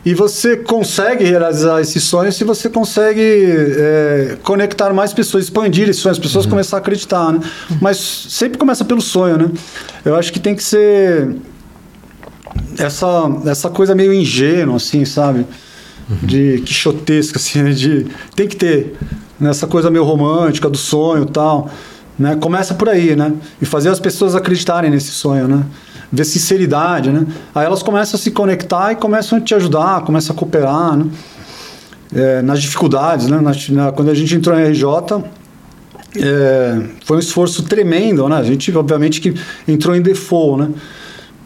E 0.07 0.15
você 0.15 0.57
consegue 0.57 1.25
realizar 1.25 1.81
esses 1.81 2.05
sonhos 2.05 2.37
se 2.37 2.45
você 2.45 2.71
consegue 2.71 3.21
é, 3.21 4.39
conectar 4.41 4.95
mais 4.95 5.13
pessoas, 5.13 5.43
expandir 5.43 5.89
esses 5.89 6.01
sonhos, 6.01 6.17
as 6.17 6.23
pessoas 6.23 6.45
uhum. 6.45 6.53
começar 6.53 6.77
a 6.77 6.79
acreditar, 6.79 7.33
né? 7.33 7.41
Mas 7.81 8.29
sempre 8.31 8.57
começa 8.57 8.85
pelo 8.85 9.01
sonho, 9.01 9.37
né? 9.37 9.51
Eu 10.05 10.15
acho 10.15 10.33
que 10.33 10.39
tem 10.39 10.55
que 10.55 10.63
ser 10.63 11.35
essa, 12.79 13.09
essa 13.47 13.69
coisa 13.69 13.97
meio 13.97 14.15
ingênua, 14.15 14.77
assim, 14.77 15.05
sabe? 15.05 15.45
Uhum. 16.09 16.19
De 16.23 16.63
quixotesca, 16.65 17.39
assim, 17.43 17.63
né? 17.63 17.73
de 17.73 18.07
tem 18.37 18.47
que 18.47 18.55
ter 18.55 18.95
nessa 19.41 19.67
coisa 19.67 19.91
meio 19.91 20.05
romântica 20.05 20.71
do 20.71 20.79
sonho 20.79 21.25
e 21.25 21.31
tal, 21.33 21.69
né? 22.17 22.37
Começa 22.37 22.75
por 22.75 22.89
aí, 22.89 23.17
né? 23.17 23.33
E 23.61 23.67
fazer 23.67 23.89
as 23.89 23.99
pessoas 23.99 24.37
acreditarem 24.37 24.89
nesse 24.89 25.11
sonho, 25.11 25.49
né? 25.49 25.65
Ver 26.17 26.25
sinceridade, 26.25 27.11
né? 27.11 27.27
Aí 27.55 27.65
elas 27.65 27.83
começam 27.83 28.19
a 28.19 28.23
se 28.23 28.31
conectar 28.31 28.93
e 28.93 28.97
começam 28.97 29.39
a 29.39 29.41
te 29.41 29.55
ajudar, 29.55 30.03
começam 30.03 30.35
a 30.35 30.39
cooperar, 30.39 30.97
né? 30.97 31.07
É, 32.15 32.43
nas 32.43 32.63
dificuldades, 32.63 33.29
né? 33.29 33.41
Na, 33.41 33.53
na, 33.71 33.93
quando 33.93 34.11
a 34.11 34.15
gente 34.15 34.35
entrou 34.35 34.59
em 34.59 34.71
RJ, 34.71 34.87
é, 36.17 36.81
foi 37.05 37.17
um 37.17 37.21
esforço 37.21 37.63
tremendo, 37.65 38.29
né? 38.29 38.37
A 38.37 38.43
gente, 38.43 38.75
obviamente, 38.77 39.21
que 39.21 39.35
entrou 39.69 39.95
em 39.95 40.01
default, 40.01 40.63
né? 40.63 40.71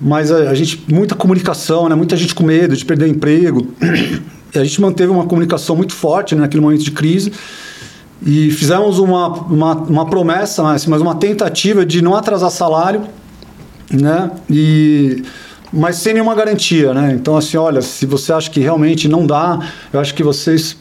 Mas 0.01 0.33
a, 0.33 0.51
a, 0.51 0.55
gente, 0.55 0.85
muita 0.89 1.15
comunicação, 1.15 1.89
né? 1.89 1.95
Muita 1.95 2.17
gente 2.17 2.35
com 2.35 2.45
medo 2.45 2.77
de 2.77 2.85
perder 2.85 3.09
emprego. 3.09 3.69
A 4.55 4.65
gente 4.65 4.81
manteve 4.81 5.13
uma 5.13 5.27
comunicação 5.27 5.77
muito 5.77 5.95
forte 5.95 6.35
né? 6.35 6.41
naquele 6.41 6.61
momento 6.61 6.83
de 6.83 6.91
crise 6.91 7.33
e 8.25 8.51
fizemos 8.51 8.99
uma, 8.99 9.29
uma, 9.29 9.75
uma 9.75 10.07
promessa, 10.07 10.63
mas 10.63 11.01
uma 11.01 11.15
tentativa 11.15 11.87
de 11.87 12.03
não 12.03 12.15
atrasar 12.15 12.51
salário 12.51 13.03
né? 13.91 14.31
E 14.49 15.23
mas 15.73 15.97
sem 15.97 16.15
nenhuma 16.15 16.35
garantia, 16.35 16.93
né? 16.93 17.13
Então 17.15 17.37
assim, 17.37 17.57
olha, 17.57 17.81
se 17.81 18.05
você 18.07 18.33
acha 18.33 18.51
que 18.51 18.61
realmente 18.61 19.09
não 19.09 19.27
dá, 19.27 19.59
eu 19.93 20.01
acho 20.01 20.15
que 20.15 20.23
vocês 20.23 20.77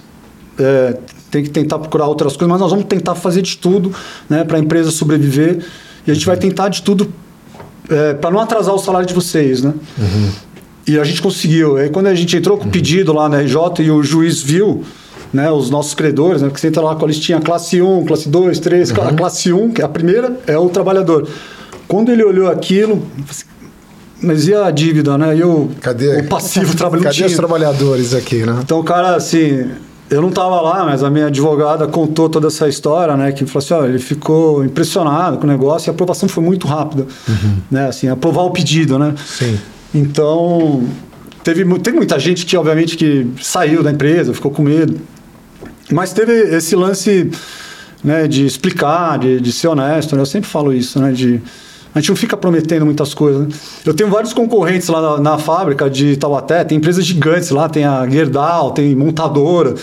é, 0.58 0.98
tem 1.30 1.43
que 1.43 1.50
tentar 1.50 1.80
procurar 1.80 2.08
outras 2.08 2.34
coisas, 2.34 2.50
mas 2.50 2.60
nós 2.60 2.72
vamos 2.72 2.86
tentar 2.86 3.15
fazer 3.15 3.41
de 3.41 3.58
tudo, 3.58 3.93
né, 4.28 4.43
para 4.43 4.58
a 4.58 4.60
empresa 4.60 4.91
sobreviver 4.91 5.63
e 6.06 6.12
a 6.12 6.13
gente 6.13 6.26
vai 6.26 6.38
tentar 6.38 6.69
de 6.69 6.82
tudo 6.82 7.12
é, 7.89 8.13
para 8.13 8.32
não 8.32 8.39
atrasar 8.39 8.74
o 8.74 8.80
salário 8.80 9.08
de 9.08 9.13
vocês, 9.13 9.63
né? 9.63 9.74
Uhum. 9.98 10.32
E 10.88 11.00
a 11.00 11.04
gente 11.04 11.22
conseguiu. 11.22 11.78
Aí 11.78 11.89
quando 11.89 12.08
a 12.08 12.15
gente 12.15 12.36
entrou 12.36 12.58
com 12.58 12.67
o 12.67 12.72
pedido 12.72 13.13
lá 13.13 13.30
na 13.30 13.41
RJ 13.41 13.84
e 13.84 13.91
o 13.91 14.02
juiz 14.02 14.41
viu, 14.41 14.84
né, 15.32 15.52
os 15.52 15.69
nossos 15.69 15.93
credores, 15.93 16.41
né, 16.41 16.48
porque 16.48 16.60
você 16.60 16.67
entra 16.67 16.82
lá 16.82 16.95
com 16.95 17.06
a 17.06 17.08
listinha 17.08 17.39
classe 17.39 17.80
1, 17.80 18.06
classe 18.06 18.28
2, 18.28 18.60
3, 18.60 18.91
uhum. 18.91 19.08
a 19.08 19.13
classe 19.13 19.54
1, 19.54 19.72
que 19.72 19.82
é 19.82 19.86
a 19.86 19.89
primeira, 19.89 20.39
é 20.48 20.58
o 20.58 20.67
trabalhador. 20.69 21.28
Quando 21.89 22.12
ele 22.12 22.23
olhou 22.23 22.47
aquilo, 22.47 23.02
mas 24.21 24.47
e 24.47 24.54
a 24.54 24.69
dívida, 24.69 25.17
né? 25.17 25.36
E 25.36 25.43
o, 25.43 25.71
cadê, 25.82 26.19
o 26.19 26.28
passivo 26.28 26.73
trabalhando? 26.78 27.06
Cadê 27.06 27.25
os 27.25 27.34
trabalhadores 27.34 28.13
aqui, 28.13 28.45
né? 28.45 28.60
Então, 28.62 28.84
cara, 28.84 29.15
assim, 29.15 29.67
eu 30.08 30.21
não 30.21 30.30
estava 30.30 30.62
lá, 30.62 30.86
mas 30.86 31.04
a 31.04 31.10
minha 31.10 31.25
advogada 31.25 31.88
contou 31.88 32.30
toda 32.30 32.45
essa 32.45 32.69
história, 32.69 33.17
né? 33.17 33.32
Que 33.32 33.43
falou 33.47 33.65
assim, 33.65 33.73
olha, 33.73 33.89
ele 33.89 33.97
ficou 33.99 34.63
impressionado 34.63 35.39
com 35.39 35.45
o 35.45 35.47
negócio 35.47 35.89
e 35.89 35.89
a 35.89 35.93
aprovação 35.93 36.30
foi 36.30 36.43
muito 36.43 36.67
rápida, 36.67 37.08
uhum. 37.28 37.58
né? 37.71 37.88
Assim, 37.88 38.08
aprovar 38.08 38.43
o 38.43 38.52
pedido, 38.52 38.99
né? 38.99 39.15
Sim. 39.25 39.58
Então, 39.91 40.84
teve, 41.43 41.65
teve 41.80 41.97
muita 41.97 42.19
gente 42.19 42.45
que, 42.45 42.56
obviamente, 42.56 42.95
que 42.97 43.28
saiu 43.41 43.82
da 43.82 43.89
empresa, 43.89 44.32
ficou 44.32 44.52
com 44.52 44.62
medo. 44.62 44.95
Mas 45.91 46.13
teve 46.13 46.34
esse 46.56 46.75
lance 46.75 47.32
né, 48.04 48.28
de 48.28 48.45
explicar, 48.45 49.17
de, 49.17 49.41
de 49.41 49.52
ser 49.52 49.69
honesto, 49.69 50.15
né? 50.15 50.21
Eu 50.21 50.28
sempre 50.28 50.47
falo 50.47 50.71
isso, 50.71 50.99
né? 50.99 51.12
De, 51.12 51.41
a 51.93 51.99
gente 51.99 52.10
não 52.10 52.15
fica 52.15 52.38
prometendo 52.38 52.86
muitas 52.86 53.13
coisas. 53.13 53.47
Né? 53.47 53.54
Eu 53.86 53.93
tenho 53.93 54.10
vários 54.10 54.34
concorrentes 54.34 54.88
lá 54.89 55.02
na, 55.02 55.32
na, 55.32 55.38
fábrica 55.38 55.89
de 55.89 56.15
Taubaté, 56.17 56.63
tem 56.63 56.78
empresas 56.78 57.06
gigantes 57.06 57.49
lá, 57.49 57.67
tem 57.67 57.84
a 57.84 58.08
Gerdau, 58.08 58.71
tem 58.71 58.95
montadora. 58.95 59.75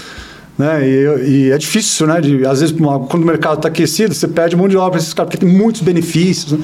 Né? 0.57 0.89
E, 0.89 1.29
e, 1.29 1.51
é 1.51 1.59
difícil, 1.59 2.07
né? 2.07 2.21
De, 2.21 2.47
às 2.47 2.61
vezes, 2.61 2.75
quando 3.09 3.23
o 3.23 3.27
mercado 3.27 3.57
está 3.57 3.69
aquecido, 3.69 4.15
você 4.15 4.27
pede 4.27 4.57
um 4.57 4.59
monte 4.59 4.71
de 4.71 4.77
obra 4.77 4.93
para 4.93 5.01
esses 5.01 5.13
caras, 5.13 5.31
porque 5.31 5.45
tem 5.45 5.55
muitos 5.55 5.83
benefícios. 5.83 6.53
Né? 6.53 6.59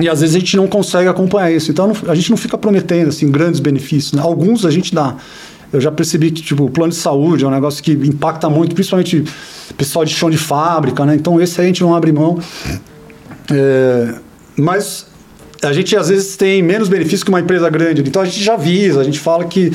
E 0.00 0.08
às 0.08 0.20
vezes 0.20 0.34
a 0.34 0.38
gente 0.38 0.56
não 0.56 0.66
consegue 0.66 1.08
acompanhar 1.08 1.50
isso. 1.50 1.70
Então 1.70 1.88
não, 1.88 2.10
a 2.10 2.14
gente 2.14 2.30
não 2.30 2.36
fica 2.36 2.56
prometendo 2.56 3.08
assim, 3.08 3.30
grandes 3.30 3.60
benefícios. 3.60 4.12
Né? 4.12 4.22
Alguns 4.22 4.64
a 4.64 4.70
gente 4.70 4.94
dá. 4.94 5.16
Eu 5.72 5.80
já 5.80 5.90
percebi 5.90 6.30
que 6.30 6.40
tipo, 6.40 6.64
o 6.64 6.70
plano 6.70 6.92
de 6.92 6.98
saúde 6.98 7.44
é 7.44 7.48
um 7.48 7.50
negócio 7.50 7.82
que 7.82 7.92
impacta 7.92 8.48
muito, 8.48 8.74
principalmente 8.74 9.24
pessoal 9.76 10.04
de 10.04 10.14
chão 10.14 10.30
de 10.30 10.38
fábrica, 10.38 11.04
né? 11.04 11.16
Então 11.16 11.40
esse 11.40 11.60
a 11.60 11.64
gente 11.64 11.82
não 11.82 11.94
abre 11.94 12.12
mão. 12.12 12.38
É, 13.50 14.14
mas 14.56 15.06
a 15.62 15.72
gente 15.72 15.96
às 15.96 16.08
vezes 16.08 16.36
tem 16.36 16.62
menos 16.62 16.88
benefício 16.88 17.24
que 17.24 17.30
uma 17.30 17.40
empresa 17.40 17.68
grande. 17.68 18.02
Então 18.02 18.22
a 18.22 18.24
gente 18.24 18.42
já 18.42 18.54
avisa, 18.54 19.00
a 19.00 19.04
gente 19.04 19.18
fala 19.18 19.44
que, 19.44 19.72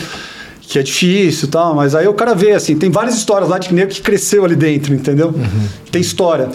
que 0.62 0.78
é 0.78 0.84
difícil 0.84 1.48
e 1.48 1.52
tal, 1.52 1.76
mas 1.76 1.96
aí 1.96 2.08
o 2.08 2.14
cara 2.14 2.36
vê 2.36 2.52
assim, 2.52 2.78
tem 2.78 2.92
várias 2.92 3.16
histórias 3.16 3.50
lá 3.50 3.58
de 3.58 3.74
nego 3.74 3.92
que 3.92 4.02
cresceu 4.02 4.46
ali 4.46 4.56
dentro, 4.56 4.94
entendeu? 4.94 5.30
Uhum. 5.30 5.68
Tem 5.92 6.02
história. 6.02 6.50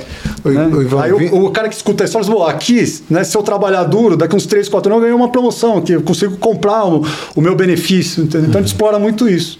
Oi, 0.44 0.54
né? 0.54 0.70
oi, 0.72 0.86
aí 1.02 1.12
o, 1.12 1.46
o, 1.46 1.50
cara 1.50 1.68
que 1.68 1.74
escuta 1.74 2.04
a 2.04 2.06
história 2.06 2.28
diz, 2.28 2.40
aqui, 2.46 3.02
né, 3.10 3.24
se 3.24 3.36
eu 3.36 3.42
trabalhar 3.42 3.84
duro, 3.84 4.16
daqui 4.16 4.36
uns 4.36 4.46
3, 4.46 4.68
4 4.68 4.92
anos 4.92 5.02
eu 5.02 5.08
ganhei 5.08 5.16
uma 5.16 5.30
promoção, 5.30 5.80
que 5.80 5.92
eu 5.92 6.02
consigo 6.02 6.36
comprar 6.36 6.86
o, 6.86 7.04
o 7.34 7.40
meu 7.40 7.54
benefício, 7.54 8.22
entendeu? 8.22 8.48
Então 8.48 8.52
uhum. 8.52 8.58
a 8.58 8.62
gente 8.62 8.72
explora 8.72 8.98
muito 8.98 9.28
isso. 9.28 9.58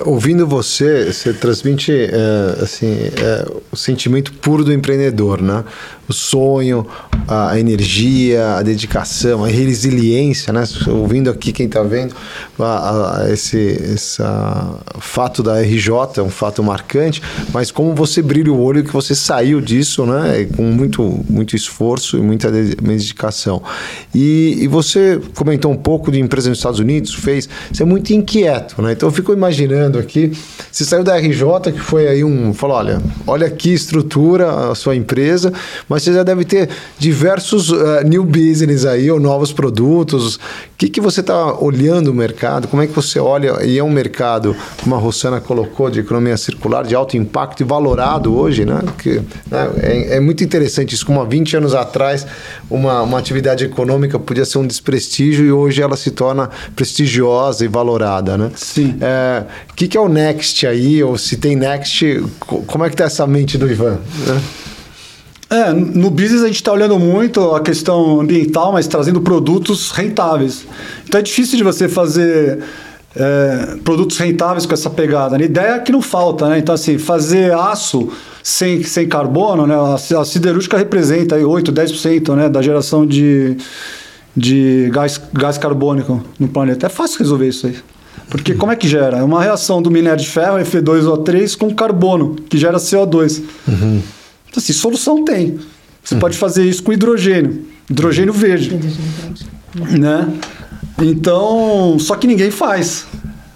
Ouvindo 0.00 0.44
você, 0.44 1.12
você 1.12 1.32
transmite 1.32 1.92
é, 1.92 2.62
assim, 2.62 2.92
é, 3.16 3.46
o 3.70 3.76
sentimento 3.76 4.32
puro 4.32 4.64
do 4.64 4.72
empreendedor, 4.72 5.40
né? 5.40 5.62
O 6.08 6.12
sonho, 6.12 6.86
a 7.26 7.58
energia, 7.58 8.56
a 8.56 8.62
dedicação, 8.62 9.44
a 9.44 9.48
resiliência, 9.48 10.52
né? 10.52 10.64
Ouvindo 10.88 11.30
aqui 11.30 11.52
quem 11.52 11.66
está 11.66 11.82
vendo, 11.82 12.14
a, 12.58 13.22
a, 13.22 13.32
esse, 13.32 13.96
fato 15.00 15.42
da 15.42 15.60
RJ 15.60 15.88
é 16.18 16.22
um 16.22 16.30
fato 16.30 16.62
marcante, 16.62 17.22
mas 17.52 17.70
como 17.70 17.94
você 17.94 18.20
brilha 18.20 18.52
o 18.52 18.60
olho 18.60 18.84
que 18.84 18.92
você 18.92 19.14
saiu 19.14 19.60
disso, 19.60 20.04
né? 20.04 20.46
Com 20.56 20.64
muito, 20.64 21.24
muito 21.28 21.56
esforço 21.56 22.18
e 22.18 22.20
muita 22.20 22.50
dedicação. 22.50 23.62
E, 24.14 24.58
e 24.60 24.68
você 24.68 25.20
comentou 25.34 25.72
um 25.72 25.76
pouco 25.76 26.10
de 26.12 26.20
empresa 26.20 26.48
nos 26.48 26.58
Estados 26.58 26.80
Unidos, 26.80 27.14
fez, 27.14 27.48
você 27.72 27.82
é 27.82 27.86
muito 27.86 28.12
inquieto, 28.12 28.82
né? 28.82 28.92
Então 28.92 29.08
eu 29.08 29.12
fico 29.12 29.32
imaginando 29.32 29.98
aqui, 29.98 30.32
você 30.70 30.84
saiu 30.84 31.02
da 31.02 31.16
RJ, 31.16 31.72
que 31.72 31.80
foi 31.80 32.06
aí 32.06 32.24
um, 32.24 32.52
falou, 32.52 32.76
olha, 32.76 33.00
olha 33.26 33.46
aqui 33.46 33.72
estrutura 33.72 34.70
a 34.70 34.74
sua 34.74 34.94
empresa, 34.94 35.52
mas 35.94 36.02
você 36.02 36.12
já 36.12 36.24
deve 36.24 36.44
ter 36.44 36.68
diversos 36.98 37.70
uh, 37.70 38.02
new 38.04 38.24
business 38.24 38.84
aí, 38.84 39.08
ou 39.08 39.20
novos 39.20 39.52
produtos. 39.52 40.34
O 40.34 40.40
que, 40.76 40.88
que 40.88 41.00
você 41.00 41.20
está 41.20 41.54
olhando 41.54 42.08
o 42.08 42.14
mercado? 42.14 42.66
Como 42.66 42.82
é 42.82 42.86
que 42.88 42.92
você 42.92 43.20
olha? 43.20 43.64
E 43.64 43.78
é 43.78 43.84
um 43.84 43.90
mercado, 43.90 44.56
como 44.82 44.96
a 44.96 44.98
Rossana 44.98 45.40
colocou, 45.40 45.88
de 45.88 46.00
economia 46.00 46.36
circular, 46.36 46.84
de 46.84 46.96
alto 46.96 47.16
impacto 47.16 47.60
e 47.60 47.64
valorado 47.64 48.36
hoje, 48.36 48.64
né? 48.64 48.82
Que, 48.98 49.22
né? 49.48 49.70
É, 49.80 50.16
é, 50.16 50.20
muito 50.20 50.42
interessante 50.42 50.96
isso. 50.96 51.06
Como 51.06 51.20
há 51.20 51.24
20 51.24 51.58
anos 51.58 51.76
atrás, 51.76 52.26
uma, 52.68 53.02
uma 53.02 53.18
atividade 53.18 53.64
econômica 53.64 54.18
podia 54.18 54.44
ser 54.44 54.58
um 54.58 54.66
desprestígio 54.66 55.46
e 55.46 55.52
hoje 55.52 55.80
ela 55.80 55.96
se 55.96 56.10
torna 56.10 56.50
prestigiosa 56.74 57.64
e 57.64 57.68
valorada, 57.68 58.36
né? 58.36 58.50
Sim. 58.56 58.96
O 59.00 59.04
é, 59.04 59.46
que, 59.76 59.86
que 59.86 59.96
é 59.96 60.00
o 60.00 60.08
Next 60.08 60.66
aí? 60.66 61.04
Ou 61.04 61.16
se 61.16 61.36
tem 61.36 61.54
Next, 61.54 62.20
como 62.40 62.84
é 62.84 62.88
que 62.88 62.94
está 62.94 63.04
essa 63.04 63.24
mente 63.28 63.56
do 63.56 63.70
Ivan? 63.70 64.00
Né? 64.26 64.42
É, 65.54 65.72
no 65.72 66.10
business 66.10 66.42
a 66.42 66.46
gente 66.46 66.56
está 66.56 66.72
olhando 66.72 66.98
muito 66.98 67.54
a 67.54 67.60
questão 67.60 68.20
ambiental, 68.20 68.72
mas 68.72 68.88
trazendo 68.88 69.20
produtos 69.20 69.92
rentáveis. 69.92 70.66
Então 71.06 71.20
é 71.20 71.22
difícil 71.22 71.56
de 71.56 71.62
você 71.62 71.88
fazer 71.88 72.58
é, 73.14 73.76
produtos 73.84 74.18
rentáveis 74.18 74.66
com 74.66 74.74
essa 74.74 74.90
pegada. 74.90 75.36
A 75.36 75.40
ideia 75.40 75.74
é 75.74 75.78
que 75.78 75.92
não 75.92 76.02
falta, 76.02 76.48
né? 76.48 76.58
Então, 76.58 76.74
assim, 76.74 76.98
fazer 76.98 77.52
aço 77.52 78.08
sem, 78.42 78.82
sem 78.82 79.06
carbono, 79.06 79.64
né? 79.64 79.76
A, 79.76 80.20
a 80.20 80.24
siderúrgica 80.24 80.76
representa 80.76 81.36
aí 81.36 81.44
8, 81.44 81.72
10% 81.72 82.34
né? 82.34 82.48
da 82.48 82.60
geração 82.60 83.06
de, 83.06 83.56
de 84.36 84.90
gás, 84.92 85.20
gás 85.32 85.56
carbônico 85.56 86.20
no 86.36 86.48
planeta. 86.48 86.86
É 86.86 86.88
fácil 86.88 87.20
resolver 87.20 87.46
isso 87.46 87.68
aí. 87.68 87.76
Porque 88.28 88.54
como 88.54 88.72
é 88.72 88.76
que 88.76 88.88
gera? 88.88 89.18
É 89.18 89.22
uma 89.22 89.40
reação 89.40 89.80
do 89.80 89.90
minério 89.90 90.18
de 90.18 90.28
ferro, 90.28 90.58
Fe2O3, 90.58 91.56
com 91.56 91.72
carbono, 91.72 92.34
que 92.48 92.58
gera 92.58 92.78
CO2. 92.78 93.40
Uhum. 93.68 94.02
Então, 94.54 94.62
assim, 94.62 94.72
solução 94.72 95.24
tem. 95.24 95.58
Você 96.02 96.14
uhum. 96.14 96.20
pode 96.20 96.38
fazer 96.38 96.64
isso 96.64 96.82
com 96.82 96.92
hidrogênio, 96.92 97.66
hidrogênio 97.90 98.32
verde. 98.32 98.72
Hidrogênio 98.72 99.98
Né? 99.98 100.32
Então, 101.02 101.96
só 101.98 102.14
que 102.14 102.28
ninguém 102.28 102.52
faz. 102.52 103.04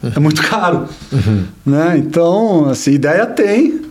É 0.02 0.18
muito 0.18 0.42
caro. 0.42 0.88
Uhum. 1.12 1.44
Né? 1.64 1.98
Então, 1.98 2.68
assim, 2.68 2.92
ideia 2.92 3.26
tem, 3.26 3.82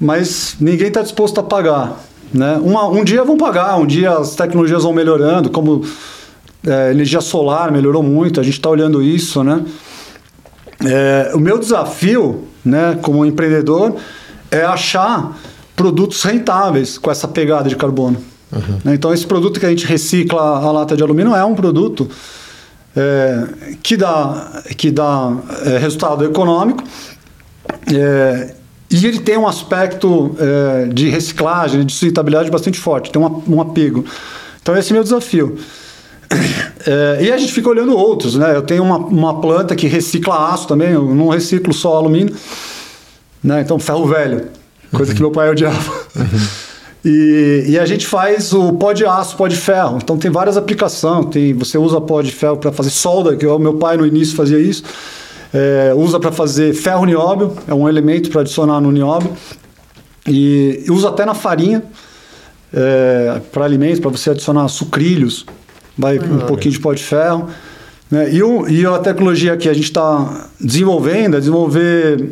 mas 0.00 0.56
ninguém 0.58 0.88
está 0.88 1.00
disposto 1.00 1.38
a 1.38 1.44
pagar. 1.44 2.02
Né? 2.34 2.58
Uma, 2.60 2.88
um 2.88 3.04
dia 3.04 3.22
vão 3.22 3.36
pagar, 3.36 3.76
um 3.76 3.86
dia 3.86 4.10
as 4.12 4.34
tecnologias 4.34 4.82
vão 4.82 4.92
melhorando, 4.92 5.48
como 5.48 5.84
é, 6.66 6.90
energia 6.90 7.20
solar 7.20 7.70
melhorou 7.70 8.02
muito, 8.02 8.40
a 8.40 8.42
gente 8.42 8.54
está 8.54 8.68
olhando 8.68 9.00
isso. 9.00 9.44
Né? 9.44 9.64
É, 10.84 11.32
o 11.34 11.38
meu 11.38 11.56
desafio 11.58 12.48
né, 12.64 12.98
como 13.00 13.24
empreendedor 13.24 13.94
é 14.50 14.64
achar 14.64 15.36
produtos 15.82 16.22
rentáveis 16.22 16.96
com 16.96 17.10
essa 17.10 17.26
pegada 17.26 17.68
de 17.68 17.74
carbono. 17.74 18.16
Uhum. 18.52 18.92
Então, 18.92 19.12
esse 19.12 19.26
produto 19.26 19.58
que 19.58 19.66
a 19.66 19.68
gente 19.68 19.84
recicla 19.84 20.40
a 20.40 20.70
lata 20.70 20.96
de 20.96 21.02
alumínio 21.02 21.34
é 21.34 21.44
um 21.44 21.56
produto 21.56 22.08
é, 22.94 23.48
que 23.82 23.96
dá, 23.96 24.62
que 24.76 24.92
dá 24.92 25.36
é, 25.66 25.78
resultado 25.78 26.24
econômico 26.24 26.84
é, 27.92 28.54
e 28.88 29.06
ele 29.06 29.18
tem 29.18 29.36
um 29.36 29.48
aspecto 29.48 30.36
é, 30.38 30.86
de 30.86 31.08
reciclagem, 31.08 31.84
de 31.84 31.92
sustentabilidade 31.92 32.48
bastante 32.48 32.78
forte, 32.78 33.10
tem 33.10 33.20
uma, 33.20 33.42
um 33.48 33.60
apego. 33.60 34.04
Então, 34.62 34.76
esse 34.76 34.90
é 34.90 34.92
o 34.92 34.94
meu 34.94 35.02
desafio. 35.02 35.58
É, 36.84 37.26
e 37.26 37.32
a 37.32 37.38
gente 37.38 37.52
fica 37.52 37.68
olhando 37.68 37.96
outros, 37.96 38.34
né? 38.34 38.56
Eu 38.56 38.62
tenho 38.62 38.82
uma, 38.82 38.96
uma 38.96 39.40
planta 39.40 39.76
que 39.76 39.86
recicla 39.86 40.52
aço 40.52 40.66
também, 40.66 40.90
eu 40.90 41.14
não 41.14 41.28
reciclo 41.28 41.72
só 41.72 41.96
alumínio, 41.96 42.34
né? 43.40 43.60
Então, 43.60 43.78
ferro 43.78 44.04
velho 44.08 44.48
coisa 44.92 45.14
que 45.14 45.20
meu 45.20 45.30
pai 45.30 45.50
odiava. 45.50 45.92
Uhum. 46.16 46.48
E, 47.04 47.64
e, 47.70 47.78
a 47.78 47.84
gente 47.84 48.06
faz 48.06 48.52
o 48.52 48.74
pó 48.74 48.92
de 48.92 49.04
aço, 49.04 49.36
pó 49.36 49.48
de 49.48 49.56
ferro. 49.56 49.98
Então 50.02 50.16
tem 50.16 50.30
várias 50.30 50.56
aplicações. 50.56 51.26
Tem, 51.26 51.52
você 51.52 51.76
usa 51.76 52.00
pó 52.00 52.22
de 52.22 52.30
ferro 52.30 52.56
para 52.56 52.70
fazer 52.70 52.90
solda, 52.90 53.36
que 53.36 53.44
o 53.44 53.58
meu 53.58 53.74
pai 53.74 53.96
no 53.96 54.06
início 54.06 54.36
fazia 54.36 54.58
isso. 54.58 54.84
É, 55.52 55.92
usa 55.96 56.20
para 56.20 56.30
fazer 56.30 56.72
ferro 56.72 57.04
nióbio, 57.04 57.52
é 57.66 57.74
um 57.74 57.88
elemento 57.88 58.30
para 58.30 58.42
adicionar 58.42 58.80
no 58.80 58.92
nióbio. 58.92 59.32
E, 60.28 60.84
usa 60.88 61.08
até 61.08 61.26
na 61.26 61.34
farinha 61.34 61.82
é, 62.72 63.40
para 63.50 63.64
alimentos, 63.64 63.98
para 63.98 64.10
você 64.10 64.30
adicionar 64.30 64.68
sucrilhos. 64.68 65.44
Vai 65.98 66.18
um 66.18 66.38
pouquinho 66.46 66.72
de 66.72 66.80
pó 66.80 66.94
de 66.94 67.02
ferro. 67.02 67.48
Né? 68.10 68.32
E, 68.32 68.42
o, 68.42 68.68
e 68.68 68.86
a 68.86 68.98
tecnologia 68.98 69.56
que 69.56 69.68
a 69.68 69.74
gente 69.74 69.84
está 69.84 70.48
desenvolvendo 70.60 71.36
é 71.36 71.40
desenvolver 71.40 72.30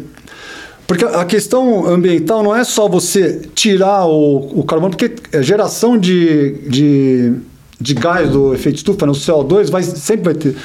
porque 0.91 1.05
a 1.05 1.25
questão 1.25 1.87
ambiental 1.87 2.43
não 2.43 2.53
é 2.53 2.65
só 2.65 2.89
você 2.89 3.43
tirar 3.55 4.07
o, 4.07 4.59
o 4.59 4.65
carbono, 4.65 4.91
porque 4.97 5.15
a 5.37 5.41
geração 5.41 5.97
de, 5.97 6.55
de, 6.69 7.33
de 7.81 7.95
gás 7.95 8.29
do 8.29 8.53
efeito 8.53 8.79
estufa, 8.79 9.07
no 9.07 9.13
né, 9.13 9.19
CO2, 9.21 9.71
vai, 9.71 9.85
sempre 9.85 10.25
vai 10.25 10.35
ter. 10.35 10.57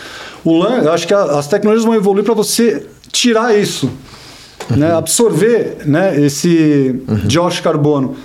O 0.44 0.58
LAN, 0.58 0.82
eu 0.82 0.92
acho 0.92 1.06
que 1.06 1.14
a, 1.14 1.26
as 1.26 1.48
tecnologias 1.48 1.86
vão 1.86 1.94
evoluir 1.94 2.26
para 2.26 2.34
você 2.34 2.88
tirar 3.12 3.56
isso, 3.56 3.88
uhum. 4.72 4.78
né? 4.78 4.94
absorver 4.94 5.84
né? 5.86 6.20
esse 6.20 7.00
uhum. 7.08 7.28
dióxido 7.28 7.58
de 7.58 7.62
carbono. 7.62 8.16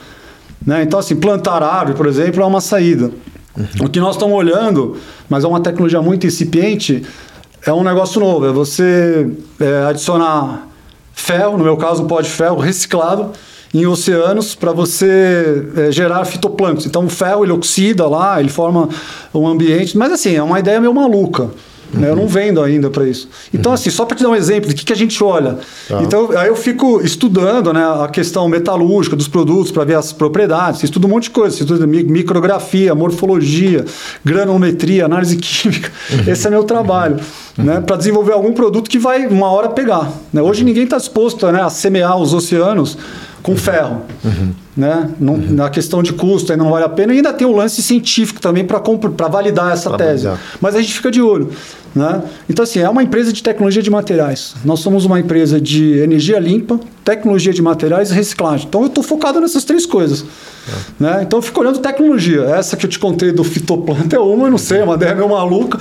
Né? 0.66 0.82
Então, 0.82 0.98
assim, 0.98 1.14
plantar 1.14 1.62
árvore, 1.62 1.98
por 1.98 2.06
exemplo, 2.06 2.42
é 2.42 2.46
uma 2.46 2.62
saída. 2.62 3.10
Uhum. 3.54 3.84
O 3.84 3.90
que 3.90 4.00
nós 4.00 4.14
estamos 4.14 4.34
olhando, 4.34 4.96
mas 5.28 5.44
é 5.44 5.46
uma 5.46 5.60
tecnologia 5.60 6.00
muito 6.00 6.26
incipiente, 6.26 7.02
é 7.66 7.74
um 7.74 7.84
negócio 7.84 8.18
novo. 8.18 8.46
É 8.46 8.52
você 8.52 9.30
é, 9.60 9.84
adicionar 9.86 10.69
ferro, 11.12 11.56
no 11.56 11.64
meu 11.64 11.76
caso, 11.76 12.04
pó 12.04 12.20
de 12.20 12.28
ferro 12.28 12.58
reciclado 12.58 13.32
em 13.72 13.86
oceanos 13.86 14.54
para 14.54 14.72
você 14.72 15.68
é, 15.76 15.92
gerar 15.92 16.24
fitoplâncton. 16.24 16.86
Então 16.86 17.04
o 17.04 17.08
ferro 17.08 17.44
ele 17.44 17.52
oxida 17.52 18.06
lá, 18.08 18.40
ele 18.40 18.48
forma 18.48 18.88
um 19.32 19.46
ambiente, 19.46 19.96
mas 19.96 20.12
assim, 20.12 20.34
é 20.34 20.42
uma 20.42 20.58
ideia 20.58 20.80
meio 20.80 20.92
maluca. 20.92 21.50
Uhum. 21.92 22.00
Né? 22.00 22.10
Eu 22.10 22.16
não 22.16 22.26
vendo 22.26 22.62
ainda 22.62 22.90
para 22.90 23.06
isso. 23.06 23.28
Então, 23.52 23.70
uhum. 23.70 23.74
assim, 23.74 23.90
só 23.90 24.04
para 24.04 24.16
te 24.16 24.22
dar 24.22 24.30
um 24.30 24.34
exemplo 24.34 24.68
de 24.68 24.74
que, 24.74 24.84
que 24.84 24.92
a 24.92 24.96
gente 24.96 25.22
olha. 25.22 25.58
Tá. 25.88 26.02
Então, 26.02 26.30
aí 26.36 26.48
eu 26.48 26.56
fico 26.56 27.00
estudando 27.00 27.72
né, 27.72 27.82
a 27.82 28.08
questão 28.08 28.48
metalúrgica 28.48 29.16
dos 29.16 29.28
produtos 29.28 29.72
para 29.72 29.84
ver 29.84 29.96
as 29.96 30.12
propriedades. 30.12 30.82
Estudo 30.82 31.06
um 31.06 31.10
monte 31.10 31.24
de 31.24 31.30
coisa. 31.30 31.56
Estudo 31.60 31.86
micrografia, 31.86 32.94
morfologia, 32.94 33.84
granulometria, 34.24 35.04
análise 35.04 35.36
química. 35.38 35.90
Uhum. 36.10 36.32
Esse 36.32 36.46
é 36.46 36.50
meu 36.50 36.64
trabalho. 36.64 37.18
Né, 37.58 37.80
para 37.80 37.96
desenvolver 37.96 38.32
algum 38.32 38.52
produto 38.52 38.88
que 38.88 38.98
vai 38.98 39.26
uma 39.26 39.50
hora 39.50 39.68
pegar. 39.68 40.10
Né? 40.32 40.40
Hoje 40.40 40.64
ninguém 40.64 40.84
está 40.84 40.96
disposto 40.96 41.50
né, 41.50 41.60
a 41.60 41.68
semear 41.68 42.16
os 42.16 42.32
oceanos 42.32 42.96
com 43.42 43.56
ferro. 43.56 44.02
Uhum. 44.24 44.52
Né? 44.76 45.10
Não, 45.18 45.34
uhum. 45.34 45.52
Na 45.52 45.68
questão 45.68 46.02
de 46.02 46.12
custo 46.12 46.52
ainda 46.52 46.64
não 46.64 46.70
vale 46.70 46.84
a 46.84 46.88
pena. 46.88 47.12
E 47.12 47.16
ainda 47.16 47.32
tem 47.32 47.46
o 47.46 47.54
lance 47.54 47.82
científico 47.82 48.40
também 48.40 48.64
para 48.64 49.28
validar 49.28 49.72
essa 49.72 49.90
pra 49.90 49.98
tese. 49.98 50.24
Validar. 50.24 50.40
Mas 50.60 50.74
a 50.74 50.80
gente 50.80 50.94
fica 50.94 51.10
de 51.10 51.20
olho. 51.20 51.50
Né? 51.94 52.22
Então, 52.48 52.62
assim, 52.62 52.78
é 52.78 52.88
uma 52.88 53.02
empresa 53.02 53.32
de 53.32 53.42
tecnologia 53.42 53.82
de 53.82 53.90
materiais. 53.90 54.54
Nós 54.64 54.80
somos 54.80 55.04
uma 55.04 55.18
empresa 55.18 55.60
de 55.60 55.98
energia 55.98 56.38
limpa, 56.38 56.78
tecnologia 57.04 57.52
de 57.52 57.60
materiais 57.60 58.10
e 58.10 58.14
reciclagem. 58.14 58.66
Então, 58.68 58.82
eu 58.82 58.86
estou 58.86 59.02
focado 59.02 59.40
nessas 59.40 59.64
três 59.64 59.84
coisas. 59.84 60.24
É. 60.68 61.02
Né? 61.02 61.22
Então, 61.22 61.38
eu 61.38 61.42
fico 61.42 61.60
olhando 61.60 61.78
tecnologia. 61.80 62.42
Essa 62.42 62.76
que 62.76 62.86
eu 62.86 62.90
te 62.90 62.98
contei 62.98 63.32
do 63.32 63.42
fitoplanta 63.42 64.14
é 64.16 64.20
uma, 64.20 64.46
eu 64.46 64.50
não 64.50 64.58
sei, 64.58 64.78
é 64.78 64.84
uma 64.84 64.94
ideia 64.94 65.14
meio 65.14 65.28
maluca 65.28 65.78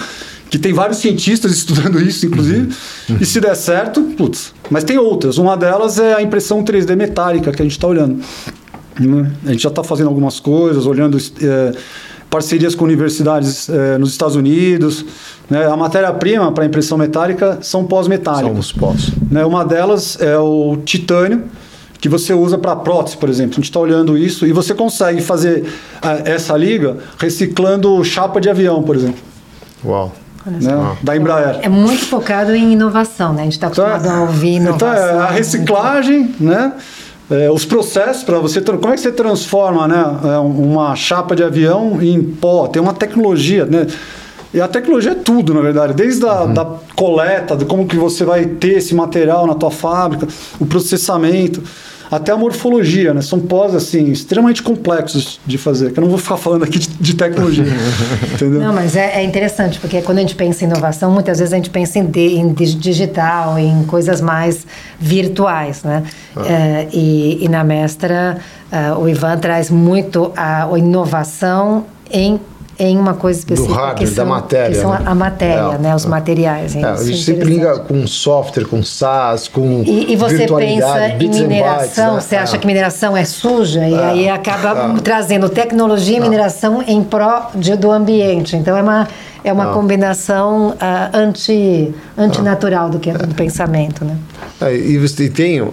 que 0.50 0.58
tem 0.58 0.74
vários 0.74 0.98
cientistas 0.98 1.52
estudando 1.52 2.02
isso, 2.04 2.26
inclusive, 2.26 2.74
uhum. 3.10 3.18
e 3.22 3.26
se 3.26 3.40
der 3.40 3.56
certo, 3.56 4.02
putz. 4.18 4.54
Mas 4.70 4.84
tem 4.84 4.98
outras. 4.98 5.38
Uma 5.38 5.56
delas 5.56 6.00
é 6.00 6.16
a 6.16 6.22
impressão 6.22 6.64
3D 6.64 6.96
metálica 6.96 7.52
que 7.52 7.62
a 7.62 7.66
gente 7.66 7.74
está 7.74 7.88
olhando. 7.88 8.20
Né? 9.00 9.32
A 9.46 9.52
gente 9.52 9.62
já 9.62 9.70
está 9.70 9.84
fazendo 9.84 10.08
algumas 10.08 10.40
coisas, 10.40 10.86
olhando 10.86 11.18
é, 11.42 11.72
parcerias 12.30 12.76
com 12.76 12.84
universidades 12.84 13.70
é, 13.70 13.98
nos 13.98 14.12
Estados 14.12 14.36
Unidos. 14.36 15.06
Né? 15.50 15.66
A 15.66 15.78
matéria-prima 15.78 16.52
para 16.52 16.66
impressão 16.66 16.98
metálica 16.98 17.60
são 17.62 17.86
pós-metálicos. 17.86 18.50
São 18.52 18.60
os 18.60 18.72
pós. 18.72 19.12
Né? 19.30 19.46
Uma 19.46 19.64
delas 19.64 20.18
é 20.20 20.38
o 20.38 20.78
titânio, 20.84 21.44
que 22.02 22.10
você 22.10 22.34
usa 22.34 22.58
para 22.58 22.76
prótese, 22.76 23.18
por 23.18 23.30
exemplo. 23.30 23.54
A 23.54 23.56
gente 23.56 23.66
está 23.66 23.80
olhando 23.80 24.18
isso 24.18 24.48
e 24.48 24.52
você 24.52 24.74
consegue 24.74 25.22
fazer 25.22 25.66
é, 26.02 26.32
essa 26.32 26.58
liga 26.58 26.98
reciclando 27.20 28.04
chapa 28.04 28.42
de 28.42 28.50
avião, 28.50 28.82
por 28.82 28.96
exemplo. 28.96 29.22
Uau 29.86 30.14
né? 30.46 30.98
da 31.02 31.16
Embraer. 31.16 31.60
É 31.62 31.70
muito 31.70 32.06
focado 32.06 32.56
em 32.56 32.74
inovação, 32.74 33.34
né? 33.34 33.42
A 33.42 33.44
gente 33.46 33.54
está 33.54 33.68
então, 33.68 33.86
acostumado 33.86 34.14
então, 34.14 34.26
a 34.26 34.30
ouvir 34.30 34.56
inovação. 34.56 34.94
Então, 34.94 35.18
é 35.18 35.22
a 35.22 35.28
reciclagem, 35.28 36.36
né? 36.40 36.74
É, 37.30 37.50
os 37.52 37.64
processos 37.64 38.24
para 38.24 38.40
você 38.40 38.60
como 38.60 38.92
é 38.92 38.96
que 38.96 39.02
você 39.02 39.12
transforma 39.12 39.88
né 39.88 40.04
é, 40.24 40.40
uma 40.40 40.96
chapa 40.96 41.36
de 41.36 41.44
avião 41.44 42.02
em 42.02 42.24
pó 42.24 42.68
tem 42.68 42.82
uma 42.82 42.92
tecnologia 42.92 43.66
né 43.66 43.86
e 44.52 44.60
a 44.60 44.68
tecnologia 44.68 45.12
é 45.12 45.16
tudo 45.16 45.54
na 45.54 45.62
verdade 45.62 45.94
desde 45.94 46.26
a 46.26 46.42
uhum. 46.42 46.54
da 46.56 46.66
coleta 46.96 47.56
de 47.56 47.66
como 47.66 47.86
que 47.86 47.96
você 47.96 48.26
vai 48.26 48.46
ter 48.46 48.78
esse 48.78 48.96
material 48.96 49.46
na 49.46 49.54
tua 49.54 49.70
fábrica 49.70 50.28
o 50.60 50.66
processamento 50.66 51.62
até 52.12 52.32
a 52.32 52.38
morfologia, 52.38 53.14
né? 53.14 53.22
São 53.22 53.40
pós, 53.40 53.76
assim, 53.76 54.06
extremamente 54.12 54.64
complexos 54.64 55.40
de 55.46 55.58
fazer, 55.58 55.92
que 55.92 56.00
eu 56.00 56.02
não 56.02 56.10
vou 56.10 56.18
ficar 56.18 56.38
falando 56.38 56.64
aqui 56.64 56.80
de, 56.80 56.88
de 56.88 57.16
tecnologia, 57.16 57.66
entendeu? 58.34 58.60
Não, 58.60 58.74
mas 58.74 58.96
é, 58.96 59.22
é, 59.22 59.24
interessante, 59.24 59.80
porque 59.80 60.02
quando 60.02 60.18
a 60.18 60.22
gente 60.22 60.36
pensa 60.36 60.64
em 60.66 60.68
inovação, 60.68 61.12
muitas 61.12 61.40
vezes 61.40 61.54
a 61.54 61.58
gente 61.58 61.70
pensa 61.70 62.00
em, 62.00 62.06
de, 62.06 62.36
em 62.36 62.54
digital, 62.54 63.60
em 63.60 63.84
coisas 63.84 64.22
mais 64.22 64.66
virtuais, 65.00 65.84
né? 65.84 66.04
Ah. 66.36 66.46
É, 66.48 66.88
e, 66.92 67.44
e, 67.46 67.48
na 67.48 67.64
Mestra, 67.64 68.38
uh, 68.72 69.00
o 69.00 69.08
Ivan 69.08 69.38
traz 69.38 69.70
muito 69.70 70.32
a, 70.36 70.66
a 70.66 70.80
inovação 70.80 71.86
em 72.12 72.40
em 72.80 72.98
uma 72.98 73.14
coisa 73.14 73.40
específica. 73.40 73.74
Do 73.74 73.80
hardware, 73.80 74.08
são, 74.08 74.26
da 74.26 74.30
matéria. 74.30 74.70
Que 74.70 74.82
são 74.82 74.92
né? 74.92 75.02
a 75.06 75.16
matéria, 75.16 75.76
é, 75.76 75.78
né? 75.78 75.96
Os 75.96 76.06
materiais. 76.06 76.76
É, 76.76 76.84
a 76.84 76.96
gente 76.96 77.24
sempre 77.24 77.46
liga 77.46 77.80
com 77.80 78.08
software, 78.08 78.66
com 78.66 78.82
SaaS, 78.82 79.48
com 79.48 79.84
E, 79.86 80.14
e 80.14 80.16
você 80.16 80.48
pensa 80.48 81.10
em 81.10 81.30
mineração, 81.30 81.78
bytes, 81.80 81.98
né? 81.98 82.22
você 82.22 82.36
acha 82.38 82.56
é. 82.56 82.60
que 82.60 82.66
mineração 82.66 83.18
é 83.18 83.26
suja 83.26 83.86
e 83.88 83.94
é. 83.94 84.04
aí 84.04 84.30
acaba 84.30 84.96
é. 84.98 85.02
trazendo 85.02 85.50
tecnologia 85.50 86.18
e 86.18 86.20
mineração 86.22 86.82
em 86.88 87.04
pró 87.04 87.52
de, 87.54 87.76
do 87.76 87.92
ambiente. 87.92 88.56
Então 88.56 88.78
é 88.78 88.82
uma 88.82 89.08
é 89.44 89.54
uma 89.54 89.72
ah. 89.72 89.74
combinação 89.74 90.70
uh, 90.70 90.76
anti, 91.14 91.94
antinatural 92.18 92.88
ah. 92.88 92.90
do 92.90 93.00
que 93.00 93.12
do 93.12 93.36
pensamento, 93.36 94.04
né? 94.04 94.18
É, 94.62 94.76
e 94.76 94.98
você 94.98 95.30
tem 95.30 95.62
uh, 95.62 95.70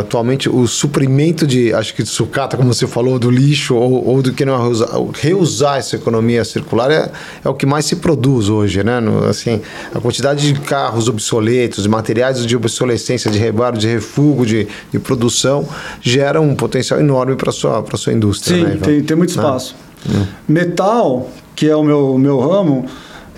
atualmente 0.00 0.48
o 0.48 0.66
suprimento 0.66 1.46
de, 1.46 1.74
acho 1.74 1.94
que 1.94 2.02
de 2.04 2.08
sucata, 2.08 2.56
como 2.56 2.72
você 2.72 2.86
falou, 2.86 3.18
do 3.18 3.30
lixo 3.30 3.74
ou, 3.74 4.06
ou 4.06 4.22
do 4.22 4.32
que 4.32 4.44
não 4.44 4.62
reusar, 4.62 4.88
reusar 5.14 5.78
essa 5.78 5.96
economia 5.96 6.44
circular 6.44 6.90
é, 6.90 7.10
é 7.44 7.48
o 7.48 7.54
que 7.54 7.66
mais 7.66 7.84
se 7.84 7.96
produz 7.96 8.48
hoje, 8.48 8.84
né? 8.84 9.00
No, 9.00 9.24
assim, 9.24 9.60
a 9.92 10.00
quantidade 10.00 10.52
de 10.52 10.60
carros 10.60 11.08
obsoletos, 11.08 11.82
de 11.82 11.88
materiais 11.88 12.46
de 12.46 12.56
obsolescência, 12.56 13.30
de 13.30 13.38
rebaro, 13.38 13.76
de 13.76 13.88
refúgio, 13.88 14.44
de, 14.44 14.68
de 14.92 14.98
produção, 14.98 15.66
gera 16.00 16.40
um 16.40 16.54
potencial 16.54 17.00
enorme 17.00 17.34
para 17.34 17.50
sua 17.50 17.82
para 17.82 17.96
sua 17.96 18.12
indústria. 18.12 18.56
Sim, 18.56 18.64
né, 18.64 18.78
tem, 18.80 19.02
tem 19.02 19.16
muito 19.16 19.36
né? 19.36 19.42
espaço. 19.42 19.74
Hum. 20.08 20.26
Metal, 20.46 21.28
que 21.56 21.68
é 21.68 21.74
o 21.74 21.82
meu, 21.82 22.16
meu 22.18 22.38
ramo, 22.38 22.86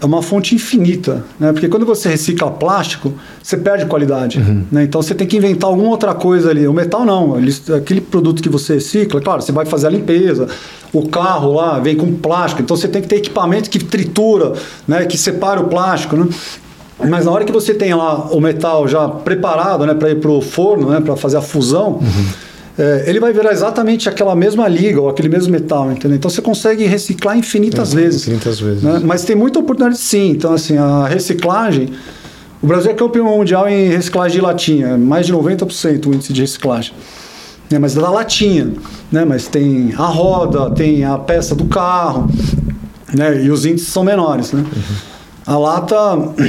é 0.01 0.07
uma 0.07 0.23
fonte 0.23 0.55
infinita, 0.55 1.25
né? 1.39 1.53
Porque 1.53 1.69
quando 1.69 1.85
você 1.85 2.09
recicla 2.09 2.51
plástico, 2.51 3.13
você 3.43 3.57
perde 3.57 3.85
qualidade, 3.87 4.39
uhum. 4.39 4.65
né? 4.73 4.85
Então 4.85 5.03
você 5.03 5.15
tem 5.15 5.27
que 5.27 5.37
inventar 5.37 5.69
alguma 5.69 5.91
outra 5.91 6.15
coisa 6.15 6.51
ali. 6.51 6.67
O 6.67 6.73
metal 6.73 7.05
não, 7.05 7.39
ele, 7.39 7.55
aquele 7.77 8.01
produto 8.01 8.43
que 8.43 8.49
você 8.49 8.75
recicla, 8.75 9.21
claro, 9.21 9.43
você 9.43 9.53
vai 9.53 9.67
fazer 9.67 9.89
a 9.89 9.91
limpeza, 9.91 10.49
o 10.93 11.09
carro 11.09 11.53
lá 11.53 11.79
vem 11.79 11.97
com 11.97 12.13
plástico, 12.15 12.63
então 12.63 12.77
você 12.77 12.89
tem 12.89 13.03
que 13.03 13.09
ter 13.09 13.17
equipamento 13.17 13.69
que 13.69 13.79
tritura, 13.79 14.55
né? 14.89 15.05
Que 15.05 15.19
separa 15.19 15.61
o 15.61 15.69
plástico, 15.69 16.17
né? 16.17 16.29
Mas 17.09 17.25
na 17.25 17.31
hora 17.31 17.45
que 17.45 17.53
você 17.53 17.75
tem 17.75 17.95
lá 17.95 18.29
o 18.31 18.41
metal 18.41 18.87
já 18.87 19.09
preparado, 19.09 19.87
né, 19.87 19.95
para 19.95 20.11
ir 20.11 20.17
para 20.17 20.31
o 20.31 20.43
forno, 20.43 20.91
né, 20.91 21.01
para 21.01 21.17
fazer 21.17 21.39
a 21.39 21.41
fusão, 21.41 21.93
uhum 21.93 22.50
é, 22.81 23.05
ele 23.07 23.21
vai 23.21 23.31
virar 23.31 23.53
exatamente 23.53 24.09
aquela 24.09 24.35
mesma 24.35 24.67
liga 24.67 24.99
ou 24.99 25.11
aquele 25.11 25.29
mesmo 25.29 25.53
metal, 25.53 25.93
entendeu? 25.93 26.17
Então 26.17 26.31
você 26.31 26.41
consegue 26.41 26.87
reciclar 26.87 27.37
infinitas 27.37 27.93
é, 27.93 27.97
vezes. 27.97 28.23
Infinitas 28.23 28.59
vezes. 28.59 28.83
Né? 28.83 29.03
Mas 29.05 29.23
tem 29.23 29.37
muita 29.37 29.59
oportunidade 29.59 30.01
sim. 30.01 30.31
Então, 30.31 30.55
assim, 30.55 30.79
a 30.79 31.07
reciclagem. 31.07 31.91
O 32.63 32.67
Brasil 32.67 32.91
é 32.91 32.95
campeão 32.95 33.27
mundial 33.27 33.69
em 33.69 33.89
reciclagem 33.89 34.39
de 34.39 34.45
latinha, 34.45 34.97
mais 34.97 35.27
de 35.27 35.33
90% 35.33 36.07
o 36.07 36.15
índice 36.15 36.33
de 36.33 36.41
reciclagem. 36.41 36.95
É, 37.71 37.79
mas 37.79 37.95
da 37.95 38.11
latinha, 38.11 38.73
né? 39.13 39.25
Mas 39.27 39.47
tem 39.47 39.95
a 39.97 40.07
roda, 40.07 40.71
tem 40.71 41.05
a 41.05 41.19
peça 41.19 41.55
do 41.55 41.67
carro, 41.67 42.29
né? 43.15 43.45
E 43.45 43.51
os 43.51 43.67
índices 43.67 43.89
são 43.89 44.03
menores, 44.03 44.53
né? 44.53 44.61
Uhum. 44.61 45.10
A 45.51 45.59
lata, 45.59 45.97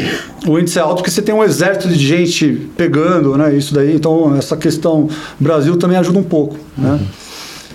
o 0.47 0.59
índice 0.59 0.77
é 0.77 0.81
alto 0.83 0.97
porque 0.97 1.09
você 1.09 1.23
tem 1.23 1.33
um 1.33 1.43
exército 1.43 1.87
de 1.87 2.07
gente 2.07 2.69
pegando, 2.77 3.35
né? 3.35 3.51
Isso 3.51 3.73
daí, 3.73 3.95
então 3.95 4.35
essa 4.37 4.55
questão 4.55 5.09
Brasil 5.39 5.75
também 5.75 5.97
ajuda 5.97 6.19
um 6.19 6.23
pouco, 6.23 6.55
né? 6.77 6.91
Uhum. 6.91 7.07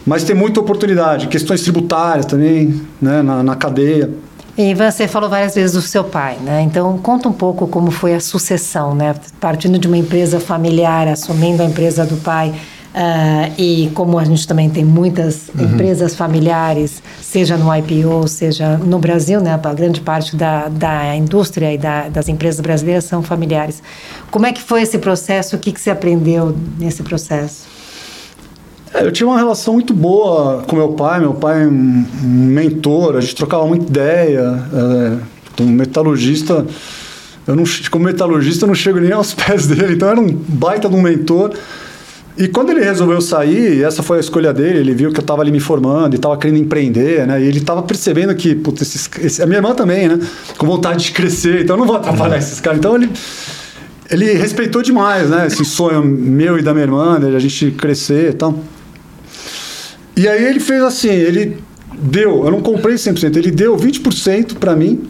Mas 0.06 0.22
tem 0.22 0.36
muita 0.36 0.60
oportunidade, 0.60 1.26
questões 1.26 1.62
tributárias 1.62 2.26
também, 2.26 2.80
né? 3.02 3.22
Na, 3.22 3.42
na 3.42 3.56
cadeia. 3.56 4.08
E 4.56 4.72
você 4.72 5.08
falou 5.08 5.28
várias 5.28 5.56
vezes 5.56 5.72
do 5.72 5.82
seu 5.82 6.04
pai, 6.04 6.36
né? 6.44 6.62
Então 6.62 6.96
conta 6.98 7.28
um 7.28 7.32
pouco 7.32 7.66
como 7.66 7.90
foi 7.90 8.14
a 8.14 8.20
sucessão, 8.20 8.94
né? 8.94 9.12
Partindo 9.40 9.80
de 9.80 9.88
uma 9.88 9.98
empresa 9.98 10.38
familiar, 10.38 11.08
assumindo 11.08 11.60
a 11.60 11.66
empresa 11.66 12.06
do 12.06 12.18
pai. 12.18 12.54
Uh, 12.97 13.53
e 13.61 13.90
como 13.92 14.18
a 14.18 14.24
gente 14.24 14.49
também 14.49 14.70
tem 14.70 14.82
muitas 14.82 15.51
uhum. 15.55 15.66
empresas 15.66 16.14
familiares, 16.14 17.03
seja 17.20 17.55
no 17.55 17.68
IPO, 17.76 18.26
seja 18.26 18.78
no 18.78 18.99
Brasil, 18.99 19.38
né, 19.38 19.53
a 19.62 19.74
grande 19.74 20.01
parte 20.01 20.34
da, 20.34 20.68
da 20.68 21.14
indústria 21.14 21.74
e 21.74 21.76
da, 21.76 22.09
das 22.09 22.26
empresas 22.26 22.59
brasileiras 22.59 23.05
são 23.05 23.22
familiares. 23.22 23.82
Como 24.30 24.47
é 24.47 24.53
que 24.53 24.62
foi 24.62 24.80
esse 24.80 24.97
processo? 24.97 25.57
O 25.57 25.59
que, 25.59 25.72
que 25.72 25.80
você 25.80 25.90
aprendeu 25.90 26.57
nesse 26.78 27.03
processo? 27.03 27.66
É, 28.94 29.05
eu 29.05 29.12
tinha 29.12 29.26
uma 29.26 29.36
relação 29.36 29.74
muito 29.74 29.92
boa 29.92 30.64
com 30.66 30.74
meu 30.74 30.94
pai. 30.94 31.20
Meu 31.20 31.34
pai 31.34 31.64
é 31.64 31.66
um, 31.66 32.07
um 32.24 32.47
mentor, 32.47 33.16
a 33.16 33.20
gente 33.20 33.34
trocava 33.34 33.66
muita 33.66 33.84
ideia. 33.90 34.64
É, 35.59 35.62
um 35.62 35.66
metalurgista, 35.66 36.66
eu 37.47 37.55
não, 37.55 37.64
como 37.90 38.07
metalurgista, 38.07 38.64
eu 38.64 38.68
não 38.68 38.74
chego 38.74 39.01
nem 39.01 39.12
aos 39.12 39.34
pés 39.34 39.66
dele, 39.66 39.94
então 39.94 40.09
era 40.09 40.18
um 40.18 40.28
baita 40.32 40.88
de 40.88 40.94
um 40.94 41.03
mentor. 41.03 41.53
E 42.39 42.49
quando 42.49 42.70
ele 42.70 42.84
resolveu 42.84 43.18
sair, 43.20 43.82
essa 43.82 44.03
foi 44.03 44.18
a 44.18 44.20
escolha 44.20 44.53
dele, 44.53 44.80
ele 44.80 44.95
viu 44.95 45.11
que 45.11 45.18
eu 45.18 45.22
estava 45.22 45.41
ali 45.41 45.51
me 45.51 45.61
formando 45.61 46.12
e 46.12 46.16
estava 46.16 46.37
querendo 46.37 46.59
empreender, 46.59 47.26
né? 47.26 47.41
E 47.41 47.47
ele 47.47 47.59
estava 47.59 47.82
percebendo 47.82 48.34
que, 48.34 48.55
putz, 48.55 48.82
esses, 48.82 49.09
esse, 49.22 49.43
a 49.43 49.47
minha 49.47 49.59
irmã 49.59 49.74
também, 49.74 50.07
né? 50.07 50.20
Com 50.59 50.66
vontade 50.66 51.05
de 51.05 51.12
crescer, 51.12 51.62
então 51.62 51.76
eu 51.76 51.80
não 51.80 51.87
vou 51.87 51.97
atrapalhar 51.97 52.37
esses 52.37 52.61
caras. 52.61 52.78
Então 52.78 52.95
ele, 52.95 53.11
ele 54.11 54.34
respeitou 54.34 54.82
demais, 54.82 55.30
né? 55.30 55.47
Esse 55.47 55.64
sonho 55.64 56.05
meu 56.05 56.59
e 56.59 56.62
da 56.62 56.74
minha 56.74 56.84
irmã, 56.84 57.18
né? 57.18 57.30
de 57.30 57.37
a 57.37 57.39
gente 57.39 57.70
crescer 57.70 58.30
e 58.30 58.34
tal. 58.34 58.59
E 60.14 60.28
aí 60.28 60.45
ele 60.45 60.61
fez 60.61 60.82
assim, 60.82 61.09
ele 61.09 61.57
deu, 61.99 62.45
eu 62.45 62.51
não 62.51 62.61
comprei 62.61 62.97
100%, 62.97 63.34
ele 63.37 63.51
deu 63.51 63.74
20% 63.78 64.57
para 64.57 64.76
mim 64.76 65.09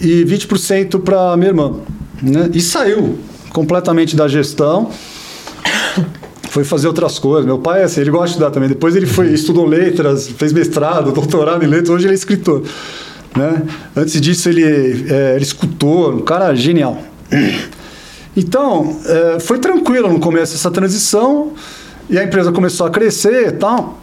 e 0.00 0.24
20% 0.24 1.00
para 1.02 1.36
minha 1.36 1.50
irmã, 1.50 1.76
né? 2.20 2.50
E 2.52 2.60
saiu 2.60 3.16
completamente 3.50 4.16
da 4.16 4.26
gestão 4.26 4.90
foi 6.54 6.62
fazer 6.62 6.86
outras 6.86 7.18
coisas. 7.18 7.44
Meu 7.44 7.58
pai, 7.58 7.82
assim, 7.82 8.00
ele 8.00 8.12
gosta 8.12 8.26
de 8.26 8.30
estudar 8.34 8.52
também. 8.52 8.68
Depois 8.68 8.94
ele 8.94 9.06
foi, 9.06 9.32
estudou 9.32 9.66
letras, 9.66 10.28
fez 10.28 10.52
mestrado, 10.52 11.10
doutorado 11.10 11.64
em 11.64 11.66
letras. 11.66 11.90
Hoje 11.90 12.06
ele 12.06 12.12
é 12.12 12.14
escritor. 12.14 12.62
Né? 13.36 13.62
Antes 13.96 14.20
disso, 14.20 14.48
ele 14.48 14.62
é, 14.62 15.32
era 15.34 15.42
escultor, 15.42 16.14
um 16.14 16.20
cara 16.20 16.54
genial. 16.54 17.02
Então, 18.36 19.00
é, 19.04 19.40
foi 19.40 19.58
tranquilo 19.58 20.08
no 20.08 20.20
começo 20.20 20.54
essa 20.54 20.70
transição 20.70 21.52
e 22.08 22.18
a 22.18 22.22
empresa 22.22 22.52
começou 22.52 22.86
a 22.86 22.90
crescer 22.90 23.48
e 23.48 23.52
tal. 23.52 24.00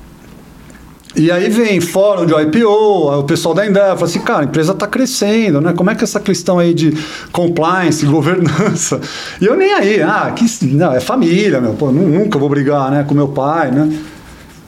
E 1.15 1.29
aí 1.29 1.49
vem 1.49 1.81
fórum 1.81 2.25
de 2.25 2.33
IPO, 2.33 3.19
o 3.19 3.23
pessoal 3.23 3.53
da 3.53 3.65
Endeavor 3.65 3.95
fala 3.95 4.05
assim, 4.05 4.21
cara, 4.21 4.41
a 4.41 4.43
empresa 4.45 4.71
está 4.71 4.87
crescendo, 4.87 5.59
né? 5.59 5.73
Como 5.73 5.89
é 5.89 5.95
que 5.95 6.01
é 6.01 6.05
essa 6.05 6.19
questão 6.19 6.57
aí 6.57 6.73
de 6.73 6.97
compliance, 7.31 8.05
governança? 8.07 9.01
E 9.39 9.45
eu 9.45 9.55
nem 9.55 9.73
aí, 9.73 10.01
ah, 10.01 10.33
que, 10.35 10.45
não, 10.67 10.93
é 10.93 10.99
família, 10.99 11.59
meu, 11.59 11.73
pô, 11.73 11.91
nunca 11.91 12.39
vou 12.39 12.47
brigar, 12.47 12.91
né, 12.91 13.03
com 13.03 13.13
meu 13.13 13.27
pai, 13.27 13.71
né? 13.71 13.89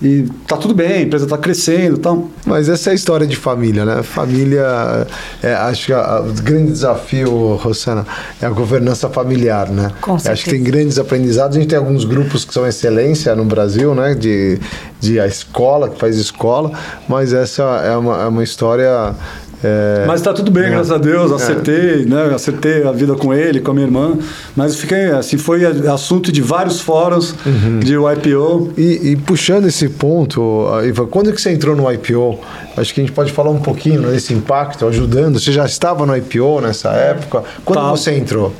E 0.02 0.26
tá 0.48 0.58
tudo 0.58 0.74
bem, 0.74 0.92
a 0.92 1.02
empresa 1.02 1.26
está 1.26 1.38
crescendo 1.38 1.98
tal. 1.98 2.30
Mas 2.46 2.68
essa 2.68 2.90
é 2.90 2.92
a 2.92 2.96
história 2.96 3.26
de 3.26 3.36
família, 3.36 3.86
né? 3.86 4.04
Família, 4.04 5.08
é, 5.42 5.54
acho 5.54 5.88
que 5.88 5.94
a, 5.94 6.20
o 6.20 6.34
grande 6.42 6.72
desafio, 6.72 7.56
Rosana, 7.56 8.06
é 8.42 8.46
a 8.46 8.50
governança 8.50 9.08
familiar, 9.10 9.70
né? 9.70 9.92
Com 10.02 10.20
certeza. 10.20 10.34
Acho 10.34 10.44
que 10.46 10.52
tem 10.52 10.64
grandes 10.64 11.00
aprendizados. 11.00 11.56
A 11.56 11.60
gente 11.60 11.70
tem 11.70 11.78
alguns 11.78 12.04
grupos 12.04 12.44
que 12.44 12.54
são 12.54 12.68
excelência 12.68 13.34
no 13.36 13.46
Brasil, 13.46 13.96
né? 13.96 14.14
De, 14.14 14.60
de 15.00 15.20
a 15.20 15.28
escola, 15.28 15.90
que 15.90 15.98
faz 15.98 16.18
escola, 16.18 16.72
mas 17.08 17.32
essa 17.32 17.64
é 17.86 17.96
uma, 17.96 18.24
é 18.24 18.26
uma 18.26 18.44
história 18.44 19.16
é, 19.64 20.06
mas 20.06 20.20
está 20.20 20.34
tudo 20.34 20.52
bem, 20.52 20.66
é, 20.66 20.70
graças 20.70 20.92
a 20.92 20.98
Deus. 20.98 21.32
É. 21.32 21.36
Acertei, 21.36 22.04
é. 22.04 22.06
né? 22.06 22.34
Acertei 22.36 22.84
a 22.84 22.92
vida 22.92 23.16
com 23.16 23.34
ele, 23.34 23.62
com 23.62 23.72
a 23.72 23.74
minha 23.74 23.88
irmã. 23.88 24.18
Mas 24.56 24.76
fiquei 24.76 25.06
assim, 25.12 25.38
foi 25.38 25.66
assunto 25.88 26.32
de 26.32 26.42
vários 26.42 26.82
fóruns 26.82 27.34
uhum. 27.46 27.80
de 27.80 27.94
IPO. 27.94 28.74
E, 28.78 29.12
e, 29.12 29.16
puxando 29.16 29.66
esse 29.66 29.88
ponto, 29.90 30.68
Ivan, 30.86 31.06
quando 31.08 31.32
que 31.32 31.42
você 31.42 31.52
entrou 31.52 31.76
no 31.76 31.92
IPO? 31.92 32.40
Acho 32.76 32.94
que 32.94 33.02
a 33.02 33.04
gente 33.04 33.14
pode 33.14 33.32
falar 33.32 33.52
um 33.52 33.60
pouquinho 33.60 34.02
desse 34.02 34.34
impacto, 34.34 34.86
ajudando. 34.88 35.40
Você 35.40 35.52
já 35.52 35.66
estava 35.66 36.06
no 36.06 36.16
IPO 36.16 36.62
nessa 36.62 36.90
época? 36.90 37.44
Quando 37.64 37.80
tá. 37.80 37.90
você 37.90 38.12
entrou? 38.16 38.54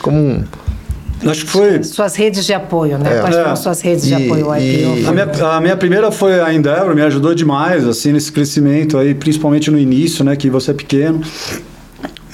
Como 0.00 0.16
um 0.16 0.44
Acho 1.26 1.44
que 1.44 1.50
foi. 1.50 1.82
Suas 1.82 2.16
redes 2.16 2.46
de 2.46 2.54
apoio, 2.54 2.98
né? 2.98 3.18
É. 3.18 3.20
Quais 3.20 3.36
foram 3.36 3.52
é. 3.52 3.56
suas 3.56 3.80
redes 3.80 4.06
de 4.06 4.14
apoio 4.14 4.46
ao 4.46 4.58
IPO? 4.58 5.08
A 5.08 5.12
minha, 5.12 5.54
a 5.56 5.60
minha 5.60 5.76
primeira 5.76 6.10
foi 6.10 6.40
a 6.40 6.52
Endeavor, 6.52 6.94
me 6.94 7.02
ajudou 7.02 7.34
demais, 7.34 7.86
assim, 7.86 8.12
nesse 8.12 8.32
crescimento 8.32 8.96
aí, 8.96 9.14
principalmente 9.14 9.70
no 9.70 9.78
início, 9.78 10.24
né? 10.24 10.34
Que 10.34 10.48
você 10.48 10.70
é 10.70 10.74
pequeno. 10.74 11.20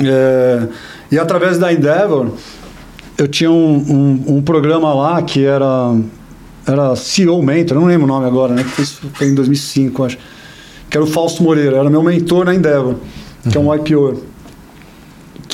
É, 0.04 0.68
e 1.10 1.18
através 1.18 1.58
da 1.58 1.72
Endeavor, 1.72 2.32
eu 3.18 3.26
tinha 3.26 3.50
um, 3.50 3.76
um, 3.76 4.36
um, 4.36 4.42
programa 4.42 4.94
lá 4.94 5.22
que 5.22 5.44
era, 5.44 5.94
era 6.66 6.94
CEO 6.94 7.42
Mentor, 7.42 7.78
não 7.78 7.86
lembro 7.86 8.04
o 8.04 8.08
nome 8.08 8.26
agora, 8.26 8.54
né? 8.54 8.62
Foi 8.64 9.26
em 9.26 9.34
2005, 9.34 10.04
acho. 10.04 10.18
Que 10.88 10.96
era 10.96 11.04
o 11.04 11.08
Fausto 11.08 11.42
Moreira, 11.42 11.78
era 11.78 11.90
meu 11.90 12.02
mentor 12.02 12.44
na 12.44 12.54
Endeavor, 12.54 12.94
que 13.50 13.58
uhum. 13.58 13.72
é 13.72 13.74
um 13.74 13.74
IPO 13.74 14.22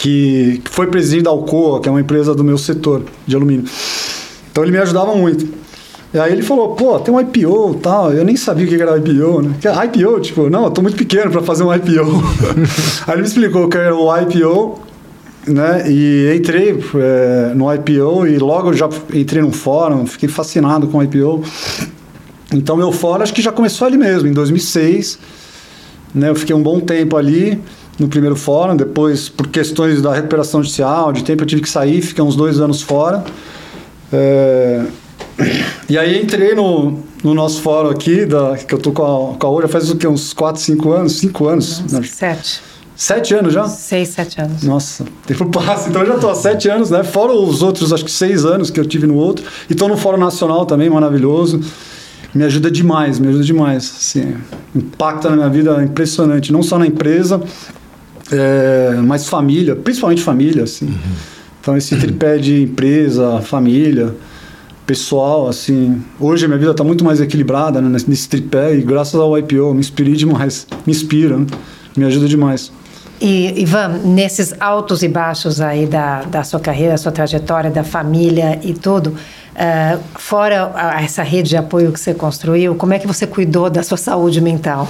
que, 0.02 0.60
foi 0.64 0.88
presidente 0.88 1.22
da 1.22 1.30
Alcoa, 1.30 1.80
que 1.80 1.88
é 1.88 1.92
uma 1.92 2.00
empresa 2.00 2.34
do 2.34 2.42
meu 2.42 2.58
setor 2.58 3.04
de 3.24 3.36
alumínio. 3.36 3.64
Então 4.50 4.64
ele 4.64 4.72
me 4.72 4.78
ajudava 4.78 5.14
muito. 5.14 5.46
E 6.12 6.18
aí 6.18 6.32
ele 6.32 6.42
falou, 6.42 6.74
pô, 6.74 6.98
tem 6.98 7.14
um 7.14 7.20
IPO 7.20 7.76
e 7.76 7.80
tal. 7.80 8.12
Eu 8.12 8.24
nem 8.24 8.34
sabia 8.34 8.66
o 8.66 8.68
que 8.68 8.74
era 8.74 8.98
IPO, 8.98 9.42
né? 9.42 9.54
IPO, 9.84 10.20
tipo, 10.20 10.50
não, 10.50 10.64
eu 10.64 10.70
tô 10.72 10.82
muito 10.82 10.96
pequeno 10.96 11.30
para 11.30 11.40
fazer 11.42 11.62
um 11.62 11.72
IPO. 11.72 12.20
aí 13.06 13.14
ele 13.14 13.22
me 13.22 13.28
explicou 13.28 13.68
que 13.68 13.76
era 13.78 13.94
o 13.94 14.10
IPO, 14.18 14.80
né? 15.46 15.84
E 15.88 16.34
entrei 16.36 16.80
é, 16.96 17.52
no 17.54 17.72
IPO 17.72 18.26
e 18.26 18.38
logo 18.38 18.72
já 18.72 18.88
entrei 19.14 19.40
num 19.40 19.52
fórum, 19.52 20.04
fiquei 20.04 20.28
fascinado 20.28 20.88
com 20.88 20.98
o 20.98 21.02
IPO. 21.04 21.44
Então 22.52 22.76
meu 22.76 22.90
fórum 22.90 23.22
acho 23.22 23.32
que 23.32 23.40
já 23.40 23.52
começou 23.52 23.86
ali 23.86 23.96
mesmo, 23.96 24.28
em 24.28 24.32
2006. 24.32 25.16
Né? 26.12 26.28
Eu 26.28 26.34
fiquei 26.34 26.56
um 26.56 26.62
bom 26.62 26.80
tempo 26.80 27.16
ali 27.16 27.58
no 27.98 28.08
primeiro 28.08 28.36
fórum, 28.36 28.76
depois 28.76 29.28
por 29.28 29.48
questões 29.48 30.00
da 30.00 30.12
recuperação 30.12 30.62
judicial, 30.62 31.12
de 31.12 31.22
tempo 31.22 31.42
eu 31.42 31.46
tive 31.46 31.62
que 31.62 31.68
sair, 31.68 32.00
fiquei 32.02 32.24
uns 32.24 32.36
dois 32.36 32.60
anos 32.60 32.82
fora. 32.82 33.24
É, 34.12 34.84
e 35.88 35.96
aí 35.98 36.22
entrei 36.22 36.54
no, 36.54 36.98
no 37.22 37.34
nosso 37.34 37.60
fórum 37.60 37.90
aqui, 37.90 38.24
da, 38.26 38.56
que 38.56 38.74
eu 38.74 38.78
tô 38.78 38.92
com 38.92 39.02
a, 39.32 39.36
com 39.36 39.46
a 39.46 39.50
Olha 39.50 39.68
faz 39.68 39.90
o 39.90 39.96
quê? 39.96 40.06
Uns 40.06 40.32
4, 40.32 40.60
5 40.60 40.92
anos? 40.92 41.12
5 41.18 41.46
anos? 41.46 41.80
Nossa, 41.80 42.02
sete. 42.02 42.62
Sete 42.94 43.34
anos 43.34 43.54
já? 43.54 43.66
Seis, 43.66 44.10
sete 44.10 44.40
anos. 44.40 44.62
Nossa, 44.62 45.04
tempo 45.26 45.46
passa. 45.46 45.88
Então 45.88 46.02
eu 46.02 46.08
já 46.08 46.14
estou 46.14 46.30
há 46.30 46.34
sete 46.34 46.68
anos, 46.68 46.90
né? 46.90 47.02
Fora 47.02 47.32
os 47.32 47.62
outros, 47.62 47.92
acho 47.92 48.04
que 48.04 48.10
seis 48.10 48.44
anos 48.44 48.70
que 48.70 48.78
eu 48.78 48.84
tive 48.84 49.06
no 49.06 49.16
outro. 49.16 49.44
E 49.68 49.72
estou 49.72 49.88
no 49.88 49.96
Fórum 49.96 50.18
Nacional 50.18 50.66
também, 50.66 50.90
maravilhoso. 50.90 51.60
Me 52.34 52.44
ajuda 52.44 52.70
demais, 52.70 53.18
me 53.18 53.28
ajuda 53.28 53.44
demais. 53.44 53.92
Assim, 53.98 54.36
impacta 54.74 55.30
na 55.30 55.36
minha 55.36 55.48
vida 55.48 55.82
impressionante. 55.82 56.52
Não 56.52 56.62
só 56.62 56.78
na 56.78 56.86
empresa, 56.86 57.40
é, 58.32 58.96
mas 59.04 59.28
família, 59.28 59.76
principalmente 59.76 60.22
família, 60.22 60.64
assim. 60.64 60.86
Uhum. 60.86 60.98
Então 61.60 61.76
esse 61.76 61.96
tripé 61.96 62.38
de 62.38 62.62
empresa, 62.62 63.40
família 63.40 64.14
pessoal, 64.86 65.48
assim. 65.48 66.02
Hoje 66.18 66.44
a 66.44 66.48
minha 66.48 66.58
vida 66.58 66.72
está 66.72 66.84
muito 66.84 67.04
mais 67.04 67.20
equilibrada 67.20 67.80
né, 67.80 67.98
nesse 68.06 68.28
tripé 68.28 68.74
e 68.74 68.82
graças 68.82 69.14
ao 69.14 69.38
IPO 69.38 69.74
me 69.74 69.80
inspirei 69.80 70.14
demais, 70.14 70.66
me 70.84 70.92
inspira, 70.92 71.36
né? 71.36 71.46
me 71.96 72.04
ajuda 72.04 72.26
demais. 72.26 72.72
E 73.20 73.62
Ivan, 73.62 74.00
nesses 74.04 74.52
altos 74.58 75.04
e 75.04 75.08
baixos 75.08 75.60
aí 75.60 75.86
da, 75.86 76.22
da 76.22 76.42
sua 76.42 76.58
carreira, 76.58 76.92
da 76.92 76.98
sua 76.98 77.12
trajetória, 77.12 77.70
da 77.70 77.84
família 77.84 78.58
e 78.64 78.74
tudo, 78.74 79.10
uh, 79.10 80.00
fora 80.16 80.72
essa 81.00 81.22
rede 81.22 81.50
de 81.50 81.56
apoio 81.56 81.92
que 81.92 82.00
você 82.00 82.12
construiu, 82.12 82.74
como 82.74 82.92
é 82.92 82.98
que 82.98 83.06
você 83.06 83.24
cuidou 83.24 83.70
da 83.70 83.84
sua 83.84 83.96
saúde 83.96 84.40
mental? 84.40 84.88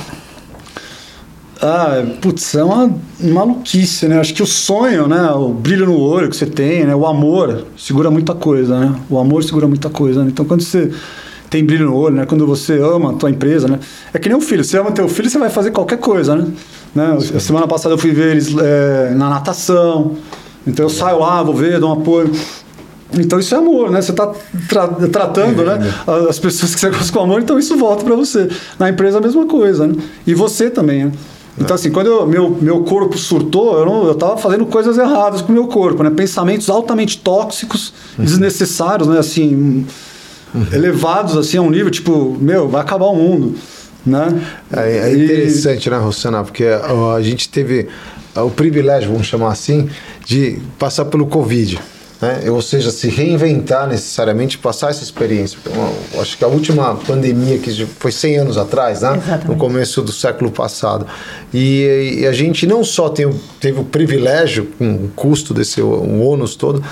Ah, 1.65 2.05
putz, 2.21 2.57
é 2.57 2.65
uma 2.65 2.93
maluquice, 3.21 4.09
né? 4.09 4.19
Acho 4.19 4.35
que 4.35 4.43
o 4.43 4.47
sonho, 4.47 5.07
né? 5.07 5.31
O 5.31 5.51
brilho 5.51 5.87
no 5.87 5.97
olho 5.97 6.29
que 6.29 6.37
você 6.37 6.45
tem, 6.45 6.85
né? 6.85 6.93
O 6.93 7.07
amor 7.07 7.67
segura 7.79 8.11
muita 8.11 8.35
coisa, 8.35 8.81
né? 8.81 8.97
O 9.09 9.17
amor 9.17 9.45
segura 9.45 9.69
muita 9.69 9.89
coisa. 9.89 10.25
Né? 10.25 10.31
Então, 10.33 10.45
quando 10.45 10.63
você 10.63 10.91
tem 11.49 11.65
brilho 11.65 11.87
no 11.87 11.95
olho, 11.95 12.17
né? 12.17 12.27
Quando 12.27 12.45
você 12.49 12.81
ama 12.81 13.13
a 13.13 13.13
tua 13.13 13.31
empresa, 13.31 13.69
né? 13.69 13.79
É 14.13 14.19
que 14.19 14.29
nem 14.29 14.37
um 14.37 14.41
filho. 14.41 14.65
Você 14.65 14.77
ama 14.77 14.91
teu 14.91 15.09
filho, 15.09 15.31
você 15.31 15.39
vai 15.39 15.51
fazer 15.51 15.71
qualquer 15.71 15.99
coisa, 15.99 16.35
né? 16.35 16.49
né? 16.93 17.17
A 17.33 17.39
semana 17.39 17.69
passada 17.69 17.95
eu 17.95 17.99
fui 17.99 18.11
ver 18.11 18.33
eles 18.33 18.53
é, 18.59 19.15
na 19.15 19.31
natação. 19.31 20.17
Então 20.67 20.87
eu 20.87 20.91
saio 20.91 21.21
lá, 21.21 21.45
vou 21.45 21.55
ver, 21.55 21.79
dou 21.79 21.91
um 21.91 22.01
apoio. 22.01 22.33
Então 23.15 23.39
isso 23.39 23.55
é 23.55 23.59
amor, 23.59 23.89
né? 23.89 24.03
Você 24.03 24.11
está 24.11 24.33
tra 24.69 24.89
tratando 24.89 25.63
é, 25.63 25.79
né? 25.79 25.95
as 26.29 26.41
pessoas 26.41 26.75
que 26.75 26.81
você 26.81 26.91
gosta 26.91 27.13
com 27.13 27.21
amor, 27.21 27.41
então 27.41 27.57
isso 27.57 27.77
volta 27.77 28.03
para 28.03 28.17
você. 28.17 28.49
Na 28.81 28.89
empresa 28.89 29.19
a 29.19 29.21
mesma 29.21 29.47
coisa, 29.47 29.87
né? 29.87 29.95
E 30.27 30.35
você 30.35 30.69
também, 30.69 31.05
né? 31.05 31.13
Então, 31.59 31.75
assim, 31.75 31.91
quando 31.91 32.07
eu, 32.07 32.27
meu, 32.27 32.51
meu 32.51 32.83
corpo 32.83 33.17
surtou, 33.19 33.79
eu, 33.79 33.85
não, 33.85 34.07
eu 34.07 34.15
tava 34.15 34.37
fazendo 34.39 34.65
coisas 34.65 34.97
erradas 34.97 35.43
com 35.43 35.51
o 35.51 35.55
meu 35.55 35.67
corpo, 35.67 36.03
né? 36.03 36.11
Pensamentos 36.11 36.71
altamente 36.71 37.19
tóxicos, 37.19 37.93
uhum. 38.19 38.25
desnecessários, 38.25 39.07
né? 39.07 39.19
Assim, 39.19 39.87
uhum. 40.55 40.67
elevados, 40.73 41.37
assim, 41.37 41.59
a 41.59 41.63
um 41.63 41.71
nível, 41.71 41.91
tipo, 41.91 42.37
meu, 42.41 42.69
vai 42.69 42.81
acabar 42.81 43.07
o 43.07 43.15
mundo, 43.15 43.55
né? 44.05 44.41
É, 44.73 45.11
é 45.11 45.15
interessante, 45.15 45.87
e... 45.87 45.91
né, 45.91 45.99
Rossana? 45.99 46.43
Porque 46.43 46.65
a 46.65 47.21
gente 47.21 47.49
teve 47.51 47.87
o 48.35 48.51
privilégio, 48.51 49.11
vamos 49.11 49.27
chamar 49.27 49.53
assim, 49.53 49.91
de 50.25 50.59
passar 50.79 51.05
pelo 51.05 51.27
Covid 51.27 51.79
né? 52.23 52.49
ou 52.49 52.63
seja, 52.63 52.93
se 52.93 53.09
reinventar 53.09 53.89
necessariamente, 53.89 54.57
passar 54.57 54.91
essa 54.91 55.03
experiência. 55.03 55.59
Eu 56.15 56.23
acho 56.23 56.39
que 56.39 56.45
a 56.45 56.47
última 56.47 56.95
pandemia 56.95 57.59
que 57.59 57.85
foi 57.85 58.13
100 58.13 58.37
anos 58.39 58.57
atrás, 58.57 59.03
né? 59.03 59.43
no 59.45 59.57
começo 59.57 60.01
do 60.01 60.13
século 60.13 60.53
passado. 60.53 61.05
E, 61.53 62.21
e, 62.21 62.27
a 62.27 62.33
gente 62.33 62.65
não 62.65 62.85
só 62.85 63.09
tem, 63.09 63.29
teve 63.59 63.81
o 63.81 63.85
privilégio, 63.85 64.69
com 64.79 64.95
o 64.95 65.11
custo 65.17 65.53
desse 65.53 65.83
o 65.83 66.21
ônus 66.21 66.55
todo, 66.55 66.83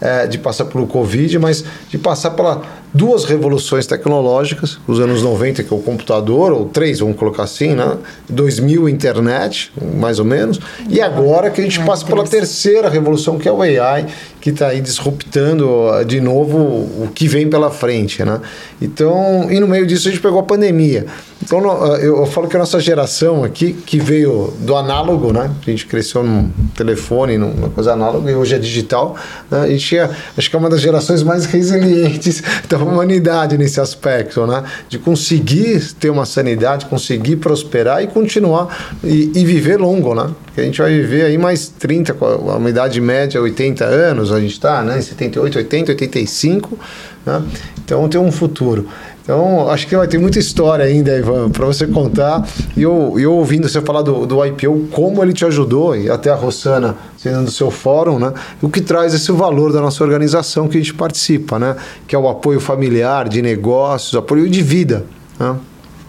é, 0.00 0.26
de 0.26 0.38
passar 0.38 0.64
pelo 0.64 0.86
Covid, 0.86 1.38
mas 1.38 1.64
de 1.90 1.98
passar 1.98 2.30
pela 2.30 2.62
duas 2.98 3.24
revoluções 3.24 3.86
tecnológicas, 3.86 4.80
os 4.84 4.98
anos 4.98 5.22
90, 5.22 5.62
que 5.62 5.72
é 5.72 5.76
o 5.76 5.78
computador, 5.78 6.50
ou 6.50 6.66
três, 6.66 6.98
vamos 6.98 7.16
colocar 7.16 7.44
assim, 7.44 7.72
né? 7.72 7.96
2000, 8.28 8.88
internet, 8.88 9.70
mais 9.94 10.18
ou 10.18 10.24
menos, 10.24 10.58
e 10.88 11.00
agora 11.00 11.48
que 11.48 11.60
a 11.60 11.64
gente 11.64 11.78
passa 11.84 12.04
pela 12.04 12.24
terceira 12.24 12.88
revolução, 12.88 13.38
que 13.38 13.48
é 13.48 13.52
o 13.52 13.62
AI, 13.62 14.06
que 14.40 14.50
está 14.50 14.68
aí 14.68 14.80
disruptando 14.80 15.68
de 16.06 16.20
novo 16.20 16.58
o 16.58 17.08
que 17.14 17.28
vem 17.28 17.48
pela 17.48 17.70
frente, 17.70 18.24
né? 18.24 18.40
Então, 18.82 19.46
e 19.48 19.60
no 19.60 19.68
meio 19.68 19.86
disso 19.86 20.08
a 20.08 20.10
gente 20.10 20.20
pegou 20.20 20.40
a 20.40 20.42
pandemia. 20.42 21.06
Então, 21.40 21.60
eu 21.96 22.26
falo 22.26 22.48
que 22.48 22.56
a 22.56 22.58
nossa 22.58 22.80
geração 22.80 23.44
aqui, 23.44 23.72
que 23.72 23.98
veio 23.98 24.52
do 24.60 24.76
análogo, 24.76 25.32
né? 25.32 25.50
A 25.66 25.70
gente 25.70 25.86
cresceu 25.86 26.22
num 26.22 26.50
telefone, 26.76 27.38
numa 27.38 27.70
coisa 27.70 27.92
análoga, 27.92 28.30
e 28.30 28.34
hoje 28.34 28.54
é 28.56 28.58
digital, 28.58 29.16
né? 29.50 29.60
A 29.60 29.68
gente 29.68 29.96
é, 29.96 30.10
acho 30.36 30.50
que 30.50 30.56
é 30.56 30.58
uma 30.58 30.68
das 30.68 30.80
gerações 30.80 31.22
mais 31.22 31.46
resilientes 31.46 32.42
da 32.68 32.76
humanidade 32.88 33.56
nesse 33.56 33.80
aspecto, 33.80 34.46
né? 34.46 34.64
De 34.88 34.98
conseguir 34.98 35.92
ter 35.94 36.10
uma 36.10 36.24
sanidade, 36.24 36.86
conseguir 36.86 37.36
prosperar 37.36 38.02
e 38.02 38.06
continuar 38.06 38.96
e, 39.04 39.30
e 39.34 39.44
viver 39.44 39.78
longo, 39.78 40.14
né? 40.14 40.30
Porque 40.44 40.60
a 40.60 40.64
gente 40.64 40.80
vai 40.80 40.90
viver 40.90 41.22
aí 41.24 41.38
mais 41.38 41.68
30, 41.68 42.14
uma 42.14 42.68
idade 42.68 43.00
média 43.00 43.40
80 43.40 43.84
anos, 43.84 44.32
a 44.32 44.40
gente 44.40 44.52
está, 44.52 44.82
né? 44.82 45.00
78, 45.00 45.58
80, 45.58 45.92
85, 45.92 46.78
né? 47.24 47.42
Então 47.84 48.08
tem 48.08 48.20
um 48.20 48.32
futuro. 48.32 48.88
Então, 49.28 49.68
acho 49.68 49.86
que 49.86 49.94
vai 49.94 50.08
ter 50.08 50.16
muita 50.16 50.38
história 50.38 50.86
ainda, 50.86 51.14
Ivan, 51.14 51.50
para 51.50 51.66
você 51.66 51.86
contar. 51.86 52.48
E 52.74 52.80
eu, 52.80 53.14
eu 53.20 53.34
ouvindo 53.34 53.68
você 53.68 53.78
falar 53.82 54.00
do, 54.00 54.24
do 54.24 54.42
IPO, 54.42 54.88
como 54.90 55.22
ele 55.22 55.34
te 55.34 55.44
ajudou, 55.44 55.94
e 55.94 56.10
até 56.10 56.30
a 56.30 56.34
Rossana 56.34 56.96
sendo 57.18 57.44
do 57.44 57.50
seu 57.50 57.70
fórum, 57.70 58.18
né? 58.18 58.32
O 58.62 58.70
que 58.70 58.80
traz 58.80 59.12
esse 59.12 59.30
valor 59.30 59.70
da 59.70 59.82
nossa 59.82 60.02
organização 60.02 60.66
que 60.66 60.78
a 60.78 60.80
gente 60.80 60.94
participa, 60.94 61.58
né? 61.58 61.76
Que 62.06 62.16
é 62.16 62.18
o 62.18 62.26
apoio 62.26 62.58
familiar, 62.58 63.28
de 63.28 63.42
negócios, 63.42 64.14
apoio 64.14 64.48
de 64.48 64.62
vida. 64.62 65.04
Né? 65.38 65.56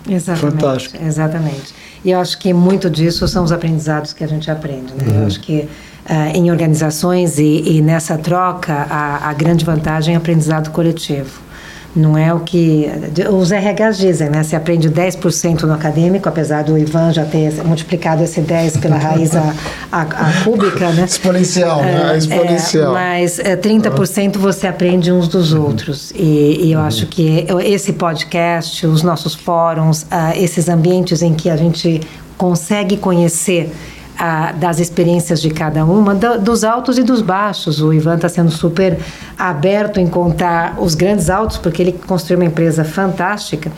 Exatamente. 0.09 0.53
Fantástico. 0.53 1.03
Exatamente. 1.03 1.76
E 2.05 2.11
eu 2.11 2.22
acho 2.22 2.39
que 2.39 2.53
muito 2.53 2.89
disso 2.89 3.28
são 3.28 3.43
os 3.43 3.51
aprendizados 3.51 4.13
que 4.13 4.24
a 4.24 4.28
gente 4.28 4.49
aprende, 4.49 4.93
né? 4.93 5.05
Uhum. 5.05 5.20
Eu 5.20 5.28
acho 5.28 5.41
que 5.41 5.67
uh, 6.09 6.38
em 6.38 6.49
organizações 6.49 7.38
e, 7.38 7.63
e 7.65 7.82
nessa 7.82 8.17
troca, 8.17 8.88
a, 8.89 9.30
a 9.30 9.34
grande 9.34 9.65
vantagem 9.65 10.15
é 10.15 10.17
o 10.17 10.22
aprendizado 10.22 10.72
coletivo. 10.72 11.48
Não 11.95 12.15
é 12.17 12.31
o 12.31 12.39
que 12.41 12.87
os 13.31 13.51
RHs 13.51 13.97
dizem, 13.97 14.29
né? 14.29 14.43
Você 14.43 14.55
aprende 14.55 14.89
10% 14.89 15.63
no 15.63 15.73
acadêmico, 15.73 16.29
apesar 16.29 16.63
do 16.63 16.77
Ivan 16.77 17.11
já 17.11 17.25
ter 17.25 17.51
multiplicado 17.63 18.23
esse 18.23 18.41
10 18.41 18.77
pela 18.77 18.97
raiz 18.97 19.35
a, 19.35 19.53
a, 19.91 20.01
a 20.01 20.43
cúbica, 20.43 20.91
né? 20.91 21.05
Exponencial, 21.05 21.81
né? 21.81 21.91
é, 21.91 22.03
né? 22.03 22.17
Exponencial. 22.17 22.91
É, 22.91 22.93
mas 22.93 23.39
é, 23.39 23.55
30% 23.57 24.37
você 24.37 24.67
aprende 24.67 25.11
uns 25.11 25.27
dos 25.27 25.51
uhum. 25.51 25.65
outros. 25.65 26.11
E, 26.11 26.59
e 26.65 26.71
eu 26.71 26.79
uhum. 26.79 26.85
acho 26.85 27.07
que 27.07 27.47
esse 27.65 27.93
podcast, 27.93 28.85
os 28.85 29.01
nossos 29.01 29.33
fóruns, 29.33 30.03
uh, 30.03 30.35
esses 30.35 30.69
ambientes 30.69 31.23
em 31.23 31.33
que 31.33 31.49
a 31.49 31.57
gente 31.57 32.01
consegue 32.37 32.97
conhecer 32.97 33.71
a, 34.20 34.51
das 34.51 34.80
experiências 34.80 35.41
de 35.41 35.49
cada 35.49 35.86
uma, 35.86 36.13
do, 36.13 36.39
dos 36.39 36.65
altos 36.65 36.97
e 36.97 37.03
dos 37.03 37.22
baixos. 37.22 37.82
O 37.82 37.93
Ivan 37.93 38.15
está 38.15 38.28
sendo 38.28 38.51
super 38.51 38.99
aberto 39.38 39.97
em 39.97 40.07
contar 40.07 40.76
os 40.78 40.93
grandes 40.93 41.30
altos, 41.30 41.57
porque 41.57 41.82
ele 41.82 41.93
construiu 41.93 42.41
uma 42.41 42.45
empresa 42.45 42.84
fantástica, 42.84 43.72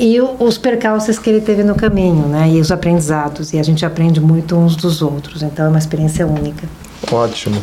e 0.00 0.18
os 0.20 0.56
percalços 0.56 1.18
que 1.18 1.28
ele 1.28 1.42
teve 1.42 1.62
no 1.62 1.74
caminho, 1.74 2.26
né? 2.26 2.48
E 2.50 2.60
os 2.60 2.72
aprendizados. 2.72 3.52
E 3.52 3.58
a 3.58 3.62
gente 3.62 3.84
aprende 3.84 4.20
muito 4.20 4.56
uns 4.56 4.74
dos 4.74 5.02
outros. 5.02 5.42
Então 5.42 5.66
é 5.66 5.68
uma 5.68 5.78
experiência 5.78 6.26
única. 6.26 6.66
Ótimo. 7.10 7.62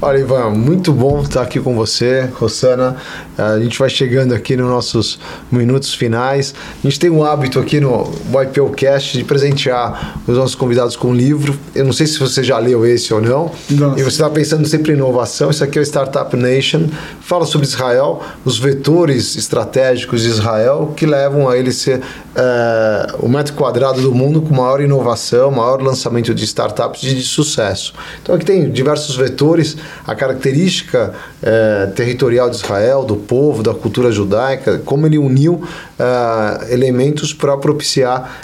Olha, 0.00 0.18
Ivan, 0.18 0.50
muito 0.50 0.92
bom 0.92 1.22
estar 1.22 1.42
aqui 1.42 1.60
com 1.60 1.74
você, 1.74 2.28
Rossana. 2.34 2.96
A 3.36 3.58
gente 3.58 3.78
vai 3.78 3.88
chegando 3.88 4.34
aqui 4.34 4.56
nos 4.56 4.68
nossos 4.68 5.20
minutos 5.50 5.94
finais. 5.94 6.54
A 6.82 6.88
gente 6.88 6.98
tem 6.98 7.10
um 7.10 7.22
hábito 7.22 7.60
aqui 7.60 7.80
no 7.80 8.10
YPOcast 8.28 9.16
de 9.16 9.24
presentear 9.24 10.20
os 10.26 10.36
nossos 10.36 10.54
convidados 10.54 10.96
com 10.96 11.08
um 11.08 11.14
livro. 11.14 11.56
Eu 11.74 11.84
não 11.84 11.92
sei 11.92 12.06
se 12.06 12.18
você 12.18 12.42
já 12.42 12.58
leu 12.58 12.86
esse 12.86 13.12
ou 13.12 13.20
não. 13.20 13.52
Nossa. 13.70 14.00
E 14.00 14.02
você 14.02 14.08
está 14.08 14.30
pensando 14.30 14.66
sempre 14.66 14.92
em 14.92 14.96
inovação. 14.96 15.50
Isso 15.50 15.62
aqui 15.62 15.78
é 15.78 15.82
o 15.82 15.84
Startup 15.84 16.34
Nation. 16.36 16.88
Fala 17.20 17.46
sobre 17.46 17.66
Israel, 17.66 18.22
os 18.44 18.58
vetores 18.58 19.36
estratégicos 19.36 20.22
de 20.22 20.28
Israel 20.28 20.92
que 20.96 21.06
levam 21.06 21.48
a 21.48 21.56
ele 21.56 21.72
ser 21.72 22.00
é, 22.38 23.16
o 23.18 23.28
metro 23.28 23.52
quadrado 23.54 24.00
do 24.00 24.14
mundo 24.14 24.40
com 24.40 24.54
maior 24.54 24.80
inovação, 24.80 25.50
maior 25.50 25.82
lançamento 25.82 26.32
de 26.32 26.44
startups 26.44 27.00
de, 27.00 27.16
de 27.16 27.24
sucesso. 27.24 27.92
Então 28.22 28.32
aqui 28.34 28.44
tem 28.44 28.70
diversos 28.70 29.16
vetores, 29.16 29.76
a 30.06 30.14
característica 30.14 31.12
é, 31.42 31.86
territorial 31.96 32.48
de 32.48 32.56
Israel, 32.56 33.04
do 33.04 33.16
povo, 33.16 33.60
da 33.60 33.74
cultura 33.74 34.12
judaica, 34.12 34.78
como 34.78 35.04
ele 35.04 35.18
uniu 35.18 35.64
é, 35.98 36.72
elementos 36.72 37.32
para 37.34 37.56
propiciar 37.56 38.40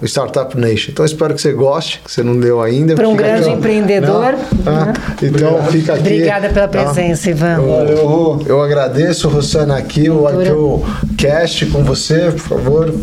o 0.00 0.06
Startup 0.06 0.56
Nation. 0.58 0.90
Então 0.90 1.04
espero 1.04 1.34
que 1.34 1.40
você 1.40 1.52
goste, 1.52 2.00
que 2.04 2.10
você 2.10 2.22
não 2.22 2.38
deu 2.38 2.60
ainda. 2.60 2.94
Para 2.94 3.08
um 3.08 3.16
grande 3.16 3.48
aqui, 3.48 3.58
empreendedor. 3.58 4.34
Não, 4.64 4.72
né? 4.72 4.92
Então 5.22 5.56
Obrigado. 5.56 5.72
fica 5.72 5.94
aqui. 5.94 6.02
Obrigada 6.02 6.48
pela 6.50 6.68
presença, 6.68 7.30
Ivan. 7.30 7.58
Eu, 7.88 8.42
eu 8.46 8.62
agradeço, 8.62 9.28
Rosana, 9.28 9.76
aqui 9.76 10.10
o 10.10 10.28
IPO 10.28 10.84
Cast 11.16 11.66
com 11.66 11.82
você, 11.82 12.30
por 12.30 12.40
favor. 12.40 12.94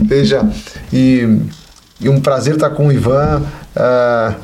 Veja, 0.00 0.46
e, 0.92 1.38
e 2.00 2.08
um 2.08 2.20
prazer 2.20 2.54
estar 2.54 2.70
com 2.70 2.88
o 2.88 2.92
Ivan. 2.92 3.42
Uh, 3.74 4.34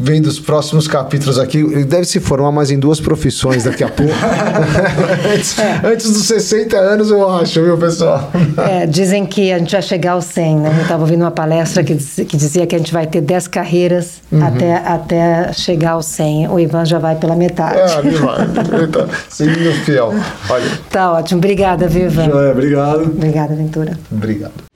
vendo 0.00 0.26
os 0.26 0.40
próximos 0.40 0.88
capítulos 0.88 1.38
aqui. 1.38 1.58
Ele 1.58 1.84
deve 1.84 2.06
se 2.06 2.18
formar 2.18 2.50
mais 2.50 2.70
em 2.70 2.78
duas 2.78 2.98
profissões 2.98 3.64
daqui 3.64 3.84
a 3.84 3.88
pouco. 3.88 4.12
antes, 5.32 5.58
é. 5.58 5.80
antes, 5.84 6.10
dos 6.10 6.26
60 6.26 6.76
anos, 6.76 7.10
eu 7.10 7.28
acho, 7.28 7.62
viu, 7.62 7.76
pessoal? 7.76 8.32
É, 8.56 8.86
dizem 8.86 9.26
que 9.26 9.52
a 9.52 9.58
gente 9.58 9.72
vai 9.72 9.82
chegar 9.82 10.12
aos 10.12 10.24
100, 10.24 10.56
né? 10.56 10.74
Eu 10.78 10.82
estava 10.82 11.02
ouvindo 11.02 11.20
uma 11.20 11.30
palestra 11.30 11.84
que, 11.84 11.94
que 11.96 12.36
dizia 12.36 12.66
que 12.66 12.74
a 12.74 12.78
gente 12.78 12.92
vai 12.92 13.06
ter 13.06 13.20
10 13.20 13.48
carreiras 13.48 14.22
uhum. 14.32 14.42
até, 14.42 14.76
até 14.76 15.52
chegar 15.52 15.92
aos 15.92 16.06
100. 16.06 16.48
O 16.48 16.58
Ivan 16.58 16.86
já 16.86 16.98
vai 16.98 17.16
pela 17.16 17.36
metade. 17.36 17.78
É, 17.78 17.98
ele 17.98 18.16
vai. 18.16 18.40
Ele 18.72 18.86
tá 18.86 19.06
seguindo 19.28 19.72
fiel. 19.84 20.14
Olha. 20.48 20.70
Tá 20.90 21.12
ótimo. 21.12 21.38
Obrigada, 21.38 21.86
viu, 21.86 22.06
Ivan? 22.06 22.30
Joia, 22.30 22.52
obrigado. 22.52 23.02
Obrigada, 23.02 23.54
Ventura. 23.54 23.98
Obrigado 24.10 24.69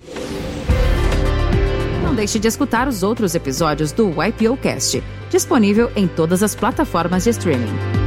deixe 2.25 2.39
de 2.39 2.49
escutar 2.49 2.89
os 2.89 3.03
outros 3.03 3.35
episódios 3.35 3.93
do 3.93 4.09
YPO 4.09 4.57
Cast, 4.57 5.05
disponível 5.29 5.93
em 5.95 6.09
todas 6.09 6.43
as 6.43 6.55
plataformas 6.55 7.25
de 7.25 7.31
streaming. 7.31 8.04